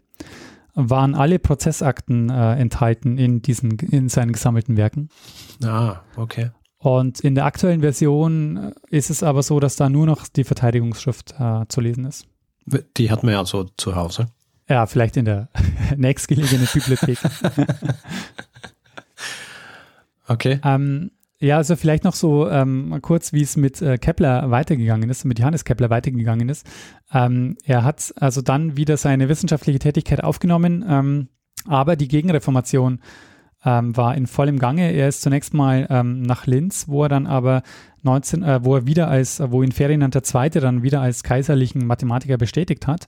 waren 0.76 1.16
alle 1.16 1.40
Prozessakten 1.40 2.30
äh, 2.30 2.56
enthalten 2.56 3.18
in 3.18 3.42
diesen, 3.42 3.78
in 3.80 4.10
seinen 4.10 4.32
gesammelten 4.32 4.78
Werken. 4.78 5.10
Ah, 5.64 5.98
okay. 6.16 6.52
Und 6.78 7.20
in 7.20 7.36
der 7.36 7.46
aktuellen 7.46 7.82
Version 7.82 8.58
äh, 8.58 8.72
ist 8.90 9.10
es 9.10 9.24
aber 9.24 9.44
so, 9.44 9.60
dass 9.60 9.76
da 9.76 9.90
nur 9.90 10.06
noch 10.06 10.28
die 10.28 10.44
Verteidigungsschrift 10.44 11.36
äh, 11.38 11.66
zu 11.68 11.82
lesen 11.82 12.06
ist. 12.06 12.28
Die 12.98 13.12
hat 13.12 13.24
man 13.24 13.34
ja 13.34 13.46
so 13.46 13.66
zu 13.76 13.96
Hause. 13.96 14.28
Ja, 14.70 14.86
vielleicht 14.86 15.18
in 15.18 15.26
der 15.26 15.50
nächstgelegenen 15.98 16.68
Bibliothek. 16.72 17.18
okay. 20.28 20.62
Ähm, 20.64 21.12
ja, 21.42 21.58
also 21.58 21.76
vielleicht 21.76 22.04
noch 22.04 22.16
so 22.16 22.50
ähm, 22.50 22.98
kurz, 23.02 23.32
wie 23.32 23.42
es 23.42 23.56
mit 23.56 23.82
äh, 23.82 23.98
Kepler 23.98 24.52
weitergegangen 24.52 25.10
ist, 25.10 25.24
mit 25.24 25.40
Johannes 25.40 25.64
Kepler 25.64 25.90
weitergegangen 25.90 26.50
ist. 26.50 26.68
Ähm, 27.14 27.58
er 27.64 27.84
hat 27.84 28.14
also 28.18 28.42
dann 28.42 28.76
wieder 28.76 28.98
seine 28.98 29.30
wissenschaftliche 29.30 29.80
Tätigkeit 29.80 30.24
aufgenommen, 30.24 30.84
ähm, 30.88 31.30
aber 31.66 31.96
die 31.96 32.10
Gegenreformation 32.10 33.00
ähm, 33.64 33.96
war 33.96 34.16
in 34.16 34.28
vollem 34.28 34.60
Gange. 34.60 34.92
Er 34.92 35.08
ist 35.08 35.22
zunächst 35.22 35.54
mal 35.54 35.88
ähm, 35.90 36.22
nach 36.22 36.46
Linz, 36.46 36.88
wo 36.88 37.04
er 37.04 37.10
dann 37.10 37.28
aber 37.28 37.64
19, 38.04 38.44
äh, 38.44 38.64
wo 38.64 38.76
er 38.76 38.86
wieder 38.86 39.08
als, 39.08 39.42
wo 39.52 39.64
ihn 39.64 39.72
Ferdinand 39.72 40.16
II. 40.16 40.50
dann 40.50 40.84
wieder 40.84 41.02
als 41.02 41.24
kaiserlichen 41.24 41.86
Mathematiker 41.86 42.38
bestätigt 42.38 42.88
hat, 42.88 43.08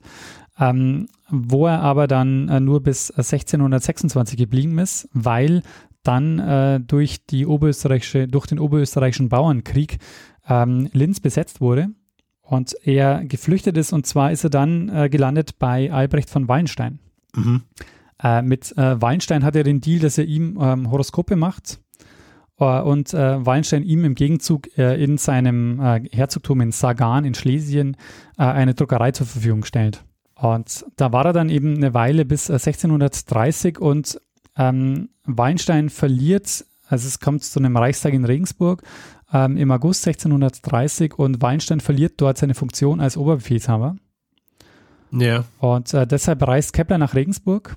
ähm, 0.58 1.08
wo 1.30 1.66
er 1.66 1.80
aber 1.80 2.06
dann 2.06 2.48
äh, 2.48 2.60
nur 2.60 2.82
bis 2.82 3.10
1626 3.10 4.36
geblieben 4.38 4.78
ist, 4.78 5.08
weil 5.12 5.62
dann 6.02 6.38
äh, 6.38 6.80
durch, 6.80 7.26
die 7.26 7.46
oberösterreichische, 7.46 8.28
durch 8.28 8.46
den 8.46 8.58
oberösterreichischen 8.58 9.28
Bauernkrieg 9.28 9.98
ähm, 10.48 10.88
Linz 10.92 11.20
besetzt 11.20 11.60
wurde 11.60 11.90
und 12.42 12.74
er 12.84 13.24
geflüchtet 13.24 13.76
ist. 13.76 13.92
Und 13.92 14.06
zwar 14.06 14.32
ist 14.32 14.44
er 14.44 14.50
dann 14.50 14.88
äh, 14.88 15.08
gelandet 15.08 15.58
bei 15.58 15.92
Albrecht 15.92 16.30
von 16.30 16.48
Wallenstein. 16.48 16.98
Mhm. 17.34 17.62
Äh, 18.22 18.42
mit 18.42 18.76
äh, 18.76 19.00
Wallenstein 19.00 19.44
hat 19.44 19.56
er 19.56 19.64
den 19.64 19.80
Deal, 19.80 20.00
dass 20.00 20.18
er 20.18 20.24
ihm 20.24 20.58
ähm, 20.60 20.90
Horoskope 20.90 21.36
macht 21.36 21.80
äh, 22.58 22.80
und 22.80 23.14
äh, 23.14 23.44
Wallenstein 23.44 23.82
ihm 23.82 24.04
im 24.04 24.14
Gegenzug 24.14 24.76
in 24.76 25.18
seinem 25.18 25.80
Herzogtum 26.12 26.60
in 26.60 26.72
Sagan 26.72 27.24
in 27.24 27.34
Schlesien 27.34 27.96
eine 28.36 28.74
Druckerei 28.74 29.12
zur 29.12 29.26
Verfügung 29.26 29.64
stellt. 29.64 30.04
Und 30.34 30.84
da 30.96 31.12
war 31.12 31.26
er 31.26 31.32
dann 31.32 31.50
eben 31.50 31.76
eine 31.76 31.94
Weile 31.94 32.24
bis 32.24 32.50
1630 32.50 33.78
und 33.78 34.20
ähm, 34.56 35.10
Weinstein 35.24 35.90
verliert, 35.90 36.64
also 36.86 37.08
es 37.08 37.20
kommt 37.20 37.44
zu 37.44 37.58
einem 37.58 37.76
Reichstag 37.76 38.12
in 38.12 38.24
Regensburg 38.24 38.82
ähm, 39.32 39.56
im 39.56 39.70
August 39.70 40.06
1630 40.06 41.18
und 41.18 41.40
Weinstein 41.40 41.80
verliert 41.80 42.14
dort 42.18 42.38
seine 42.38 42.54
Funktion 42.54 43.00
als 43.00 43.16
Oberbefehlshaber. 43.16 43.96
Ja. 45.10 45.44
Und 45.58 45.92
äh, 45.94 46.06
deshalb 46.06 46.46
reist 46.46 46.72
Kepler 46.72 46.98
nach 46.98 47.14
Regensburg 47.14 47.76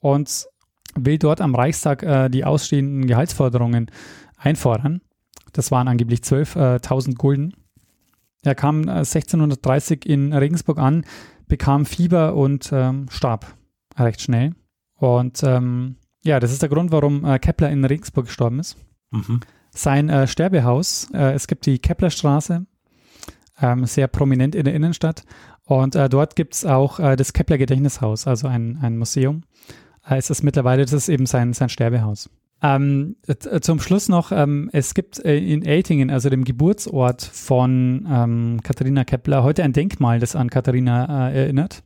und 0.00 0.46
will 0.94 1.18
dort 1.18 1.40
am 1.40 1.54
Reichstag 1.54 2.02
äh, 2.02 2.28
die 2.28 2.44
ausstehenden 2.44 3.06
Gehaltsforderungen 3.06 3.90
einfordern. 4.36 5.00
Das 5.52 5.70
waren 5.70 5.88
angeblich 5.88 6.20
12.000 6.20 7.10
äh, 7.10 7.14
Gulden. 7.14 7.54
Er 8.42 8.54
kam 8.54 8.88
1630 8.88 10.06
äh, 10.06 10.12
in 10.12 10.32
Regensburg 10.32 10.78
an, 10.78 11.04
bekam 11.48 11.86
Fieber 11.86 12.34
und 12.34 12.70
ähm, 12.72 13.06
starb 13.10 13.54
recht 13.98 14.20
schnell. 14.20 14.52
Und 14.98 15.42
ähm, 15.44 15.96
ja, 16.24 16.40
das 16.40 16.52
ist 16.52 16.62
der 16.62 16.68
Grund, 16.68 16.92
warum 16.92 17.24
äh, 17.24 17.38
Kepler 17.38 17.70
in 17.70 17.84
Regensburg 17.84 18.26
gestorben 18.26 18.58
ist. 18.58 18.76
Mhm. 19.10 19.40
Sein 19.70 20.08
äh, 20.08 20.26
Sterbehaus, 20.26 21.08
äh, 21.14 21.32
es 21.32 21.46
gibt 21.46 21.66
die 21.66 21.78
Keplerstraße, 21.78 22.66
ähm, 23.60 23.86
sehr 23.86 24.08
prominent 24.08 24.54
in 24.54 24.64
der 24.64 24.74
Innenstadt. 24.74 25.24
Und 25.64 25.94
äh, 25.94 26.08
dort 26.08 26.34
gibt 26.36 26.54
es 26.54 26.64
auch 26.64 26.98
äh, 26.98 27.16
das 27.16 27.32
Kepler 27.32 27.58
Gedächtnishaus, 27.58 28.26
also 28.26 28.48
ein, 28.48 28.78
ein 28.82 28.98
Museum. 28.98 29.42
Äh, 30.08 30.18
ist 30.18 30.30
das 30.30 30.42
mittlerweile, 30.42 30.82
das 30.82 30.92
ist 30.92 31.08
eben 31.08 31.26
sein, 31.26 31.52
sein 31.52 31.68
Sterbehaus. 31.68 32.28
Ähm, 32.60 33.14
zum 33.60 33.78
Schluss 33.78 34.08
noch, 34.08 34.32
ähm, 34.32 34.68
es 34.72 34.94
gibt 34.94 35.20
in 35.20 35.64
Eitingen, 35.64 36.10
also 36.10 36.28
dem 36.28 36.42
Geburtsort 36.42 37.22
von 37.22 38.04
ähm, 38.10 38.60
Katharina 38.64 39.04
Kepler, 39.04 39.44
heute 39.44 39.62
ein 39.62 39.72
Denkmal, 39.72 40.18
das 40.18 40.34
an 40.34 40.50
Katharina 40.50 41.30
erinnert. 41.30 41.84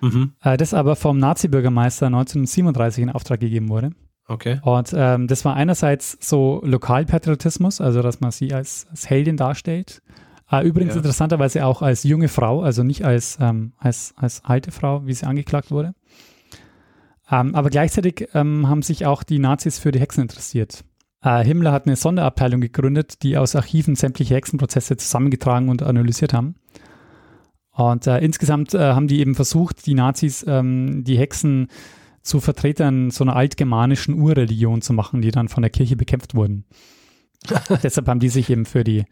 Mhm. 0.00 0.32
Äh, 0.42 0.56
das 0.56 0.74
aber 0.74 0.96
vom 0.96 1.18
Nazi-Bürgermeister 1.18 2.06
1937 2.06 3.02
in 3.02 3.10
Auftrag 3.10 3.40
gegeben 3.40 3.68
wurde. 3.68 3.90
Okay. 4.28 4.60
Und 4.62 4.92
ähm, 4.96 5.28
das 5.28 5.44
war 5.44 5.54
einerseits 5.54 6.18
so 6.20 6.60
Lokalpatriotismus, 6.64 7.80
also 7.80 8.02
dass 8.02 8.20
man 8.20 8.32
sie 8.32 8.52
als, 8.52 8.86
als 8.90 9.08
Heldin 9.08 9.36
darstellt. 9.36 10.02
Äh, 10.50 10.66
übrigens 10.66 10.94
ja. 10.94 10.98
interessanterweise 10.98 11.64
auch 11.64 11.82
als 11.82 12.04
junge 12.04 12.28
Frau, 12.28 12.62
also 12.62 12.82
nicht 12.82 13.04
als, 13.04 13.38
ähm, 13.40 13.72
als, 13.78 14.14
als 14.16 14.44
alte 14.44 14.72
Frau, 14.72 15.06
wie 15.06 15.12
sie 15.12 15.26
angeklagt 15.26 15.70
wurde. 15.70 15.94
Ähm, 17.30 17.54
aber 17.54 17.70
gleichzeitig 17.70 18.28
ähm, 18.34 18.68
haben 18.68 18.82
sich 18.82 19.06
auch 19.06 19.22
die 19.22 19.38
Nazis 19.38 19.78
für 19.78 19.90
die 19.90 20.00
Hexen 20.00 20.22
interessiert. 20.22 20.84
Äh, 21.22 21.44
Himmler 21.44 21.72
hat 21.72 21.86
eine 21.86 21.96
Sonderabteilung 21.96 22.60
gegründet, 22.60 23.22
die 23.22 23.36
aus 23.36 23.56
Archiven 23.56 23.96
sämtliche 23.96 24.34
Hexenprozesse 24.34 24.96
zusammengetragen 24.96 25.68
und 25.68 25.82
analysiert 25.82 26.32
haben. 26.32 26.54
Und 27.76 28.06
äh, 28.06 28.18
insgesamt 28.18 28.72
äh, 28.72 28.78
haben 28.78 29.06
die 29.06 29.20
eben 29.20 29.34
versucht, 29.34 29.84
die 29.84 29.92
Nazis, 29.92 30.44
ähm, 30.48 31.04
die 31.04 31.18
Hexen 31.18 31.68
zu 32.22 32.40
Vertretern 32.40 33.10
so 33.10 33.22
einer 33.22 33.36
altgermanischen 33.36 34.14
Urreligion 34.14 34.80
zu 34.80 34.94
machen, 34.94 35.20
die 35.20 35.30
dann 35.30 35.48
von 35.48 35.62
der 35.62 35.70
Kirche 35.70 35.94
bekämpft 35.94 36.34
wurden. 36.34 36.64
Deshalb 37.82 38.08
haben 38.08 38.18
die 38.18 38.30
sich 38.30 38.48
eben 38.48 38.64
für 38.64 38.82
die 38.82 39.04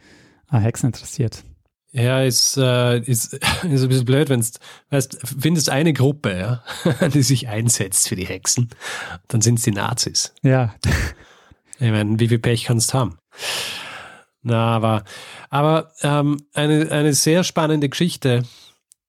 äh, 0.50 0.58
Hexen 0.58 0.88
interessiert. 0.88 1.44
Ja, 1.92 2.22
ist, 2.22 2.56
äh, 2.56 3.00
ist, 3.00 3.34
ist 3.34 3.42
ein 3.62 3.88
bisschen 3.88 4.06
blöd, 4.06 4.30
wenn 4.30 4.40
du 4.40 4.46
weißt, 4.88 5.18
findest 5.38 5.68
eine 5.68 5.92
Gruppe, 5.92 6.62
ja, 6.90 7.08
die 7.08 7.22
sich 7.22 7.48
einsetzt 7.48 8.08
für 8.08 8.16
die 8.16 8.26
Hexen, 8.26 8.70
dann 9.28 9.42
sind 9.42 9.58
es 9.58 9.64
die 9.64 9.72
Nazis. 9.72 10.32
Ja. 10.42 10.74
Ich 11.78 11.90
meine, 11.90 12.18
wie 12.18 12.28
viel 12.28 12.38
Pech 12.38 12.64
kannst 12.64 12.94
du 12.94 12.98
haben? 12.98 13.18
Na, 14.44 14.76
aber, 14.76 15.04
aber 15.48 15.92
ähm, 16.02 16.36
eine, 16.52 16.90
eine 16.90 17.14
sehr 17.14 17.44
spannende 17.44 17.88
Geschichte, 17.88 18.44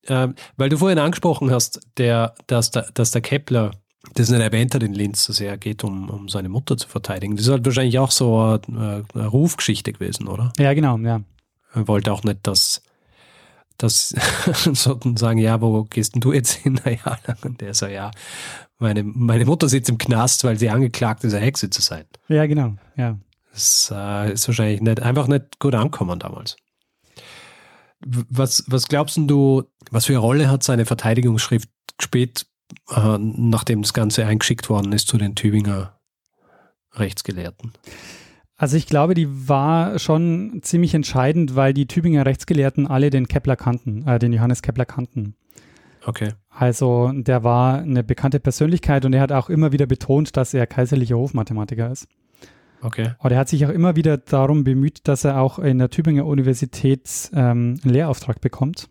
ähm, 0.07 0.36
weil 0.55 0.69
du 0.69 0.77
vorhin 0.77 0.97
angesprochen 0.97 1.51
hast, 1.51 1.81
der, 1.97 2.36
dass, 2.47 2.71
der, 2.71 2.89
dass 2.93 3.11
der 3.11 3.21
Kepler 3.21 3.71
das 4.13 4.29
nicht 4.29 4.41
erwähnt 4.41 4.73
hat 4.73 4.83
in 4.83 4.93
Linz, 4.93 5.27
dass 5.27 5.41
er 5.41 5.57
geht, 5.57 5.83
um, 5.83 6.09
um 6.09 6.29
seine 6.29 6.47
Mutter 6.47 6.77
zu 6.77 6.88
verteidigen. 6.88 7.36
Das 7.36 7.45
ist 7.45 7.51
halt 7.51 7.65
wahrscheinlich 7.65 7.99
auch 7.99 8.11
so 8.11 8.59
eine, 8.67 9.03
eine 9.13 9.27
Rufgeschichte 9.27 9.91
gewesen, 9.91 10.27
oder? 10.27 10.53
Ja, 10.57 10.73
genau, 10.73 10.97
ja. 10.99 11.21
Er 11.73 11.88
wollte 11.89 12.13
auch 12.13 12.23
nicht, 12.23 12.39
dass, 12.43 12.81
dass 13.77 14.09
sollten 14.73 15.17
sagen, 15.17 15.39
ja, 15.39 15.59
wo 15.59 15.83
gehst 15.83 16.15
denn 16.15 16.21
du 16.21 16.31
jetzt 16.31 16.53
hin? 16.53 16.79
Naja, 16.86 17.17
und 17.43 17.59
der 17.59 17.73
so, 17.73 17.88
ja, 17.88 18.11
meine, 18.79 19.03
meine 19.03 19.45
Mutter 19.45 19.67
sitzt 19.67 19.89
im 19.89 19.97
Knast, 19.97 20.45
weil 20.45 20.57
sie 20.57 20.69
angeklagt 20.69 21.25
ist, 21.25 21.33
eine 21.33 21.43
Hexe 21.43 21.69
zu 21.69 21.81
sein. 21.81 22.05
Ja, 22.29 22.45
genau, 22.45 22.75
ja. 22.95 23.17
Das 23.56 23.89
äh, 23.95 24.34
ist 24.34 24.49
wahrscheinlich 24.49 24.82
nicht, 24.82 25.01
einfach 25.01 25.28
nicht 25.28 25.60
gut 25.60 25.76
angekommen 25.76 26.20
damals. 26.20 26.58
Was, 28.06 28.66
was 28.68 28.89
glaubst 28.89 29.18
du, 29.18 29.64
was 29.91 30.06
für 30.06 30.12
eine 30.12 30.20
Rolle 30.20 30.49
hat 30.49 30.62
seine 30.62 30.86
Verteidigungsschrift 30.86 31.70
gespielt, 31.97 32.47
äh, 32.89 33.18
nachdem 33.18 33.82
das 33.82 33.93
Ganze 33.93 34.26
eingeschickt 34.26 34.70
worden 34.70 34.91
ist 34.91 35.08
zu 35.08 35.18
den 35.18 35.36
Tübinger 35.36 35.97
Rechtsgelehrten? 36.95 37.72
Also 38.58 38.76
ich 38.76 38.88
glaube, 38.88 39.14
die 39.14 39.47
war 39.47 39.99
schon 39.99 40.60
ziemlich 40.62 40.93
entscheidend, 40.93 41.56
weil 41.56 41.74
die 41.74 41.88
Tübinger 41.88 42.26
Rechtsgelehrten 42.26 42.88
alle 42.88 43.10
den 43.10 43.30
Kepler 43.30 43.56
kannten, 43.56 44.06
äh, 44.06 44.20
den 44.20 44.34
Johannes 44.34 44.64
Kepler 44.64 44.86
kannten. 44.86 45.38
Okay. 46.06 46.34
Also 46.49 47.10
der 47.14 47.45
war 47.45 47.78
eine 47.78 48.03
bekannte 48.03 48.41
Persönlichkeit 48.41 49.06
und 49.06 49.14
er 49.14 49.22
hat 49.22 49.32
auch 49.32 49.49
immer 49.49 49.72
wieder 49.72 49.86
betont, 49.86 50.36
dass 50.36 50.53
er 50.53 50.68
kaiserlicher 50.68 51.16
Hofmathematiker 51.16 51.89
ist. 51.89 52.10
Okay. 52.86 53.11
Und 53.19 53.31
er 53.31 53.39
hat 53.39 53.49
sich 53.49 53.65
auch 53.65 53.69
immer 53.71 53.95
wieder 53.95 54.17
darum 54.17 54.63
bemüht, 54.63 55.07
dass 55.07 55.23
er 55.23 55.41
auch 55.41 55.57
in 55.59 55.79
der 55.79 55.89
Tübinger 55.89 56.25
Universität 56.25 57.31
ähm, 57.33 57.79
einen 57.83 57.93
Lehrauftrag 57.93 58.41
bekommt, 58.41 58.88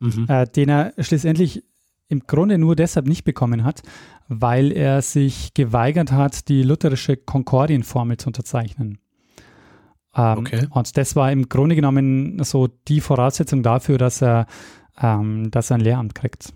Mhm. 0.00 0.26
äh, 0.28 0.46
den 0.46 0.68
er 0.68 0.92
schlussendlich 0.98 1.64
im 2.08 2.20
Grunde 2.26 2.58
nur 2.58 2.76
deshalb 2.76 3.06
nicht 3.06 3.24
bekommen 3.24 3.64
hat, 3.64 3.82
weil 4.28 4.70
er 4.70 5.00
sich 5.02 5.54
geweigert 5.54 6.12
hat, 6.12 6.48
die 6.48 6.62
lutherische 6.62 7.16
Konkordienformel 7.16 8.18
zu 8.18 8.28
unterzeichnen. 8.28 8.98
Ähm, 10.14 10.38
Okay. 10.38 10.66
Und 10.70 10.96
das 10.96 11.16
war 11.16 11.32
im 11.32 11.48
Grunde 11.48 11.74
genommen 11.74 12.42
so 12.44 12.68
die 12.88 13.00
Voraussetzung 13.00 13.62
dafür, 13.62 13.98
dass 13.98 14.22
er, 14.22 14.46
ähm, 15.00 15.50
dass 15.50 15.70
er 15.70 15.76
ein 15.76 15.80
Lehramt 15.80 16.14
kriegt. 16.14 16.52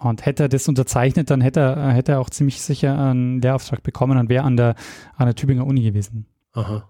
Und 0.00 0.24
hätte 0.24 0.44
er 0.44 0.48
das 0.48 0.66
unterzeichnet, 0.66 1.30
dann 1.30 1.42
hätte 1.42 1.60
er, 1.60 1.90
hätte 1.90 2.12
er 2.12 2.20
auch 2.20 2.30
ziemlich 2.30 2.62
sicher 2.62 2.98
einen 2.98 3.42
Lehrauftrag 3.42 3.82
bekommen 3.82 4.16
und 4.16 4.30
wäre 4.30 4.44
an 4.44 4.56
der, 4.56 4.74
an 5.14 5.26
der 5.26 5.34
Tübinger 5.34 5.66
Uni 5.66 5.82
gewesen. 5.82 6.26
Aha. 6.54 6.88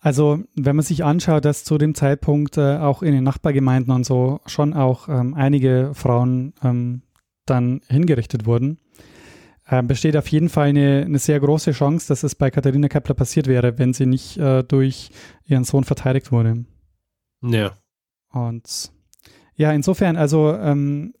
Also, 0.00 0.38
wenn 0.54 0.76
man 0.76 0.84
sich 0.84 1.04
anschaut, 1.04 1.44
dass 1.44 1.64
zu 1.64 1.78
dem 1.78 1.96
Zeitpunkt 1.96 2.58
äh, 2.58 2.78
auch 2.78 3.02
in 3.02 3.12
den 3.12 3.24
Nachbargemeinden 3.24 3.92
und 3.92 4.06
so 4.06 4.40
schon 4.46 4.72
auch 4.72 5.08
ähm, 5.08 5.34
einige 5.34 5.90
Frauen 5.94 6.54
ähm, 6.62 7.02
dann 7.44 7.80
hingerichtet 7.88 8.46
wurden, 8.46 8.78
äh, 9.66 9.82
besteht 9.82 10.16
auf 10.16 10.28
jeden 10.28 10.48
Fall 10.48 10.68
eine, 10.68 11.02
eine 11.04 11.18
sehr 11.18 11.40
große 11.40 11.72
Chance, 11.72 12.06
dass 12.06 12.22
es 12.22 12.36
bei 12.36 12.52
Katharina 12.52 12.88
Kepler 12.88 13.14
passiert 13.14 13.48
wäre, 13.48 13.78
wenn 13.78 13.94
sie 13.94 14.06
nicht 14.06 14.38
äh, 14.38 14.62
durch 14.62 15.10
ihren 15.44 15.64
Sohn 15.64 15.82
verteidigt 15.82 16.30
wurde. 16.30 16.64
Ja. 17.42 17.72
Und 18.30 18.92
ja, 19.54 19.72
insofern, 19.72 20.16
also 20.16 20.52
ähm, 20.54 21.14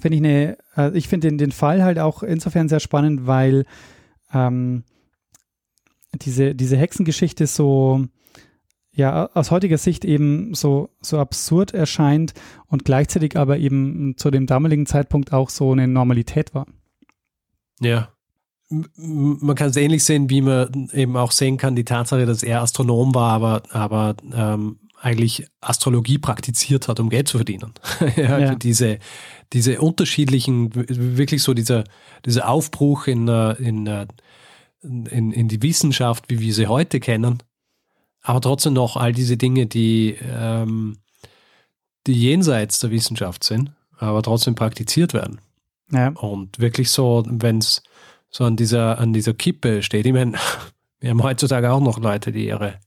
finde 0.00 0.16
ich 0.16 0.22
eine, 0.22 0.58
äh, 0.76 0.96
ich 0.96 1.08
finde 1.08 1.28
den, 1.28 1.38
den 1.38 1.52
Fall 1.52 1.82
halt 1.82 1.98
auch 1.98 2.22
insofern 2.22 2.68
sehr 2.68 2.80
spannend, 2.80 3.26
weil 3.26 3.64
ähm, 4.32 4.84
diese, 6.12 6.54
diese 6.54 6.76
Hexengeschichte 6.76 7.46
so, 7.46 8.06
ja, 8.92 9.30
aus 9.34 9.50
heutiger 9.50 9.78
Sicht 9.78 10.04
eben 10.04 10.54
so, 10.54 10.90
so 11.00 11.18
absurd 11.18 11.72
erscheint 11.72 12.34
und 12.66 12.84
gleichzeitig 12.84 13.36
aber 13.36 13.58
eben 13.58 14.14
zu 14.16 14.30
dem 14.30 14.46
damaligen 14.46 14.86
Zeitpunkt 14.86 15.32
auch 15.32 15.50
so 15.50 15.72
eine 15.72 15.86
Normalität 15.86 16.54
war. 16.54 16.66
Ja. 17.80 18.08
Man 18.68 19.56
kann 19.56 19.70
es 19.70 19.76
ähnlich 19.76 20.04
sehen, 20.04 20.30
wie 20.30 20.42
man 20.42 20.90
eben 20.92 21.16
auch 21.16 21.32
sehen 21.32 21.56
kann, 21.56 21.74
die 21.74 21.84
Tatsache, 21.84 22.24
dass 22.24 22.44
er 22.44 22.62
Astronom 22.62 23.14
war, 23.14 23.32
aber, 23.32 23.62
aber 23.70 24.14
ähm, 24.32 24.78
eigentlich 25.00 25.48
Astrologie 25.60 26.18
praktiziert 26.18 26.86
hat, 26.86 27.00
um 27.00 27.08
Geld 27.08 27.26
zu 27.26 27.38
verdienen. 27.38 27.72
ja, 28.16 28.38
Ja. 28.38 28.54
Diese, 28.54 28.98
diese 29.52 29.80
unterschiedlichen, 29.80 30.70
wirklich 30.74 31.42
so 31.42 31.54
dieser, 31.54 31.84
dieser 32.24 32.48
Aufbruch 32.48 33.06
in, 33.06 33.28
äh, 33.28 33.52
in, 33.54 33.86
äh, 33.86 34.06
in, 34.82 35.32
in 35.32 35.48
die 35.48 35.62
Wissenschaft, 35.62 36.24
wie 36.28 36.40
wir 36.40 36.54
sie 36.54 36.68
heute 36.68 37.00
kennen, 37.00 37.42
aber 38.22 38.40
trotzdem 38.40 38.74
noch 38.74 38.96
all 38.96 39.12
diese 39.12 39.36
Dinge, 39.36 39.66
die, 39.66 40.16
ähm, 40.22 40.98
die 42.06 42.14
jenseits 42.14 42.78
der 42.78 42.90
Wissenschaft 42.90 43.44
sind, 43.44 43.72
aber 43.98 44.22
trotzdem 44.22 44.54
praktiziert 44.54 45.14
werden. 45.14 45.40
Ja, 45.92 46.08
Und 46.08 46.58
wirklich 46.58 46.90
so, 46.90 47.24
wenn 47.26 47.58
es 47.58 47.82
so 48.30 48.44
an 48.44 48.56
dieser, 48.56 48.98
an 48.98 49.12
dieser 49.12 49.34
Kippe 49.34 49.82
steht, 49.82 50.06
ich 50.06 50.12
meine, 50.12 50.38
wir 51.00 51.10
haben 51.10 51.22
heutzutage 51.22 51.72
auch 51.72 51.80
noch 51.80 51.98
Leute, 51.98 52.30
die 52.30 52.46
ihre, 52.46 52.78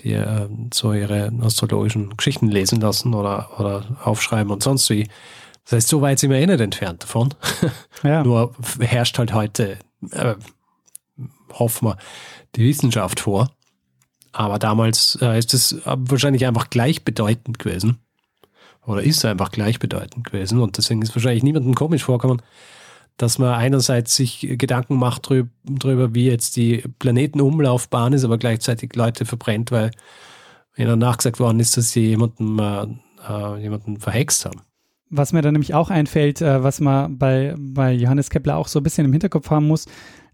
die 0.00 0.12
äh, 0.12 0.48
so 0.72 0.92
ihre 0.92 1.32
astrologischen 1.40 2.16
Geschichten 2.16 2.48
lesen 2.48 2.80
lassen 2.80 3.14
oder, 3.14 3.58
oder 3.58 3.96
aufschreiben 4.04 4.52
und 4.52 4.62
sonst 4.62 4.90
wie. 4.90 5.08
Das 5.64 5.72
heißt, 5.72 5.88
so 5.88 6.00
weit 6.00 6.18
sind 6.18 6.30
wir 6.30 6.38
eh 6.38 6.46
nicht 6.46 6.60
entfernt 6.60 7.02
davon. 7.04 7.34
ja. 8.02 8.22
Nur 8.24 8.54
herrscht 8.80 9.18
halt 9.18 9.32
heute, 9.32 9.78
äh, 10.10 10.34
hoffen 11.52 11.88
wir, 11.88 11.96
die 12.56 12.64
Wissenschaft 12.64 13.20
vor. 13.20 13.50
Aber 14.32 14.58
damals 14.58 15.18
äh, 15.20 15.38
ist 15.38 15.54
es 15.54 15.72
äh, 15.72 15.96
wahrscheinlich 15.98 16.46
einfach 16.46 16.70
gleichbedeutend 16.70 17.58
gewesen. 17.58 17.98
Oder 18.84 19.02
ist 19.02 19.24
einfach 19.24 19.52
gleichbedeutend 19.52 20.24
gewesen. 20.24 20.58
Und 20.58 20.76
deswegen 20.78 21.02
ist 21.02 21.14
wahrscheinlich 21.14 21.44
niemandem 21.44 21.74
komisch 21.74 22.02
vorkommen, 22.02 22.42
dass 23.16 23.38
man 23.38 23.54
einerseits 23.54 24.16
sich 24.16 24.40
Gedanken 24.40 24.96
macht 24.96 25.28
drü 25.28 25.44
drüber, 25.64 26.14
wie 26.14 26.26
jetzt 26.26 26.56
die 26.56 26.82
Planetenumlaufbahn 26.98 28.14
ist, 28.14 28.24
aber 28.24 28.38
gleichzeitig 28.38 28.96
Leute 28.96 29.24
verbrennt, 29.26 29.70
weil 29.70 29.92
ihnen 30.76 30.98
nachgesagt 30.98 31.38
worden 31.38 31.60
ist, 31.60 31.76
dass 31.76 31.90
sie 31.90 32.06
jemanden, 32.08 32.58
äh, 32.58 32.86
äh, 33.28 33.58
jemanden 33.60 34.00
verhext 34.00 34.46
haben. 34.46 34.62
Was 35.14 35.34
mir 35.34 35.42
dann 35.42 35.52
nämlich 35.52 35.74
auch 35.74 35.90
einfällt, 35.90 36.40
äh, 36.40 36.62
was 36.62 36.80
man 36.80 37.18
bei, 37.18 37.54
bei 37.58 37.92
Johannes 37.92 38.30
Kepler 38.30 38.56
auch 38.56 38.66
so 38.66 38.80
ein 38.80 38.82
bisschen 38.82 39.04
im 39.04 39.12
Hinterkopf 39.12 39.50
haben 39.50 39.68
muss, 39.68 39.84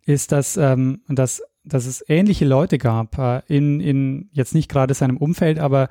ist, 0.06 0.30
dass, 0.30 0.56
ähm, 0.56 1.02
dass, 1.08 1.42
dass 1.64 1.84
es 1.84 2.04
ähnliche 2.08 2.44
Leute 2.44 2.78
gab, 2.78 3.18
äh, 3.18 3.42
in, 3.48 3.80
in 3.80 4.30
jetzt 4.32 4.54
nicht 4.54 4.70
gerade 4.70 4.94
seinem 4.94 5.16
Umfeld, 5.16 5.58
aber 5.58 5.88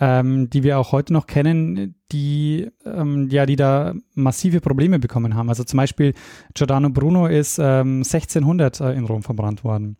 ähm, 0.00 0.48
die 0.48 0.62
wir 0.62 0.78
auch 0.78 0.90
heute 0.92 1.12
noch 1.12 1.26
kennen, 1.26 1.96
die, 2.12 2.70
ähm, 2.86 3.28
ja, 3.30 3.44
die 3.44 3.56
da 3.56 3.92
massive 4.14 4.62
Probleme 4.62 4.98
bekommen 4.98 5.34
haben. 5.34 5.50
Also 5.50 5.62
zum 5.62 5.76
Beispiel 5.76 6.14
Giordano 6.54 6.88
Bruno 6.88 7.26
ist 7.26 7.58
ähm, 7.58 7.98
1600 7.98 8.80
äh, 8.80 8.92
in 8.94 9.04
Rom 9.04 9.22
verbrannt 9.22 9.64
worden. 9.64 9.98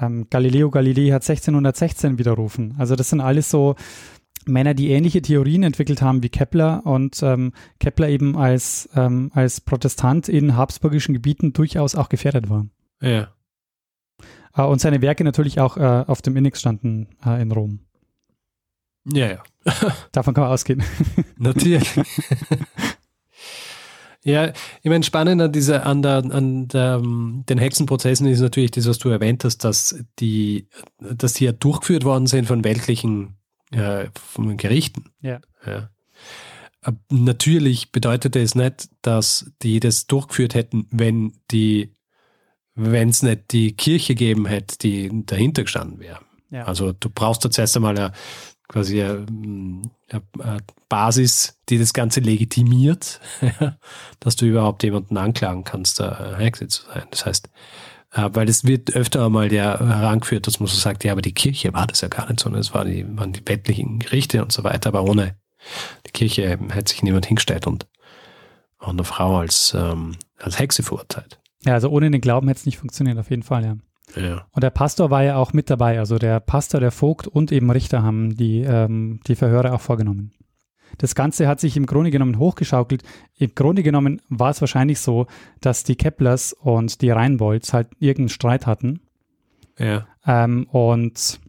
Ähm, 0.00 0.28
Galileo 0.30 0.70
Galilei 0.70 1.10
hat 1.10 1.28
1616 1.28 2.18
widerrufen. 2.18 2.76
Also 2.78 2.94
das 2.94 3.10
sind 3.10 3.20
alles 3.20 3.50
so 3.50 3.74
Männer, 4.48 4.74
die 4.74 4.90
ähnliche 4.90 5.22
Theorien 5.22 5.62
entwickelt 5.62 6.02
haben 6.02 6.22
wie 6.22 6.28
Kepler 6.28 6.84
und 6.84 7.22
ähm, 7.22 7.52
Kepler 7.80 8.08
eben 8.08 8.36
als, 8.36 8.88
ähm, 8.94 9.30
als 9.34 9.60
Protestant 9.60 10.28
in 10.28 10.56
habsburgischen 10.56 11.14
Gebieten 11.14 11.52
durchaus 11.52 11.94
auch 11.94 12.08
gefährdet 12.08 12.48
war. 12.50 12.66
Ja. 13.00 13.28
Äh, 14.54 14.62
und 14.62 14.80
seine 14.80 15.02
Werke 15.02 15.24
natürlich 15.24 15.60
auch 15.60 15.76
äh, 15.76 16.04
auf 16.06 16.22
dem 16.22 16.36
Index 16.36 16.60
standen 16.60 17.08
äh, 17.24 17.40
in 17.40 17.52
Rom. 17.52 17.80
Ja, 19.12 19.30
ja. 19.30 19.42
Davon 20.12 20.34
kann 20.34 20.44
man 20.44 20.52
ausgehen. 20.52 20.82
Natürlich. 21.36 21.88
ja, 24.22 24.48
ich 24.82 24.90
meine, 24.90 25.04
spannend 25.04 25.40
an, 25.40 25.52
dieser, 25.52 25.86
an, 25.86 26.02
der, 26.02 26.16
an 26.16 26.68
der, 26.68 27.00
ähm, 27.02 27.44
den 27.48 27.58
Hexenprozessen 27.58 28.26
ist 28.26 28.40
natürlich 28.40 28.72
das, 28.72 28.86
was 28.86 28.98
du 28.98 29.08
erwähnt 29.08 29.44
hast, 29.44 29.58
dass 29.64 30.04
die, 30.18 30.68
dass 30.98 31.34
die 31.34 31.44
ja 31.44 31.52
durchgeführt 31.52 32.04
worden 32.04 32.26
sind 32.26 32.46
von 32.46 32.64
weltlichen 32.64 33.37
äh, 33.72 34.08
von 34.14 34.56
Gerichten. 34.56 35.10
Ja. 35.20 35.40
ja. 35.66 35.90
Ab- 36.82 36.96
Natürlich 37.10 37.92
bedeutete 37.92 38.40
es 38.40 38.54
nicht, 38.54 38.88
dass 39.02 39.50
die 39.62 39.80
das 39.80 40.06
durchgeführt 40.06 40.54
hätten, 40.54 40.86
wenn 40.90 41.32
die, 41.50 41.94
wenn 42.74 43.08
es 43.08 43.22
nicht 43.22 43.52
die 43.52 43.72
Kirche 43.74 44.14
gegeben 44.14 44.46
hätte, 44.46 44.78
die 44.78 45.10
dahinter 45.26 45.62
gestanden 45.64 45.98
wäre. 46.00 46.20
Ja. 46.50 46.64
Also 46.64 46.92
du 46.92 47.10
brauchst 47.10 47.44
da 47.44 47.50
zuerst 47.50 47.76
einmal 47.76 47.98
eine, 47.98 48.12
quasi 48.68 49.02
eine, 49.02 49.26
eine, 50.08 50.22
eine 50.38 50.58
Basis, 50.88 51.58
die 51.68 51.78
das 51.78 51.92
Ganze 51.92 52.20
legitimiert, 52.20 53.20
dass 54.20 54.36
du 54.36 54.46
überhaupt 54.46 54.82
jemanden 54.82 55.16
anklagen 55.18 55.64
kannst, 55.64 56.00
da 56.00 56.36
Hexe 56.38 56.68
zu 56.68 56.84
sein. 56.86 57.02
Das 57.10 57.26
heißt, 57.26 57.46
äh, 57.46 57.50
weil 58.12 58.48
es 58.48 58.64
wird 58.64 58.94
öfter 58.94 59.26
einmal 59.26 59.52
ja 59.52 59.78
herangeführt, 59.78 60.46
dass 60.46 60.60
man 60.60 60.66
so 60.66 60.76
sagt, 60.76 61.04
ja, 61.04 61.12
aber 61.12 61.22
die 61.22 61.34
Kirche 61.34 61.72
war 61.74 61.86
das 61.86 62.00
ja 62.00 62.08
gar 62.08 62.26
nicht, 62.28 62.40
sondern 62.40 62.60
es 62.60 62.72
war 62.74 62.84
die, 62.84 63.04
waren 63.18 63.32
die 63.32 63.46
weltlichen 63.46 63.98
Gerichte 63.98 64.42
und 64.42 64.52
so 64.52 64.64
weiter, 64.64 64.88
aber 64.88 65.04
ohne 65.04 65.36
die 66.06 66.12
Kirche 66.12 66.58
hätte 66.70 66.90
sich 66.90 67.02
niemand 67.02 67.26
hingestellt 67.26 67.66
und 67.66 67.86
auch 68.78 68.88
eine 68.88 69.04
Frau 69.04 69.38
als, 69.38 69.74
ähm, 69.76 70.16
als 70.38 70.58
Hexe 70.58 70.82
verurteilt. 70.82 71.40
ja, 71.64 71.74
also 71.74 71.90
ohne 71.90 72.10
den 72.10 72.20
Glauben 72.20 72.48
hätte 72.48 72.60
es 72.60 72.66
nicht 72.66 72.78
funktioniert, 72.78 73.18
auf 73.18 73.30
jeden 73.30 73.42
Fall, 73.42 73.64
ja. 73.64 73.76
Ja. 74.16 74.46
Und 74.52 74.64
der 74.64 74.70
Pastor 74.70 75.10
war 75.10 75.22
ja 75.22 75.36
auch 75.36 75.52
mit 75.52 75.68
dabei. 75.68 75.98
Also 75.98 76.18
der 76.18 76.40
Pastor, 76.40 76.80
der 76.80 76.90
Vogt 76.90 77.26
und 77.26 77.52
eben 77.52 77.70
Richter 77.70 78.02
haben 78.02 78.36
die, 78.36 78.60
ähm, 78.60 79.20
die 79.26 79.34
Verhöre 79.34 79.72
auch 79.72 79.82
vorgenommen. 79.82 80.32
Das 80.96 81.14
Ganze 81.14 81.46
hat 81.46 81.60
sich 81.60 81.76
im 81.76 81.86
Grunde 81.86 82.10
genommen 82.10 82.38
hochgeschaukelt. 82.38 83.02
Im 83.36 83.54
Grunde 83.54 83.82
genommen 83.82 84.20
war 84.28 84.50
es 84.50 84.60
wahrscheinlich 84.60 85.00
so, 85.00 85.26
dass 85.60 85.84
die 85.84 85.96
Keplers 85.96 86.52
und 86.52 87.02
die 87.02 87.10
Reinbolds 87.10 87.72
halt 87.72 87.88
irgendeinen 87.98 88.30
Streit 88.30 88.66
hatten. 88.66 89.00
Ja. 89.78 90.06
Ähm, 90.26 90.66
und 90.70 91.40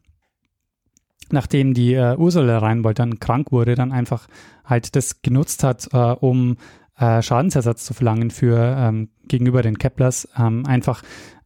nachdem 1.31 1.73
die 1.73 1.93
äh, 1.93 2.15
Ursula 2.17 2.59
Reinbold 2.59 2.99
dann 2.99 3.19
krank 3.19 3.51
wurde, 3.51 3.75
dann 3.75 3.91
einfach 3.91 4.27
halt 4.65 4.95
das 4.95 5.21
genutzt 5.21 5.63
hat, 5.63 5.89
äh, 5.93 5.97
um 5.97 6.57
äh, 6.97 7.21
Schadensersatz 7.21 7.85
zu 7.85 7.93
verlangen 7.93 8.29
für 8.29 8.57
ähm, 8.77 9.09
gegenüber 9.27 9.61
den 9.61 9.77
Keplers, 9.77 10.27
ähm, 10.37 10.65
einfach 10.65 11.01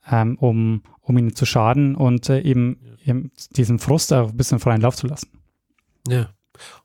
ähm, 0.09 0.37
um, 0.39 0.81
um 1.01 1.17
ihnen 1.17 1.35
zu 1.35 1.45
schaden 1.45 1.95
und 1.95 2.29
äh, 2.29 2.41
eben, 2.41 2.79
eben 3.05 3.31
diesen 3.55 3.79
Frust 3.79 4.11
auch 4.13 4.29
ein 4.29 4.37
bisschen 4.37 4.59
freien 4.59 4.81
Lauf 4.81 4.95
zu 4.95 5.07
lassen. 5.07 5.29
Ja. 6.07 6.29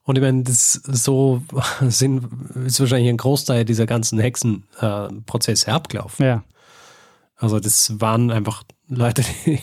Und 0.02 0.16
ich 0.16 0.22
meine, 0.22 0.42
das 0.42 0.72
so 0.72 1.42
sind, 1.82 2.28
ist 2.64 2.80
wahrscheinlich 2.80 3.10
ein 3.10 3.16
Großteil 3.16 3.64
dieser 3.64 3.86
ganzen 3.86 4.18
Hexenprozesse 4.18 5.72
abgelaufen. 5.72 6.24
Ja, 6.24 6.44
Also 7.36 7.60
das 7.60 8.00
waren 8.00 8.30
einfach 8.30 8.64
Leute, 8.88 9.22
die, 9.44 9.60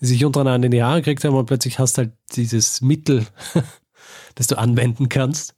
die 0.00 0.06
sich 0.06 0.24
untereinander 0.24 0.66
in 0.66 0.72
die 0.72 0.82
Haare 0.82 1.02
gekriegt 1.02 1.24
haben 1.24 1.34
und 1.34 1.46
plötzlich 1.46 1.78
hast 1.78 1.98
halt 1.98 2.12
dieses 2.32 2.80
Mittel, 2.80 3.26
das 4.34 4.46
du 4.46 4.58
anwenden 4.58 5.08
kannst, 5.08 5.54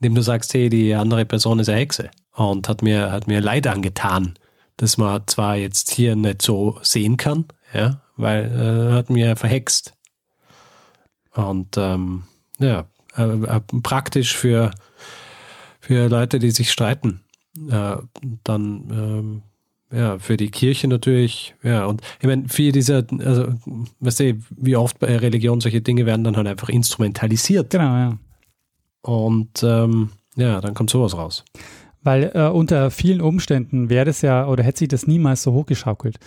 indem 0.00 0.14
du 0.14 0.22
sagst, 0.22 0.52
hey, 0.54 0.68
die 0.68 0.94
andere 0.94 1.24
Person 1.24 1.58
ist 1.58 1.68
eine 1.68 1.78
Hexe 1.78 2.10
und 2.32 2.68
hat 2.68 2.82
mir, 2.82 3.10
hat 3.10 3.26
mir 3.26 3.40
Leid 3.40 3.66
angetan, 3.66 4.34
dass 4.76 4.98
man 4.98 5.26
zwar 5.26 5.56
jetzt 5.56 5.90
hier 5.90 6.16
nicht 6.16 6.42
so 6.42 6.78
sehen 6.82 7.16
kann, 7.16 7.46
ja, 7.72 8.02
weil 8.16 8.44
äh, 8.44 8.92
hat 8.92 9.10
mir 9.10 9.36
verhext. 9.36 9.94
Und 11.32 11.76
ähm, 11.76 12.24
ja, 12.58 12.86
äh, 13.16 13.22
äh, 13.22 13.60
praktisch 13.82 14.36
für, 14.36 14.70
für 15.80 16.08
Leute, 16.08 16.38
die 16.38 16.50
sich 16.50 16.70
streiten. 16.70 17.20
Äh, 17.70 17.96
dann 18.44 18.90
ähm, 18.90 19.42
ja, 19.92 20.18
für 20.18 20.36
die 20.36 20.50
Kirche 20.50 20.88
natürlich, 20.88 21.54
ja, 21.62 21.86
und 21.86 22.02
ich 22.20 22.26
meine, 22.26 22.48
viele 22.48 22.72
dieser, 22.72 23.04
also, 23.20 23.54
weißt 24.00 24.20
du, 24.20 24.38
wie 24.50 24.76
oft 24.76 24.98
bei 24.98 25.16
Religion 25.16 25.60
solche 25.60 25.80
Dinge 25.80 26.06
werden 26.06 26.24
dann 26.24 26.36
halt 26.36 26.48
einfach 26.48 26.68
instrumentalisiert. 26.68 27.70
Genau, 27.70 27.96
ja. 27.96 28.18
Und 29.02 29.62
ähm, 29.62 30.10
ja, 30.34 30.60
dann 30.60 30.74
kommt 30.74 30.90
sowas 30.90 31.16
raus. 31.16 31.44
Weil 32.02 32.32
äh, 32.34 32.48
unter 32.48 32.90
vielen 32.90 33.20
Umständen 33.20 33.88
wäre 33.88 34.10
es 34.10 34.22
ja, 34.22 34.46
oder 34.46 34.64
hätte 34.64 34.80
sich 34.80 34.88
das 34.88 35.06
niemals 35.06 35.42
so 35.42 35.52
hochgeschaukelt. 35.52 36.18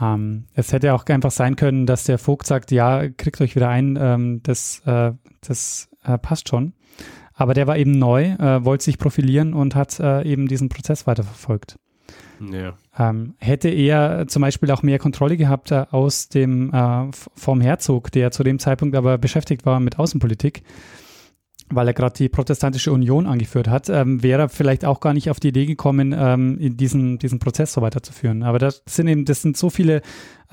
Ähm, 0.00 0.46
es 0.54 0.72
hätte 0.72 0.94
auch 0.94 1.04
einfach 1.06 1.30
sein 1.30 1.56
können, 1.56 1.86
dass 1.86 2.04
der 2.04 2.18
Vogt 2.18 2.46
sagt, 2.46 2.70
ja, 2.70 3.08
kriegt 3.08 3.40
euch 3.40 3.56
wieder 3.56 3.68
ein, 3.68 3.98
ähm, 4.00 4.40
das, 4.42 4.80
äh, 4.86 5.12
das 5.40 5.88
äh, 6.06 6.18
passt 6.18 6.48
schon. 6.48 6.72
Aber 7.34 7.52
der 7.52 7.66
war 7.66 7.76
eben 7.76 7.92
neu, 7.92 8.24
äh, 8.24 8.64
wollte 8.64 8.84
sich 8.84 8.98
profilieren 8.98 9.52
und 9.52 9.74
hat 9.74 10.00
äh, 10.00 10.22
eben 10.22 10.48
diesen 10.48 10.68
Prozess 10.70 11.06
weiterverfolgt. 11.06 11.78
Ja. 12.40 12.74
Ähm, 12.98 13.34
hätte 13.38 13.68
er 13.68 14.26
zum 14.28 14.42
Beispiel 14.42 14.70
auch 14.70 14.82
mehr 14.82 14.98
Kontrolle 14.98 15.36
gehabt 15.36 15.70
äh, 15.70 15.86
aus 15.90 16.28
dem 16.28 16.72
äh, 16.72 17.10
vom 17.12 17.60
Herzog, 17.60 18.12
der 18.12 18.30
zu 18.30 18.42
dem 18.42 18.58
Zeitpunkt 18.58 18.94
aber 18.94 19.18
beschäftigt 19.18 19.66
war 19.66 19.80
mit 19.80 19.98
Außenpolitik, 19.98 20.62
weil 21.68 21.88
er 21.88 21.94
gerade 21.94 22.14
die 22.16 22.28
protestantische 22.28 22.92
Union 22.92 23.26
angeführt 23.26 23.68
hat, 23.68 23.88
ähm, 23.88 24.22
wäre 24.22 24.42
er 24.42 24.48
vielleicht 24.48 24.84
auch 24.84 25.00
gar 25.00 25.14
nicht 25.14 25.30
auf 25.30 25.40
die 25.40 25.48
Idee 25.48 25.66
gekommen, 25.66 26.14
ähm, 26.16 26.58
in 26.58 26.76
diesen, 26.76 27.18
diesen 27.18 27.38
Prozess 27.38 27.72
so 27.72 27.82
weiterzuführen. 27.82 28.42
Aber 28.42 28.58
das 28.58 28.82
sind 28.86 29.08
eben, 29.08 29.24
das 29.24 29.42
sind 29.42 29.56
so 29.56 29.70
viele 29.70 30.02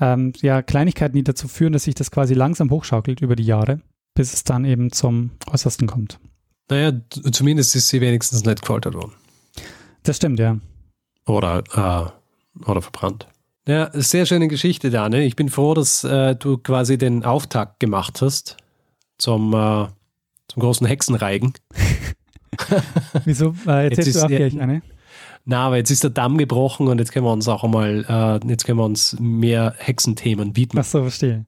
ähm, 0.00 0.32
ja, 0.40 0.62
Kleinigkeiten, 0.62 1.16
die 1.16 1.24
dazu 1.24 1.48
führen, 1.48 1.72
dass 1.72 1.84
sich 1.84 1.94
das 1.94 2.10
quasi 2.10 2.34
langsam 2.34 2.70
hochschaukelt 2.70 3.20
über 3.20 3.36
die 3.36 3.44
Jahre, 3.44 3.80
bis 4.14 4.32
es 4.32 4.44
dann 4.44 4.64
eben 4.64 4.92
zum 4.92 5.30
Äußersten 5.50 5.86
kommt. 5.86 6.18
Naja, 6.70 6.92
zumindest 7.32 7.76
ist 7.76 7.88
sie 7.88 8.00
wenigstens 8.00 8.44
nicht 8.44 8.62
gefoltert 8.62 8.94
worden. 8.94 9.12
Das 10.02 10.16
stimmt, 10.16 10.38
ja. 10.38 10.58
Oder, 11.26 11.62
äh, 11.74 12.64
oder 12.70 12.82
verbrannt. 12.82 13.26
Ja, 13.66 13.90
sehr 13.94 14.26
schöne 14.26 14.48
Geschichte, 14.48 14.90
Daniel. 14.90 15.22
Ich 15.22 15.36
bin 15.36 15.48
froh, 15.48 15.74
dass 15.74 16.04
äh, 16.04 16.36
du 16.36 16.58
quasi 16.58 16.98
den 16.98 17.24
Auftakt 17.24 17.80
gemacht 17.80 18.20
hast 18.22 18.56
zum, 19.18 19.52
äh, 19.54 19.86
zum 20.48 20.60
großen 20.62 20.86
Hexenreigen. 20.86 21.54
Wieso? 23.24 23.54
Äh, 23.66 23.84
jetzt 23.88 23.98
Jetzt 24.06 24.14
du 24.16 24.24
auch 24.24 24.30
ist- 24.30 24.36
gleich 24.36 24.60
eine. 24.60 24.82
Na, 25.46 25.66
aber 25.66 25.76
jetzt 25.76 25.90
ist 25.90 26.02
der 26.02 26.10
Damm 26.10 26.38
gebrochen 26.38 26.88
und 26.88 26.98
jetzt 26.98 27.12
können 27.12 27.26
wir 27.26 27.32
uns 27.32 27.48
auch 27.48 27.64
einmal, 27.64 28.04
äh, 28.08 28.48
jetzt 28.48 28.64
können 28.64 28.78
wir 28.78 28.84
uns 28.84 29.16
mehr 29.20 29.74
Hexenthemen 29.76 30.56
widmen. 30.56 30.82
Ach 30.82 30.88
so, 30.88 31.02
verstehe. 31.02 31.44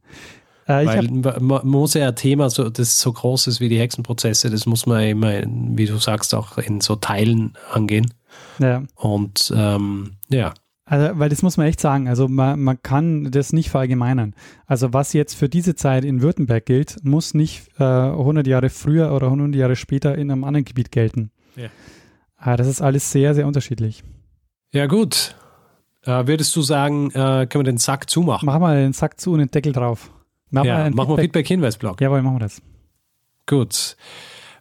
Äh, 0.67 0.87
Weil 0.87 1.09
hab, 1.25 1.41
man 1.41 1.67
muss 1.67 1.95
ja 1.95 2.09
ein 2.09 2.17
Thema, 2.17 2.51
so, 2.51 2.69
das 2.69 2.99
so 3.01 3.13
groß 3.13 3.47
ist 3.47 3.61
wie 3.61 3.69
die 3.69 3.79
Hexenprozesse, 3.79 4.51
das 4.51 4.67
muss 4.67 4.87
man 4.87 5.03
immer, 5.03 5.43
wie 5.47 5.87
du 5.87 5.97
sagst, 5.99 6.35
auch 6.35 6.59
in 6.59 6.81
so 6.81 6.97
Teilen 6.97 7.53
angehen. 7.73 8.13
ja. 8.59 8.83
Und 8.97 9.53
ähm, 9.57 10.13
ja, 10.29 10.53
Also, 10.87 11.19
weil 11.19 11.29
das 11.29 11.43
muss 11.43 11.57
man 11.57 11.67
echt 11.67 11.81
sagen. 11.81 12.09
Also 12.09 12.27
man, 12.29 12.61
man 12.61 12.83
kann 12.83 13.31
das 13.31 13.53
nicht 13.53 13.71
verallgemeinern. 13.71 14.35
Also 14.67 14.93
was 14.93 15.13
jetzt 15.13 15.35
für 15.35 15.49
diese 15.49 15.77
Zeit 15.77 16.05
in 16.05 16.21
Württemberg 16.21 16.67
gilt, 16.67 16.97
muss 17.05 17.33
nicht 17.35 17.69
äh, 17.79 17.85
100 17.85 18.47
Jahre 18.47 18.69
früher 18.69 19.13
oder 19.13 19.27
100 19.27 19.55
Jahre 19.55 19.77
später 19.77 20.17
in 20.17 20.31
einem 20.31 20.43
anderen 20.45 20.65
Gebiet 20.65 20.91
gelten. 20.91 21.31
Ja. 21.55 21.67
Äh, 22.45 22.57
das 22.57 22.67
ist 22.67 22.81
alles 22.83 23.11
sehr, 23.13 23.35
sehr 23.35 23.47
unterschiedlich. 23.47 24.03
ja 24.73 24.87
gut. 24.87 25.37
Äh, 26.03 26.27
würdest 26.29 26.55
du 26.55 26.63
sagen, 26.63 27.11
äh, 27.11 27.47
können 27.47 27.65
wir 27.67 27.73
den 27.73 27.79
Sack 27.79 28.09
zumachen? 28.09 28.47
Machen 28.47 28.63
wir 28.63 28.75
den 28.75 28.93
Sack 28.93 29.19
zu 29.21 29.33
und 29.33 29.41
den 29.41 29.51
Deckel 29.51 29.73
drauf. 29.73 30.11
Machen 30.51 30.67
ja, 30.69 30.85
ein 30.85 30.95
machen 30.95 31.11
wir 31.11 31.19
Feedback-Hinweis-Blog. 31.19 32.01
Jawohl, 32.01 32.23
machen 32.23 32.37
wir 32.37 32.41
das. 32.41 32.63
Gut. 33.47 33.97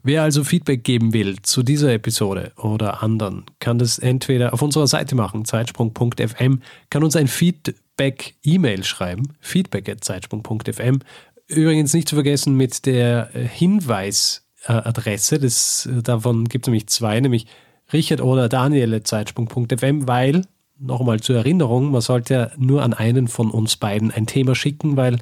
Wer 0.08 0.22
also 0.22 0.44
Feedback 0.44 0.84
geben 0.84 1.14
will 1.14 1.42
zu 1.42 1.64
dieser 1.64 1.92
Episode 1.92 2.52
oder 2.58 3.02
anderen, 3.02 3.46
kann 3.60 3.80
das 3.80 3.98
entweder 3.98 4.54
auf 4.54 4.62
unserer 4.62 4.86
Seite 4.86 5.16
machen, 5.16 5.46
zeitsprung.fm, 5.46 6.62
kann 6.92 7.04
uns 7.04 7.16
ein 7.16 7.28
Feedback-E-Mail 7.28 8.84
schreiben, 8.84 9.34
feedback.zeitsprung.fm. 9.40 11.00
Übrigens 11.48 11.94
nicht 11.96 12.08
zu 12.08 12.16
vergessen 12.16 12.56
mit 12.56 12.86
der 12.86 13.36
äh, 13.36 13.48
Hinweisadresse, 13.48 15.40
das, 15.40 15.88
äh, 15.88 16.04
davon 16.04 16.46
gibt 16.50 16.66
es 16.66 16.68
nämlich 16.68 16.86
zwei, 16.86 17.20
nämlich 17.20 17.48
Richard 17.92 18.22
oder 18.22 18.48
Daniel.zeitsprung.fm, 18.48 20.08
weil, 20.08 20.44
nochmal 20.78 21.20
zur 21.20 21.38
Erinnerung, 21.38 21.90
man 21.90 22.02
sollte 22.02 22.34
ja 22.36 22.52
nur 22.58 22.84
an 22.84 22.94
einen 22.94 23.28
von 23.28 23.50
uns 23.50 23.76
beiden 23.76 24.12
ein 24.12 24.28
Thema 24.28 24.54
schicken, 24.54 24.98
weil 24.98 25.18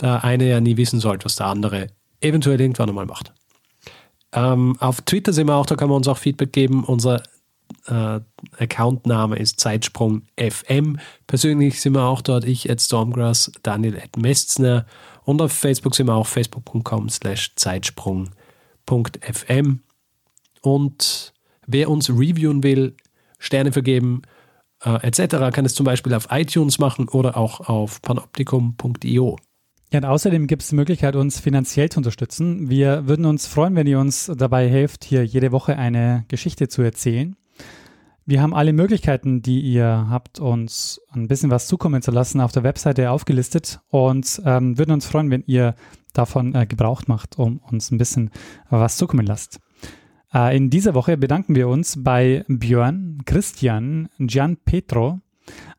der 0.00 0.24
eine 0.24 0.48
ja 0.48 0.60
nie 0.60 0.76
wissen 0.76 1.00
sollte, 1.00 1.24
was 1.24 1.36
der 1.36 1.46
andere 1.46 1.88
eventuell 2.20 2.60
irgendwann 2.60 2.88
einmal 2.88 3.06
macht. 3.06 3.32
Ähm, 4.32 4.76
auf 4.80 5.02
Twitter 5.02 5.32
sind 5.32 5.46
wir 5.46 5.54
auch, 5.54 5.66
da 5.66 5.76
kann 5.76 5.88
man 5.88 5.98
uns 5.98 6.08
auch 6.08 6.18
Feedback 6.18 6.52
geben. 6.52 6.82
Unser 6.84 7.22
äh, 7.86 8.18
Accountname 8.58 9.36
ist 9.36 9.60
Zeitsprung 9.60 10.22
FM. 10.38 10.98
Persönlich 11.26 11.80
sind 11.80 11.94
wir 11.94 12.04
auch 12.04 12.20
dort, 12.20 12.44
ich 12.44 12.70
at 12.70 12.80
Stormgrass, 12.80 13.50
Daniel 13.62 13.96
at 13.96 14.16
Mestner 14.16 14.86
und 15.24 15.40
auf 15.40 15.52
Facebook 15.52 15.94
sind 15.94 16.08
wir 16.08 16.14
auch 16.14 16.26
facebook.com 16.26 17.08
slash 17.08 17.54
zeitsprung.fm 17.56 19.80
und 20.62 21.32
wer 21.66 21.90
uns 21.90 22.10
reviewen 22.10 22.62
will, 22.62 22.96
Sterne 23.38 23.72
vergeben 23.72 24.22
äh, 24.84 25.06
etc. 25.06 25.50
kann 25.52 25.64
es 25.64 25.74
zum 25.74 25.84
Beispiel 25.84 26.14
auf 26.14 26.28
iTunes 26.30 26.78
machen 26.78 27.08
oder 27.08 27.36
auch 27.36 27.68
auf 27.68 28.02
panoptikum.io. 28.02 29.38
Ja, 29.94 30.00
und 30.00 30.06
außerdem 30.06 30.48
gibt 30.48 30.62
es 30.62 30.70
die 30.70 30.74
Möglichkeit, 30.74 31.14
uns 31.14 31.38
finanziell 31.38 31.88
zu 31.88 32.00
unterstützen. 32.00 32.68
Wir 32.68 33.06
würden 33.06 33.26
uns 33.26 33.46
freuen, 33.46 33.76
wenn 33.76 33.86
ihr 33.86 34.00
uns 34.00 34.28
dabei 34.36 34.68
helft, 34.68 35.04
hier 35.04 35.24
jede 35.24 35.52
Woche 35.52 35.78
eine 35.78 36.24
Geschichte 36.26 36.66
zu 36.66 36.82
erzählen. 36.82 37.36
Wir 38.26 38.42
haben 38.42 38.54
alle 38.54 38.72
Möglichkeiten, 38.72 39.40
die 39.40 39.60
ihr 39.60 40.08
habt, 40.10 40.40
uns 40.40 41.00
ein 41.12 41.28
bisschen 41.28 41.52
was 41.52 41.68
zukommen 41.68 42.02
zu 42.02 42.10
lassen, 42.10 42.40
auf 42.40 42.50
der 42.50 42.64
Webseite 42.64 43.12
aufgelistet 43.12 43.82
und 43.88 44.42
ähm, 44.44 44.76
würden 44.76 44.90
uns 44.90 45.06
freuen, 45.06 45.30
wenn 45.30 45.44
ihr 45.46 45.76
davon 46.12 46.56
äh, 46.56 46.66
Gebrauch 46.66 47.02
macht, 47.06 47.38
um 47.38 47.58
uns 47.58 47.92
ein 47.92 47.98
bisschen 47.98 48.30
was 48.70 48.96
zukommen 48.96 49.26
lasst. 49.26 49.60
Äh, 50.34 50.56
in 50.56 50.70
dieser 50.70 50.94
Woche 50.94 51.16
bedanken 51.16 51.54
wir 51.54 51.68
uns 51.68 52.02
bei 52.02 52.44
Björn, 52.48 53.22
Christian, 53.26 54.08
Gian 54.18 54.56
Petro, 54.56 55.20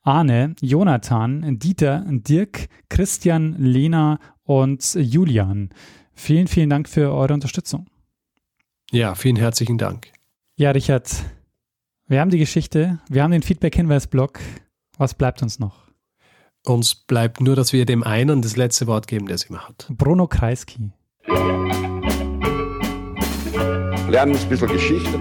Arne, 0.05 0.55
Jonathan, 0.61 1.57
Dieter, 1.57 2.05
Dirk, 2.07 2.67
Christian, 2.89 3.55
Lena 3.57 4.19
und 4.43 4.93
Julian. 4.93 5.69
Vielen, 6.13 6.47
vielen 6.47 6.69
Dank 6.69 6.87
für 6.87 7.11
eure 7.11 7.33
Unterstützung. 7.33 7.87
Ja, 8.91 9.15
vielen 9.15 9.35
herzlichen 9.35 9.79
Dank. 9.79 10.11
Ja, 10.57 10.69
Richard, 10.71 11.11
wir 12.07 12.21
haben 12.21 12.29
die 12.29 12.37
Geschichte, 12.37 12.99
wir 13.09 13.23
haben 13.23 13.31
den 13.31 13.41
Feedback-Hinweis-Blog. 13.41 14.39
Was 14.99 15.15
bleibt 15.15 15.41
uns 15.41 15.57
noch? 15.57 15.85
Uns 16.63 16.93
bleibt 16.93 17.41
nur, 17.41 17.55
dass 17.55 17.73
wir 17.73 17.85
dem 17.85 18.03
einen 18.03 18.43
das 18.43 18.55
letzte 18.57 18.85
Wort 18.85 19.07
geben, 19.07 19.25
der 19.25 19.35
es 19.35 19.45
immer 19.45 19.67
hat. 19.67 19.87
Bruno 19.89 20.27
Kreisky. 20.27 20.91
Lernen 24.07 24.35
ein 24.37 24.49
bisschen 24.49 24.67
Geschichte. 24.67 25.19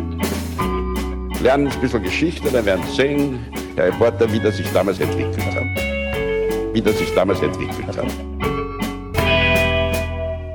Lernen 1.44 1.68
ein 1.70 1.78
bisschen 1.78 2.02
Geschichte, 2.02 2.50
dann 2.50 2.64
werden 2.64 2.82
Sie 2.86 2.96
sehen, 2.96 3.38
der 3.76 3.88
Reporter, 3.88 4.32
wie 4.32 4.40
das 4.40 4.56
sich 4.56 4.66
damals 4.72 4.98
entwickelt 4.98 5.44
hat. 5.54 5.62
Wie 6.74 6.80
das 6.80 6.96
sich 6.96 7.14
damals 7.14 7.42
entwickelt 7.42 7.86
hat. 7.86 8.06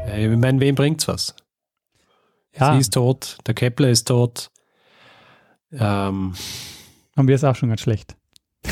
Ja, 0.07 0.17
Ich 0.17 0.35
meine, 0.35 0.59
wem 0.59 0.73
bringt's 0.73 1.07
was? 1.07 1.35
Ja, 2.59 2.73
Sie 2.73 2.79
ist 2.79 2.95
tot, 2.95 3.37
der 3.45 3.53
Kepler 3.53 3.89
ist 3.89 4.07
tot. 4.07 4.49
Ähm, 5.73 6.33
und 7.15 7.25
mir 7.27 7.35
ist 7.35 7.43
auch 7.43 7.55
schon 7.55 7.69
ganz 7.69 7.81
schlecht. 7.81 8.15